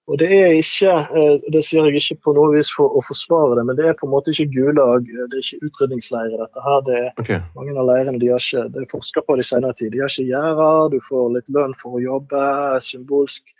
Og 0.07 0.20
Det 0.20 0.29
er 0.31 0.53
ikke, 0.55 0.93
eh, 1.18 1.41
det 1.51 1.64
sier 1.66 1.89
jeg 1.89 1.99
ikke 1.99 2.22
på 2.29 2.35
noe 2.37 2.53
vis 2.55 2.68
for 2.70 2.95
å 2.95 3.03
forsvare 3.03 3.57
det, 3.59 3.64
men 3.66 3.79
det 3.79 3.89
er 3.91 3.97
på 3.99 4.07
en 4.07 4.12
måte 4.12 4.31
ikke 4.31 4.53
gulag, 4.55 5.09
det 5.09 5.35
er 5.35 5.43
ikke 5.43 5.66
utrydningsleirer. 5.66 6.37
dette 6.39 6.62
her, 6.66 6.81
det 6.87 6.99
er 7.01 7.09
okay. 7.18 7.41
Mange 7.57 7.74
av 7.74 7.89
leirene 7.91 8.20
de 8.22 8.31
har 8.31 8.39
ikke, 8.39 8.68
det 8.70 8.85
er 8.85 8.93
forska 8.93 9.24
på 9.27 9.35
det 9.35 9.43
i 9.43 9.51
senere 9.51 9.74
tid. 9.74 9.91
De 9.93 10.05
har 10.05 10.12
ikke 10.12 10.31
gjerder, 10.31 10.93
du 10.95 11.01
får 11.09 11.27
litt 11.35 11.51
lønn 11.51 11.74
for 11.83 11.99
å 11.99 12.05
jobbe, 12.05 12.45
symbolsk. 12.87 13.56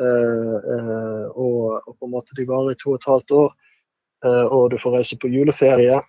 Eh, 0.00 0.56
eh, 0.74 1.26
og, 1.36 1.82
og, 1.84 1.92
på 1.98 2.06
en 2.06 2.14
måte 2.14 2.36
de 2.38 2.46
varer 2.48 2.72
i 2.72 2.80
to 2.80 2.94
og 2.94 3.00
et 3.00 3.10
halvt 3.10 3.36
år. 3.36 3.52
Eh, 4.24 4.46
og 4.46 4.70
du 4.72 4.78
får 4.80 4.96
reise 4.96 5.18
på 5.20 5.30
juleferie 5.32 6.00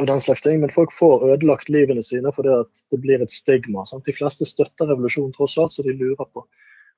og 0.00 0.08
den 0.08 0.22
slags 0.24 0.44
ting. 0.44 0.60
Men 0.62 0.72
folk 0.72 0.94
får 0.96 1.26
ødelagt 1.34 1.72
livene 1.72 2.04
sine 2.06 2.32
fordi 2.36 2.54
at 2.62 2.84
det 2.94 3.00
blir 3.04 3.24
et 3.24 3.34
stigma. 3.34 3.84
Sant? 3.88 4.06
De 4.08 4.16
fleste 4.16 4.48
støtter 4.48 4.88
revolusjonen 4.88 5.34
tross 5.36 5.58
alt, 5.60 5.76
så 5.76 5.84
de 5.84 5.96
lurer 5.96 6.28
på 6.32 6.46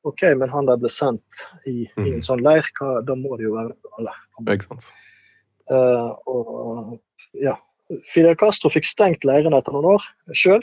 OK, 0.05 0.21
men 0.37 0.53
han 0.53 0.67
der 0.69 0.77
ble 0.77 0.91
sendt 0.93 1.45
i, 1.65 1.87
mm. 1.97 2.05
i 2.05 2.11
en 2.19 2.25
sånn 2.25 2.43
leir, 2.45 2.67
hva, 2.77 2.99
da 3.09 3.15
må 3.17 3.39
det 3.41 3.47
jo 3.47 3.55
være 3.55 3.73
alle. 3.97 4.13
Ikke 4.53 4.67
sant. 4.67 4.91
Uh, 5.73 6.11
og 6.29 7.39
ja, 7.41 7.55
Fidel 8.13 8.37
Castro 8.37 8.69
fikk 8.69 8.85
stengt 8.85 9.25
leirene 9.25 9.57
etter 9.57 9.73
noen 9.73 9.95
år 9.95 10.05
sjøl. 10.37 10.61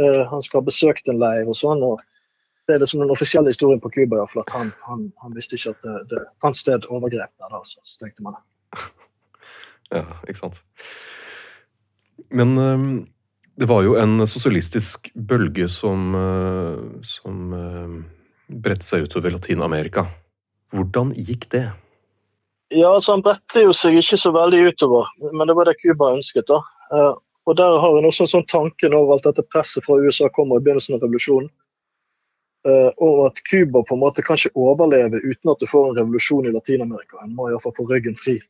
Uh, 0.00 0.24
han 0.30 0.40
skal 0.40 0.62
ha 0.62 0.68
besøkt 0.70 1.12
en 1.12 1.20
leir 1.20 1.44
og 1.44 1.58
sånn. 1.60 1.84
og 1.84 2.00
det 2.66 2.74
er 2.74 2.82
liksom 2.82 3.02
den 3.02 3.12
offisielle 3.14 3.52
historien 3.52 3.80
på 3.80 3.90
Cuba. 3.94 4.24
At 4.26 4.52
han, 4.54 4.72
han, 4.86 5.08
han, 5.22 5.34
visste 5.36 5.58
ikke 5.58 5.74
at 5.76 5.86
det, 5.86 5.96
det 6.12 6.22
fant 6.42 6.58
sted 6.58 6.86
overgrep 6.90 7.30
der, 7.30 7.52
da, 7.52 7.62
så 7.64 7.82
stengte 7.86 8.26
man 8.26 8.38
det. 8.38 8.82
ja, 10.00 10.04
ikke 10.26 10.40
sant. 10.40 10.62
Men 12.34 12.56
um, 12.58 12.88
det 13.56 13.68
var 13.70 13.86
jo 13.86 13.96
en 14.00 14.18
sosialistisk 14.26 15.10
bølge 15.14 15.68
som, 15.72 16.14
uh, 16.18 17.02
som 17.06 17.52
uh, 17.54 17.98
bredte 18.50 18.86
seg 18.86 19.06
utover 19.06 19.36
Latin-Amerika. 19.36 20.08
Hvordan 20.74 21.14
gikk 21.14 21.46
det? 21.54 21.68
Ja, 22.74 22.90
altså 22.96 23.14
Han 23.14 23.22
bredte 23.22 23.62
jo 23.62 23.74
seg 23.76 24.00
ikke 24.00 24.18
så 24.18 24.32
veldig 24.34 24.64
utover, 24.72 25.12
men 25.30 25.46
det 25.46 25.54
var 25.54 25.70
det 25.70 25.78
Cuba 25.78 26.10
ønsket. 26.16 26.50
da. 26.50 26.58
Uh, 26.90 27.14
og 27.46 27.54
Der 27.56 27.78
har 27.78 27.94
en 27.94 28.08
også 28.08 28.26
en 28.26 28.32
sånn 28.32 28.48
tanke 28.50 28.90
over 28.90 29.14
alt 29.14 29.28
dette 29.28 29.46
presset 29.54 29.84
fra 29.86 30.00
USA 30.02 30.26
kommer 30.34 30.58
i 30.58 30.64
begynnelsen 30.66 30.96
av 30.96 31.04
revolusjonen. 31.06 31.46
Uh, 32.66 32.90
og 32.98 33.28
at 33.28 33.36
Cuba 33.46 33.84
på 33.86 33.94
en 33.94 34.00
måte 34.02 34.24
kan 34.26 34.38
ikke 34.40 34.58
overleve 34.58 35.20
uten 35.22 35.52
at 35.52 35.60
du 35.62 35.68
får 35.70 35.90
en 35.90 35.98
revolusjon 36.00 36.48
i 36.48 36.54
Latin-Amerika. 36.54 37.20
En 37.22 37.36
må 37.38 37.46
iallfall 37.50 37.76
få 37.76 37.86
ryggen 37.86 38.18
fri. 38.18 38.40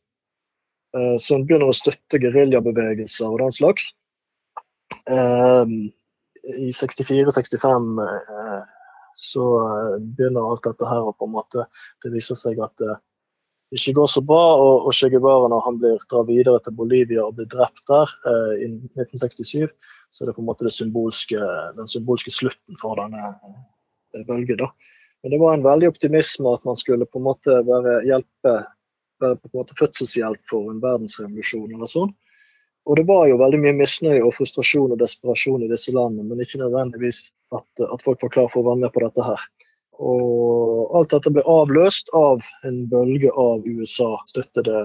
Uh, 0.97 1.19
så 1.21 1.35
en 1.35 1.45
begynner 1.45 1.69
å 1.69 1.75
støtte 1.77 2.21
geriljabevegelser 2.23 3.27
og 3.29 3.43
den 3.43 3.53
slags. 3.53 3.91
Uh, 5.05 5.69
I 6.49 6.71
64-65 6.73 7.93
så 9.17 9.45
begynner 10.15 10.45
alt 10.45 10.65
dette 10.65 10.87
her 10.87 11.09
å 11.09 11.13
på 11.17 11.25
en 11.25 11.33
måte 11.33 11.63
Det 12.03 12.11
viser 12.13 12.37
seg 12.37 12.59
at 12.61 12.73
det 12.79 12.99
ikke 13.73 13.95
går 13.97 14.11
så 14.13 14.21
bra. 14.23 14.43
Og 14.63 14.93
Che 14.95 15.09
Guevara, 15.11 15.49
når 15.51 15.65
han 15.65 15.79
blir 15.81 16.03
drar 16.09 16.27
videre 16.29 16.61
til 16.63 16.77
Bolivia 16.77 17.25
og 17.25 17.35
blir 17.37 17.49
drept 17.51 17.83
der 17.89 18.13
i 18.61 18.69
1967, 18.69 19.73
så 20.09 20.23
er 20.23 20.29
det 20.29 20.37
på 20.37 20.45
en 20.45 20.49
måte 20.49 20.71
symbolske, 20.71 21.49
den 21.77 21.89
symbolske 21.91 22.31
slutten 22.31 22.79
for 22.79 23.01
denne 23.01 23.33
bølge. 24.25 24.57
da. 24.57 24.71
Men 25.21 25.31
det 25.31 25.39
var 25.41 25.53
en 25.53 25.65
veldig 25.65 25.89
optimisme 25.91 26.53
at 26.53 26.65
man 26.65 26.77
skulle 26.79 27.05
på 27.05 27.19
en 27.19 27.27
måte 27.27 27.59
være 27.67 27.99
hjelpe, 28.07 28.55
være 29.21 29.39
på 29.41 29.49
en 29.51 29.59
måte 29.59 29.77
fødselshjelp 29.79 30.41
for 30.49 30.71
en 30.71 30.81
verdensrevolusjon 30.83 31.73
eller 31.73 31.91
sånn. 31.91 32.13
Og 32.87 32.95
det 32.95 33.07
var 33.09 33.25
jo 33.27 33.39
veldig 33.41 33.59
mye 33.59 33.75
misnøye 33.81 34.23
og 34.23 34.35
frustrasjon 34.37 34.93
og 34.95 34.99
desperasjon 35.01 35.65
i 35.65 35.71
disse 35.71 35.91
landene, 35.91 36.29
men 36.29 36.43
ikke 36.43 36.61
nødvendigvis 36.61 37.25
at, 37.51 37.67
at 37.83 38.05
folk 38.05 38.21
var 38.23 38.31
klar 38.31 38.51
for 38.53 38.63
å 38.63 38.69
være 38.69 38.85
med 38.85 38.93
på 38.95 39.03
dette 39.03 39.25
her. 39.25 39.41
Og 39.97 40.93
alt 40.95 41.11
dette 41.11 41.33
ble 41.33 41.43
avløst 41.49 42.13
av 42.15 42.45
en 42.67 42.83
bølge 42.91 43.33
av 43.33 43.65
USA-støttede 43.65 44.83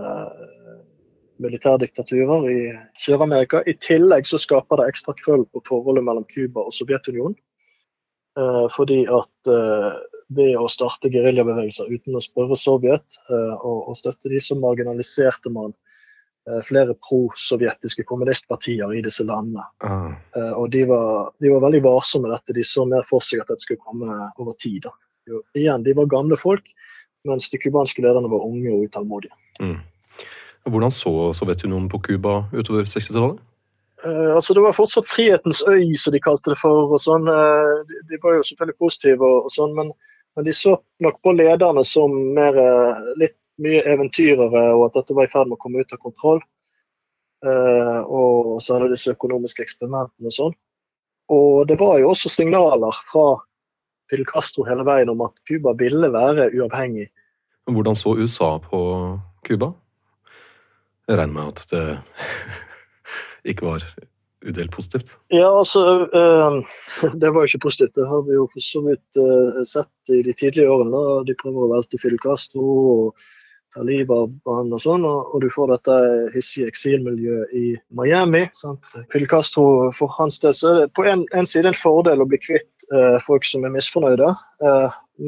militærdiktaturer 1.42 2.48
i 2.50 2.58
Sør-Amerika. 3.04 3.62
I 3.66 3.76
tillegg 3.82 4.26
så 4.28 4.40
skaper 4.40 4.80
det 4.80 4.90
ekstra 4.92 5.14
krøll 5.18 5.44
på 5.52 5.62
forholdet 5.68 6.06
mellom 6.06 6.26
Cuba 6.32 6.64
og 6.66 6.74
Sovjetunionen. 6.74 7.36
Eh, 8.38 8.66
fordi 8.72 9.02
at 9.12 9.50
eh, 9.52 9.92
ved 10.32 10.56
å 10.56 10.68
starte 10.70 11.10
geriljabevegelser 11.12 11.90
uten 11.92 12.16
å 12.16 12.22
spørre 12.24 12.56
Sovjet 12.56 13.18
eh, 13.28 13.54
og, 13.58 13.90
og, 13.90 13.96
støtte 13.98 14.30
de, 14.32 14.40
så 14.40 14.56
marginaliserte 14.58 15.52
man 15.52 15.74
eh, 16.48 16.62
flere 16.68 16.96
pro-sovjetiske 16.96 18.06
kommunistpartier 18.08 18.94
i 18.96 19.02
disse 19.04 19.26
landene. 19.28 19.66
Ah. 19.84 20.08
Eh, 20.36 20.54
og 20.56 20.70
de 20.72 20.86
var, 20.88 21.32
de 21.42 21.52
var, 21.52 21.64
veldig 21.66 21.82
varsomme 21.84 22.28
med 22.28 22.36
dette. 22.38 22.56
De 22.56 22.66
så 22.66 22.86
mer 22.88 23.06
for 23.08 23.24
seg 23.24 23.44
at 23.44 23.52
dette 23.52 23.66
skulle 23.66 23.84
komme 23.84 24.16
over 24.40 24.56
tid. 24.56 24.88
Jo, 25.28 25.44
igjen, 25.58 25.84
de 25.84 25.96
var 25.98 26.10
gamle 26.10 26.40
folk, 26.40 26.72
mens 27.28 27.52
de 27.52 27.60
cubanske 27.60 28.02
lederne 28.02 28.30
var 28.32 28.48
unge 28.48 28.72
og 28.72 28.88
utålmodige. 28.88 29.36
Mm. 29.62 29.80
Hvordan 30.72 30.94
så 30.94 31.12
Sovjetunionen 31.34 31.88
på 31.90 32.00
Cuba 32.06 32.44
utover 32.54 32.86
60-tallet? 32.86 33.42
Uh, 34.06 34.34
altså 34.34 34.54
Det 34.54 34.62
var 34.64 34.74
fortsatt 34.74 35.10
frihetens 35.10 35.62
øy, 35.68 35.94
som 35.98 36.14
de 36.14 36.20
kalte 36.20 36.50
det 36.50 36.58
for. 36.62 36.90
og 36.94 37.02
sånn. 37.02 37.28
Uh, 37.28 37.82
de, 37.88 38.00
de, 38.10 38.18
var 38.22 38.38
jo 38.38 38.46
selvfølgelig 38.48 38.80
positive, 38.82 39.28
og, 39.28 39.46
og 39.46 39.54
sånn, 39.54 39.76
men, 39.78 39.92
men, 40.36 40.48
de 40.48 40.54
så 40.56 40.74
nok 41.04 41.20
på 41.22 41.36
lederne 41.38 41.84
som 41.86 42.16
mer, 42.36 42.58
uh, 42.58 43.12
litt 43.20 43.36
mye 43.62 43.84
eventyrere, 43.86 44.64
og 44.74 44.88
at 44.88 44.98
dette 44.98 45.14
var 45.14 45.28
i 45.28 45.32
ferd 45.32 45.50
med 45.50 45.58
å 45.58 45.62
komme 45.62 45.84
ut 45.84 45.94
av 45.94 46.02
kontroll. 46.02 46.42
og 47.42 48.60
så 48.62 48.76
hadde 48.76 48.92
disse 48.92 49.10
økonomiske 49.10 49.64
eksperimentene 49.64 50.30
og 50.30 50.34
sånn. 50.34 50.52
Og 51.34 51.66
det 51.66 51.74
var 51.80 51.96
jo 51.98 52.12
også 52.12 52.30
signaler 52.30 52.98
fra 53.10 53.24
Fidel 54.10 54.26
Castro 54.30 54.62
hele 54.68 54.86
veien 54.86 55.10
om 55.10 55.24
at 55.26 55.34
Cuba 55.48 55.74
ville 55.78 56.10
være 56.14 56.50
uavhengig. 56.54 57.08
Hvordan 57.66 57.98
så 57.98 58.14
USA 58.18 58.56
på 58.62 58.80
Cuba? 59.46 59.72
Jeg 61.08 61.18
regner 61.18 61.34
med 61.34 61.50
at 61.50 61.66
det 61.70 61.84
ikke 63.48 63.66
var 63.66 63.84
udelt 64.46 64.70
positivt? 64.70 65.06
Ja, 65.30 65.58
altså 65.58 65.82
øh, 66.14 66.62
Det 67.20 67.30
var 67.30 67.42
jo 67.42 67.50
ikke 67.50 67.66
positivt. 67.66 67.94
Det 67.94 68.08
har 68.08 68.22
vi 68.26 68.34
jo 68.38 68.48
for 68.52 68.60
så 68.64 68.82
vidt 68.86 69.20
øh, 69.26 69.62
sett 69.66 70.14
i 70.16 70.22
de 70.22 70.32
tidlige 70.32 70.70
årene. 70.70 71.22
De 71.28 71.38
prøver 71.42 71.66
å 71.66 71.72
velte 71.76 72.00
Fidel 72.02 72.20
Castro 72.22 72.66
og 72.66 73.24
ta 73.72 73.84
livet 73.88 74.12
av 74.12 74.56
han 74.58 74.72
og 74.74 74.82
sånn. 74.84 75.06
Og, 75.08 75.38
du 75.40 75.48
får 75.54 75.72
dette 75.72 75.98
hissige 76.34 76.68
eksilmiljøet 76.68 77.54
i 77.56 77.66
Miami. 77.96 78.44
Sant? 78.58 78.84
Fidel 79.12 79.28
Castro, 79.30 79.66
for 79.96 80.12
hans 80.18 80.40
del, 80.42 80.56
så 80.58 80.72
er 80.72 80.80
det 80.82 80.94
på 80.98 81.06
en, 81.08 81.24
en 81.32 81.48
side 81.48 81.70
en 81.70 81.78
fordel 81.78 82.22
å 82.22 82.28
bli 82.28 82.40
kvitt 82.42 82.88
øh, 82.92 83.18
folk 83.26 83.46
som 83.48 83.64
er 83.64 83.74
misfornøyde. 83.74 84.34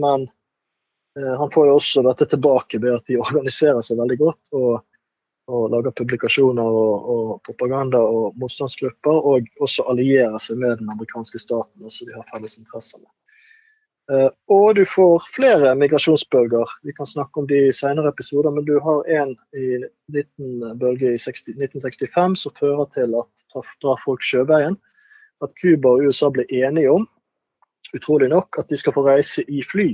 men 0.04 0.28
han 1.14 1.50
får 1.54 1.68
jo 1.68 1.74
også 1.78 2.02
dette 2.02 2.26
tilbake 2.26 2.80
ved 2.82 2.96
at 2.96 3.04
de 3.06 3.20
organiserer 3.22 3.84
seg 3.86 4.00
veldig 4.00 4.16
godt. 4.18 4.40
og 4.50 4.82
og 5.46 5.66
lager 5.72 5.92
publikasjoner 5.98 6.76
og, 6.82 7.08
og, 7.14 7.32
propaganda 7.44 8.00
og 8.00 8.38
motstandsgrupper, 8.40 9.18
og 9.32 9.48
også 9.60 9.84
allierer 9.90 10.38
seg 10.40 10.60
med 10.62 10.80
den 10.80 10.92
amerikanske 10.94 11.40
staten, 11.42 11.90
så 11.90 12.08
de 12.08 12.16
har 12.16 12.26
felles 12.32 12.56
interesser 12.60 13.02
med. 13.02 13.10
Uh, 14.12 14.28
og 14.52 14.74
du 14.76 14.82
får 14.84 15.24
flere 15.32 15.70
migrasjonsbølger. 15.80 16.72
Vi 16.84 16.92
kan 16.92 17.08
snakke 17.08 17.40
om 17.40 17.46
de 17.48 17.62
i 17.68 17.72
senere 17.72 18.10
episoder, 18.12 18.52
men 18.52 18.66
du 18.68 18.76
har 18.84 19.06
en 19.20 19.32
i 19.56 19.78
liten 20.12 20.66
bølge 20.80 21.14
i 21.14 21.20
60, 21.20 21.54
1965 21.56 22.36
som 22.42 22.56
fører 22.58 22.90
til 22.92 23.16
at 23.16 23.70
drar 23.80 24.02
folk 24.04 24.24
sjøveien. 24.24 24.76
At 25.42 25.56
Cuba 25.60 25.96
og 25.96 26.04
USA 26.04 26.28
blir 26.32 26.52
enige 26.52 26.92
om, 26.92 27.08
utrolig 27.96 28.28
nok, 28.28 28.60
at 28.60 28.68
de 28.68 28.76
skal 28.80 28.92
få 28.96 29.06
reise 29.08 29.44
i 29.48 29.64
fly. 29.72 29.88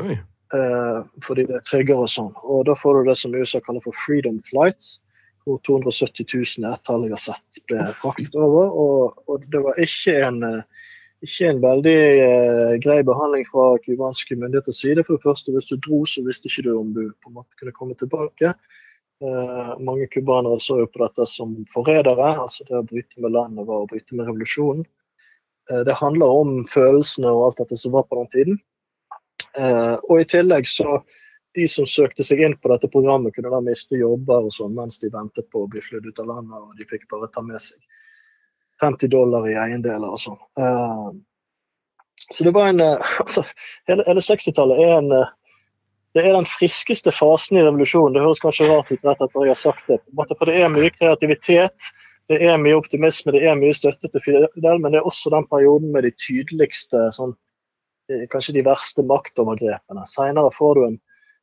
Oi. 0.00 0.16
Eh, 0.54 1.02
fordi 1.22 1.44
det 1.46 1.60
er 1.60 1.66
tryggere 1.68 2.06
og 2.06 2.10
sånn. 2.10 2.32
Og 2.42 2.64
da 2.66 2.74
får 2.78 2.98
du 2.98 3.10
det 3.10 3.16
som 3.20 3.34
USA 3.36 3.60
kaller 3.62 3.82
for 3.84 3.94
freedom 4.02 4.40
flights, 4.48 4.98
hvor 5.46 5.60
270 5.66 6.26
000 6.26 6.72
ett-tall 6.72 7.06
jeg 7.06 7.14
har 7.14 7.22
sett 7.22 7.60
ble 7.70 7.84
fraktet 8.00 8.34
over. 8.34 8.72
Og, 8.74 9.20
og, 9.30 9.44
det 9.54 9.62
var 9.62 9.78
ikke 9.80 10.16
en, 10.26 10.42
eh, 10.48 10.88
ikke 11.26 11.52
en 11.52 11.62
veldig 11.62 11.98
uh, 12.24 12.74
grei 12.82 12.98
behandling 13.06 13.44
fra 13.52 13.74
cubanske 13.84 14.38
myndigheters 14.40 14.80
side. 14.82 15.04
For 15.06 15.18
det 15.18 15.26
første, 15.26 15.54
hvis 15.54 15.70
du 15.70 15.76
dro, 15.84 16.02
så 16.08 16.24
visste 16.26 16.50
ikke 16.50 16.64
du 16.66 16.70
om 16.78 16.94
du 16.96 17.02
på 17.22 17.30
en 17.30 17.36
måte 17.38 17.60
kunne 17.60 17.76
komme 17.76 17.96
tilbake. 18.00 18.54
Uh, 19.20 19.76
mange 19.84 20.08
cubanere 20.10 20.56
så 20.64 20.80
jo 20.80 20.88
på 20.90 21.04
dette 21.04 21.28
som 21.30 21.52
forrædere. 21.74 22.32
Altså 22.40 22.66
det 22.66 22.78
å 22.80 22.88
bryte 22.88 23.22
med 23.22 23.36
landet 23.36 23.68
var 23.68 23.84
å 23.84 23.90
bryte 23.92 24.16
med 24.16 24.26
revolusjonen. 24.32 24.82
Uh, 25.70 25.84
det 25.86 25.98
handler 26.00 26.40
om 26.40 26.56
følelsene 26.72 27.30
og 27.30 27.50
alt 27.50 27.62
dette 27.62 27.78
som 27.84 27.94
var 27.94 28.08
på 28.08 28.18
den 28.18 28.32
tiden. 28.34 28.60
Eh, 29.58 29.96
og 29.96 30.20
i 30.20 30.28
tillegg 30.28 30.68
så 30.68 31.00
de 31.54 31.66
som 31.68 31.86
søkte 31.88 32.24
seg 32.26 32.42
inn 32.44 32.54
på 32.62 32.70
dette 32.70 32.90
programmet, 32.92 33.34
kunne 33.34 33.50
da 33.50 33.62
miste 33.64 33.98
jobber 33.98 34.46
og 34.46 34.54
sånn 34.54 34.76
mens 34.76 35.00
de 35.02 35.10
ventet 35.10 35.48
på 35.50 35.64
å 35.64 35.70
bli 35.70 35.82
flydd 35.82 36.06
ut 36.06 36.22
av 36.22 36.30
landet, 36.30 36.60
og 36.60 36.78
de 36.78 36.86
fikk 36.90 37.08
bare 37.10 37.30
ta 37.34 37.42
med 37.42 37.58
seg 37.62 37.78
50 38.80 39.10
dollar 39.12 39.48
i 39.50 39.58
eiendeler 39.58 40.14
og 40.14 40.22
sånn. 40.22 40.38
Eh, 40.60 41.10
så 42.30 42.46
det 42.46 42.54
var 42.54 42.70
en 42.70 42.84
eh, 42.84 43.12
altså, 43.24 43.44
Hele, 43.90 44.06
hele 44.06 44.24
60-tallet 44.24 44.82
er 44.86 44.96
en 45.00 45.12
det 46.14 46.24
er 46.26 46.34
den 46.34 46.48
friskeste 46.48 47.12
fasen 47.14 47.60
i 47.60 47.62
revolusjonen. 47.62 48.16
Det 48.16 48.22
høres 48.24 48.40
kanskje 48.42 48.66
rart 48.66 48.88
ut 48.90 49.04
rett 49.06 49.20
etter 49.22 49.44
jeg 49.46 49.52
har 49.52 49.58
sagt 49.60 49.84
det. 49.86 50.00
For 50.16 50.48
det 50.48 50.56
er 50.58 50.72
mye 50.72 50.90
kreativitet, 50.90 51.90
det 52.30 52.40
er 52.46 52.58
mye 52.58 52.78
optimisme, 52.80 53.30
det 53.34 53.44
er 53.46 53.58
mye 53.58 53.76
støtte 53.78 54.10
til 54.10 54.24
Fidel, 54.24 54.80
men 54.82 54.90
det 54.90 54.98
er 54.98 55.06
også 55.06 55.30
den 55.30 55.46
perioden 55.50 55.92
med 55.94 56.08
de 56.08 56.10
tydeligste 56.18 57.04
sånn, 57.14 57.36
kanskje 58.32 58.56
de 58.56 58.66
verste 58.66 59.04
maktovergrepene. 59.06 60.06
Senere 60.10 60.50
får 60.56 60.74
du 60.76 60.82
en, 60.86 60.98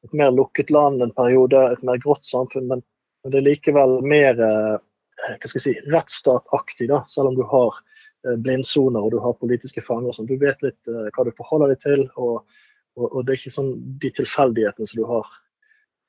et 0.06 0.14
mer 0.20 0.34
lukket 0.36 0.72
land 0.74 1.04
en 1.04 1.14
periode, 1.16 1.62
et 1.72 1.86
mer 1.88 2.00
grått 2.04 2.28
samfunn, 2.28 2.68
men, 2.70 2.84
men 3.24 3.34
det 3.34 3.42
er 3.42 3.48
likevel 3.50 3.98
mer 4.06 4.42
eh, 4.44 4.76
hva 5.26 5.50
skal 5.50 5.60
jeg 5.60 5.66
si, 5.66 5.76
rettsstataktig, 5.92 6.90
da, 6.92 7.02
selv 7.10 7.32
om 7.32 7.38
du 7.38 7.44
har 7.50 7.80
eh, 8.28 8.38
blindsoner 8.44 9.02
og 9.02 9.14
du 9.14 9.20
har 9.24 9.38
politiske 9.42 9.84
fanger. 9.86 10.14
Sånn. 10.16 10.30
Du 10.30 10.38
vet 10.42 10.62
litt 10.66 10.92
uh, 10.92 11.08
hva 11.16 11.26
du 11.26 11.34
forholder 11.38 11.74
deg 11.74 11.82
til, 11.84 12.06
og, 12.16 12.46
og, 12.98 13.08
og, 13.10 13.20
det 13.26 13.34
er 13.34 13.42
ikke 13.42 13.56
sånn 13.58 13.74
de 14.02 14.14
tilfeldighetene 14.20 14.90
som 14.90 15.02
du 15.02 15.08
har. 15.10 15.34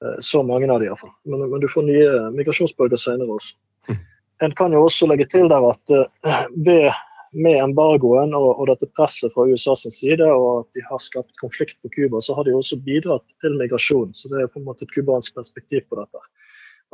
Uh, 0.04 0.18
så 0.24 0.44
mange 0.46 0.68
av 0.70 0.82
de 0.82 0.90
iallfall. 0.90 1.14
Men, 1.28 1.46
men 1.48 1.64
du 1.64 1.68
får 1.72 1.88
nye 1.88 2.28
migrasjonsbølger 2.36 3.00
senere 3.00 3.38
også. 3.38 3.56
Mm. 3.88 4.02
En 4.46 4.54
kan 4.58 4.76
jo 4.76 4.84
også 4.86 5.08
legge 5.10 5.26
til 5.32 5.48
der 5.50 5.64
at 5.72 5.94
uh, 5.96 6.44
ved 6.54 6.90
med 7.32 7.58
embargoen 7.60 8.32
og, 8.36 8.48
og, 8.54 8.64
dette 8.70 8.88
presset 8.96 9.32
fra 9.34 9.46
USA 9.48 9.74
sin 9.76 9.94
side, 9.94 10.24
og 10.24 10.62
at 10.62 10.78
de 10.78 10.84
har 10.88 11.02
skapt 11.02 11.34
konflikt 11.42 11.76
på 11.82 11.90
Cuba, 11.96 12.22
så 12.24 12.36
har 12.38 12.48
de 12.48 12.54
også 12.56 12.80
bidratt 12.84 13.26
til 13.42 13.58
migrasjon. 13.60 14.14
Så 14.16 14.30
det 14.32 14.42
er 14.42 14.52
på 14.52 14.62
en 14.62 14.68
måte 14.68 14.86
et 14.86 14.94
cubansk 14.94 15.36
perspektiv 15.36 15.84
på 15.88 16.00
dette. 16.00 16.22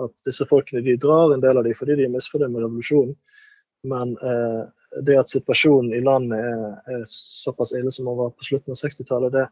At 0.02 0.14
disse 0.26 0.46
folkene 0.50 0.82
de 0.82 0.96
drar, 0.98 1.32
en 1.32 1.44
del 1.44 1.60
av 1.60 1.66
dem 1.66 1.76
fordi 1.78 1.98
de 2.00 2.08
er 2.08 2.14
misfornøyd 2.14 2.50
med 2.50 2.66
revolusjonen. 2.66 3.14
Men 3.86 4.16
eh, 4.24 4.62
det 5.06 5.20
at 5.20 5.30
situasjonen 5.30 5.94
i 5.94 6.02
landet 6.02 6.40
er, 6.40 6.66
er, 6.90 7.06
såpass 7.10 7.74
ille 7.76 7.92
som 7.92 8.08
den 8.08 8.18
var 8.18 8.34
på 8.34 8.46
slutten 8.48 8.74
av 8.74 8.80
60-tallet, 8.80 9.34
det, 9.34 9.46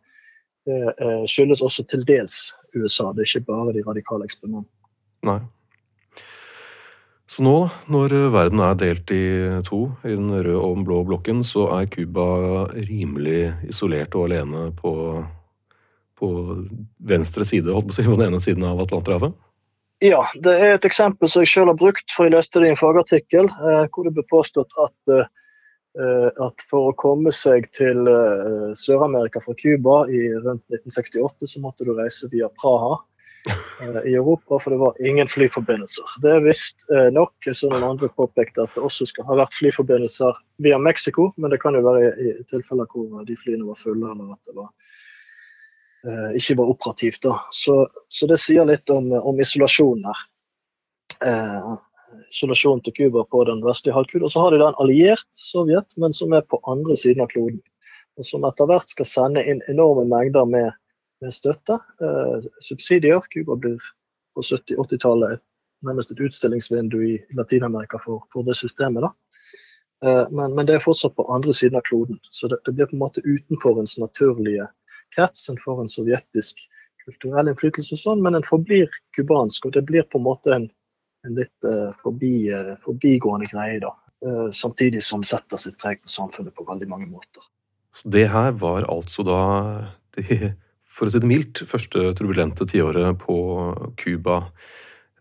det 0.66 0.78
eh, 0.96 1.24
skyldes 1.30 1.62
også 1.62 1.86
til 1.90 2.06
dels 2.08 2.38
USA. 2.74 3.12
Det 3.12 3.26
er 3.26 3.30
ikke 3.30 3.52
bare 3.52 3.76
de 3.76 3.84
radikale 3.86 4.26
eksperimentene. 4.26 4.88
Nei. 5.28 5.42
Så 7.30 7.44
nå, 7.44 7.56
når 7.88 8.12
verden 8.34 8.60
er 8.60 8.74
delt 8.76 9.12
i 9.14 9.22
to, 9.64 9.84
i 10.04 10.16
den 10.16 10.32
røde 10.34 10.58
og 10.58 10.74
den 10.76 10.88
blå 10.88 10.98
blokken, 11.08 11.44
så 11.46 11.68
er 11.78 11.88
Cuba 11.92 12.26
rimelig 12.74 13.54
isolert 13.70 14.16
og 14.18 14.26
alene 14.28 14.66
på, 14.76 14.92
på 16.18 16.32
venstre 16.98 17.46
side, 17.48 17.72
holdt 17.72 17.88
på 17.88 17.94
å 17.94 17.98
si, 18.00 18.04
på 18.08 18.18
den 18.18 18.28
ene 18.28 18.42
siden 18.42 18.66
av 18.68 18.82
Atlanterhavet? 18.84 19.32
Ja, 20.02 20.24
det 20.42 20.52
er 20.58 20.72
et 20.74 20.86
eksempel 20.88 21.30
som 21.30 21.44
jeg 21.44 21.52
selv 21.52 21.70
har 21.70 21.78
brukt, 21.78 22.08
for 22.10 22.26
jeg 22.26 22.34
leste 22.34 22.58
det 22.58 22.72
i 22.72 22.74
en 22.74 22.80
fagartikkel, 22.80 23.46
eh, 23.46 23.84
hvor 23.94 24.08
det 24.08 24.16
ble 24.16 24.24
påstått 24.32 24.74
at, 24.82 25.12
eh, 25.14 26.26
at 26.42 26.64
for 26.66 26.90
å 26.90 26.96
komme 26.98 27.30
seg 27.36 27.68
til 27.78 28.10
eh, 28.10 28.72
Sør-Amerika 28.80 29.44
fra 29.44 29.54
Cuba 29.60 30.00
i 30.10 30.24
rundt 30.34 30.64
1968, 30.74 31.52
så 31.52 31.62
måtte 31.62 31.86
du 31.86 31.92
reise 31.94 32.26
via 32.34 32.50
Praha. 32.58 32.98
Eh, 33.50 34.10
i 34.10 34.14
Europa, 34.14 34.58
for 34.58 34.70
det 34.70 34.76
var 34.76 35.06
ingen 35.06 35.28
flyforbindelser. 35.28 36.04
Det 36.22 36.30
er 36.30 36.44
visst 36.44 36.84
eh, 36.90 37.08
nok, 37.10 37.34
som 37.54 37.72
noen 37.74 37.88
andre 37.88 38.08
påpekte, 38.14 38.62
at 38.62 38.74
det 38.76 38.84
også 38.86 39.06
skal 39.10 39.26
ha 39.26 39.38
vært 39.40 39.56
flyforbindelser 39.58 40.36
via 40.62 40.78
Mexico, 40.78 41.32
men 41.36 41.50
det 41.50 41.58
kan 41.62 41.74
jo 41.74 41.82
være 41.82 42.12
i, 42.22 42.34
tilfeller 42.52 42.86
hvor 42.92 43.24
de 43.26 43.36
flyene 43.38 43.66
var 43.66 43.80
fulle, 43.80 44.12
eller 44.14 44.36
at 44.36 44.50
det 44.50 44.54
var, 44.58 44.68
eh, 46.06 46.28
ikke 46.38 46.58
var 46.60 46.70
operativt. 46.76 47.22
Da. 47.26 47.40
Så, 47.50 47.80
så, 48.06 48.28
det 48.30 48.38
sier 48.42 48.68
litt 48.68 48.92
om, 48.94 49.10
om 49.10 49.42
isolasjonen 49.42 50.06
her. 50.06 50.22
Eh, 51.26 51.74
isolasjonen 52.30 52.84
til 52.86 52.94
Cuba 53.00 53.26
på 53.26 53.42
den 53.50 53.64
vestlige 53.66 53.96
halvkule. 53.96 54.28
Og 54.28 54.34
så 54.36 54.44
har 54.44 54.54
de 54.54 54.62
da 54.62 54.70
en 54.70 54.80
alliert 54.84 55.26
Sovjet, 55.34 55.98
men 55.98 56.14
som 56.14 56.30
er 56.36 56.46
på 56.46 56.62
andre 56.70 56.94
siden 57.00 57.26
av 57.26 57.32
kloden. 57.34 57.58
Og 58.20 58.28
som 58.28 58.46
etter 58.46 58.70
hvert 58.70 58.92
skal 58.92 59.08
sende 59.08 59.42
inn 59.48 59.64
enorme 59.72 60.06
mengder 60.06 60.46
med 60.46 60.70
med 61.22 61.34
støtte. 61.34 61.78
Eh, 62.02 62.50
subsidier. 62.66 63.22
Cuba 63.32 63.56
blir 63.56 63.78
på 64.34 64.44
70-80-tallet 64.48 65.42
nærmest 65.86 66.12
et 66.14 66.20
utstillingsvindu 66.22 66.98
i 67.02 67.16
Latin-Amerika 67.38 67.98
for, 68.02 68.26
for, 68.32 68.46
det 68.46 68.58
systemet. 68.58 69.08
Eh, 70.04 70.26
men, 70.30 70.54
men, 70.54 70.66
det 70.66 70.76
er 70.76 70.84
fortsatt 70.84 71.16
på 71.18 71.26
andre 71.32 71.54
siden 71.56 71.80
av 71.80 71.86
kloden. 71.88 72.20
Så 72.30 72.50
det, 72.52 72.60
det 72.66 72.76
blir 72.76 72.90
på 72.90 72.98
en 72.98 73.04
måte 73.06 73.24
utenfor 73.24 73.80
ens 73.82 73.96
naturlige 74.02 74.68
krets. 75.16 75.48
En 75.50 75.58
får 75.64 75.82
en 75.82 75.90
sovjetisk 75.90 76.62
kulturell 77.06 77.50
innflytelse, 77.50 77.96
og 77.96 78.04
sånn, 78.04 78.22
men 78.22 78.38
en 78.38 78.46
forblir 78.46 78.90
cubansk. 79.16 79.66
Og 79.66 79.74
det 79.74 79.86
blir 79.88 80.06
på 80.06 80.20
en 80.20 80.28
måte 80.28 80.54
en 80.54 80.70
en 81.26 81.34
litt 81.38 81.66
uh, 81.66 81.92
forbi, 82.02 82.50
uh, 82.50 82.74
forbigående 82.84 83.46
greie, 83.50 83.80
da. 83.82 83.94
Uh, 84.26 84.50
samtidig 84.54 85.02
som 85.02 85.24
setter 85.26 85.58
sitt 85.58 85.78
preg 85.82 86.02
på 86.02 86.10
samfunnet 86.10 86.54
på 86.54 86.66
veldig 86.68 86.88
mange 86.90 87.08
måter. 87.10 87.44
Så 87.94 88.10
det 88.14 88.28
her 88.32 88.54
var 88.58 88.86
altså 88.90 89.24
da 89.26 89.40
de, 90.16 90.52
for 90.92 91.08
å 91.08 91.12
si 91.12 91.20
det 91.22 91.28
mildt, 91.28 91.64
første 91.68 92.12
turbulente 92.18 92.66
tiåret 92.68 93.16
på 93.22 93.36
Cuba 94.00 94.42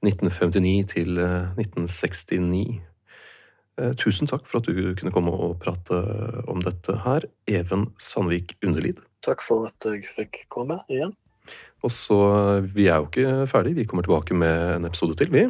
1959 0.03 0.87
til 0.91 1.21
1969. 1.21 2.81
Tusen 4.01 4.29
takk 4.29 4.43
for 4.49 4.59
at 4.59 4.67
du 4.67 4.91
kunne 4.99 5.13
komme 5.15 5.31
og 5.31 5.55
prate 5.61 5.97
om 6.51 6.59
dette 6.61 6.97
her, 7.05 7.25
Even 7.49 7.87
Sandvik 8.01 8.57
Underlid. 8.65 8.99
Takk 9.25 9.43
for 9.45 9.69
at 9.69 9.87
jeg 9.87 10.09
fikk 10.17 10.43
komme 10.53 10.81
igjen. 10.91 11.15
Og 11.81 11.91
så, 11.93 12.17
Vi 12.61 12.87
er 12.87 13.01
jo 13.01 13.09
ikke 13.09 13.47
ferdig, 13.49 13.75
vi 13.75 13.85
kommer 13.85 14.05
tilbake 14.05 14.37
med 14.37 14.75
en 14.77 14.85
episode 14.85 15.15
til, 15.17 15.31
vi. 15.31 15.47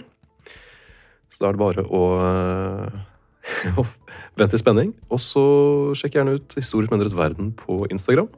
Så 1.32 1.42
da 1.42 1.50
er 1.50 1.56
det 1.56 1.64
bare 1.64 1.84
å, 1.88 2.04
vente 4.40 4.56
i 4.56 4.62
spenning. 4.62 4.94
Og 5.10 5.20
så 5.20 5.44
sjekk 5.98 6.20
gjerne 6.20 6.38
ut 6.40 6.56
Historisk 6.60 6.92
endret 6.92 7.16
verden 7.16 7.52
på 7.58 7.86
Instagram. 7.92 8.30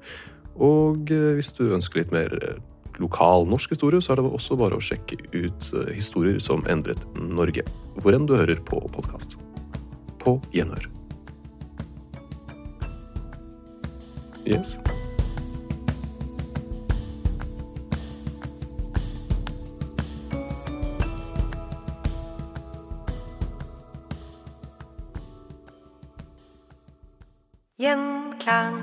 Og 0.61 1.11
eh, 1.11 1.33
hvis 1.37 1.53
du 1.57 1.65
ønsker 1.73 2.01
litt 2.03 2.13
mer 2.13 2.33
eh, 2.41 2.59
lokal 3.01 3.47
norsk 3.49 3.73
historie, 3.73 4.01
så 4.01 4.13
er 4.13 4.21
det 4.21 4.29
også 4.29 4.57
bare 4.59 4.77
å 4.77 4.83
sjekke 4.83 5.17
ut 5.33 5.69
eh, 5.73 5.93
historier 5.95 6.41
som 6.43 6.65
endret 6.69 7.05
Norge. 7.17 7.65
Hvor 8.01 8.13
enn 8.13 8.27
du 8.29 8.37
hører 8.37 8.61
på 8.67 8.81
podkast. 8.93 9.37
På 10.21 10.39
gjenhør. 10.53 10.89
Yes. 14.45 14.75
Gjenklang. 27.79 28.82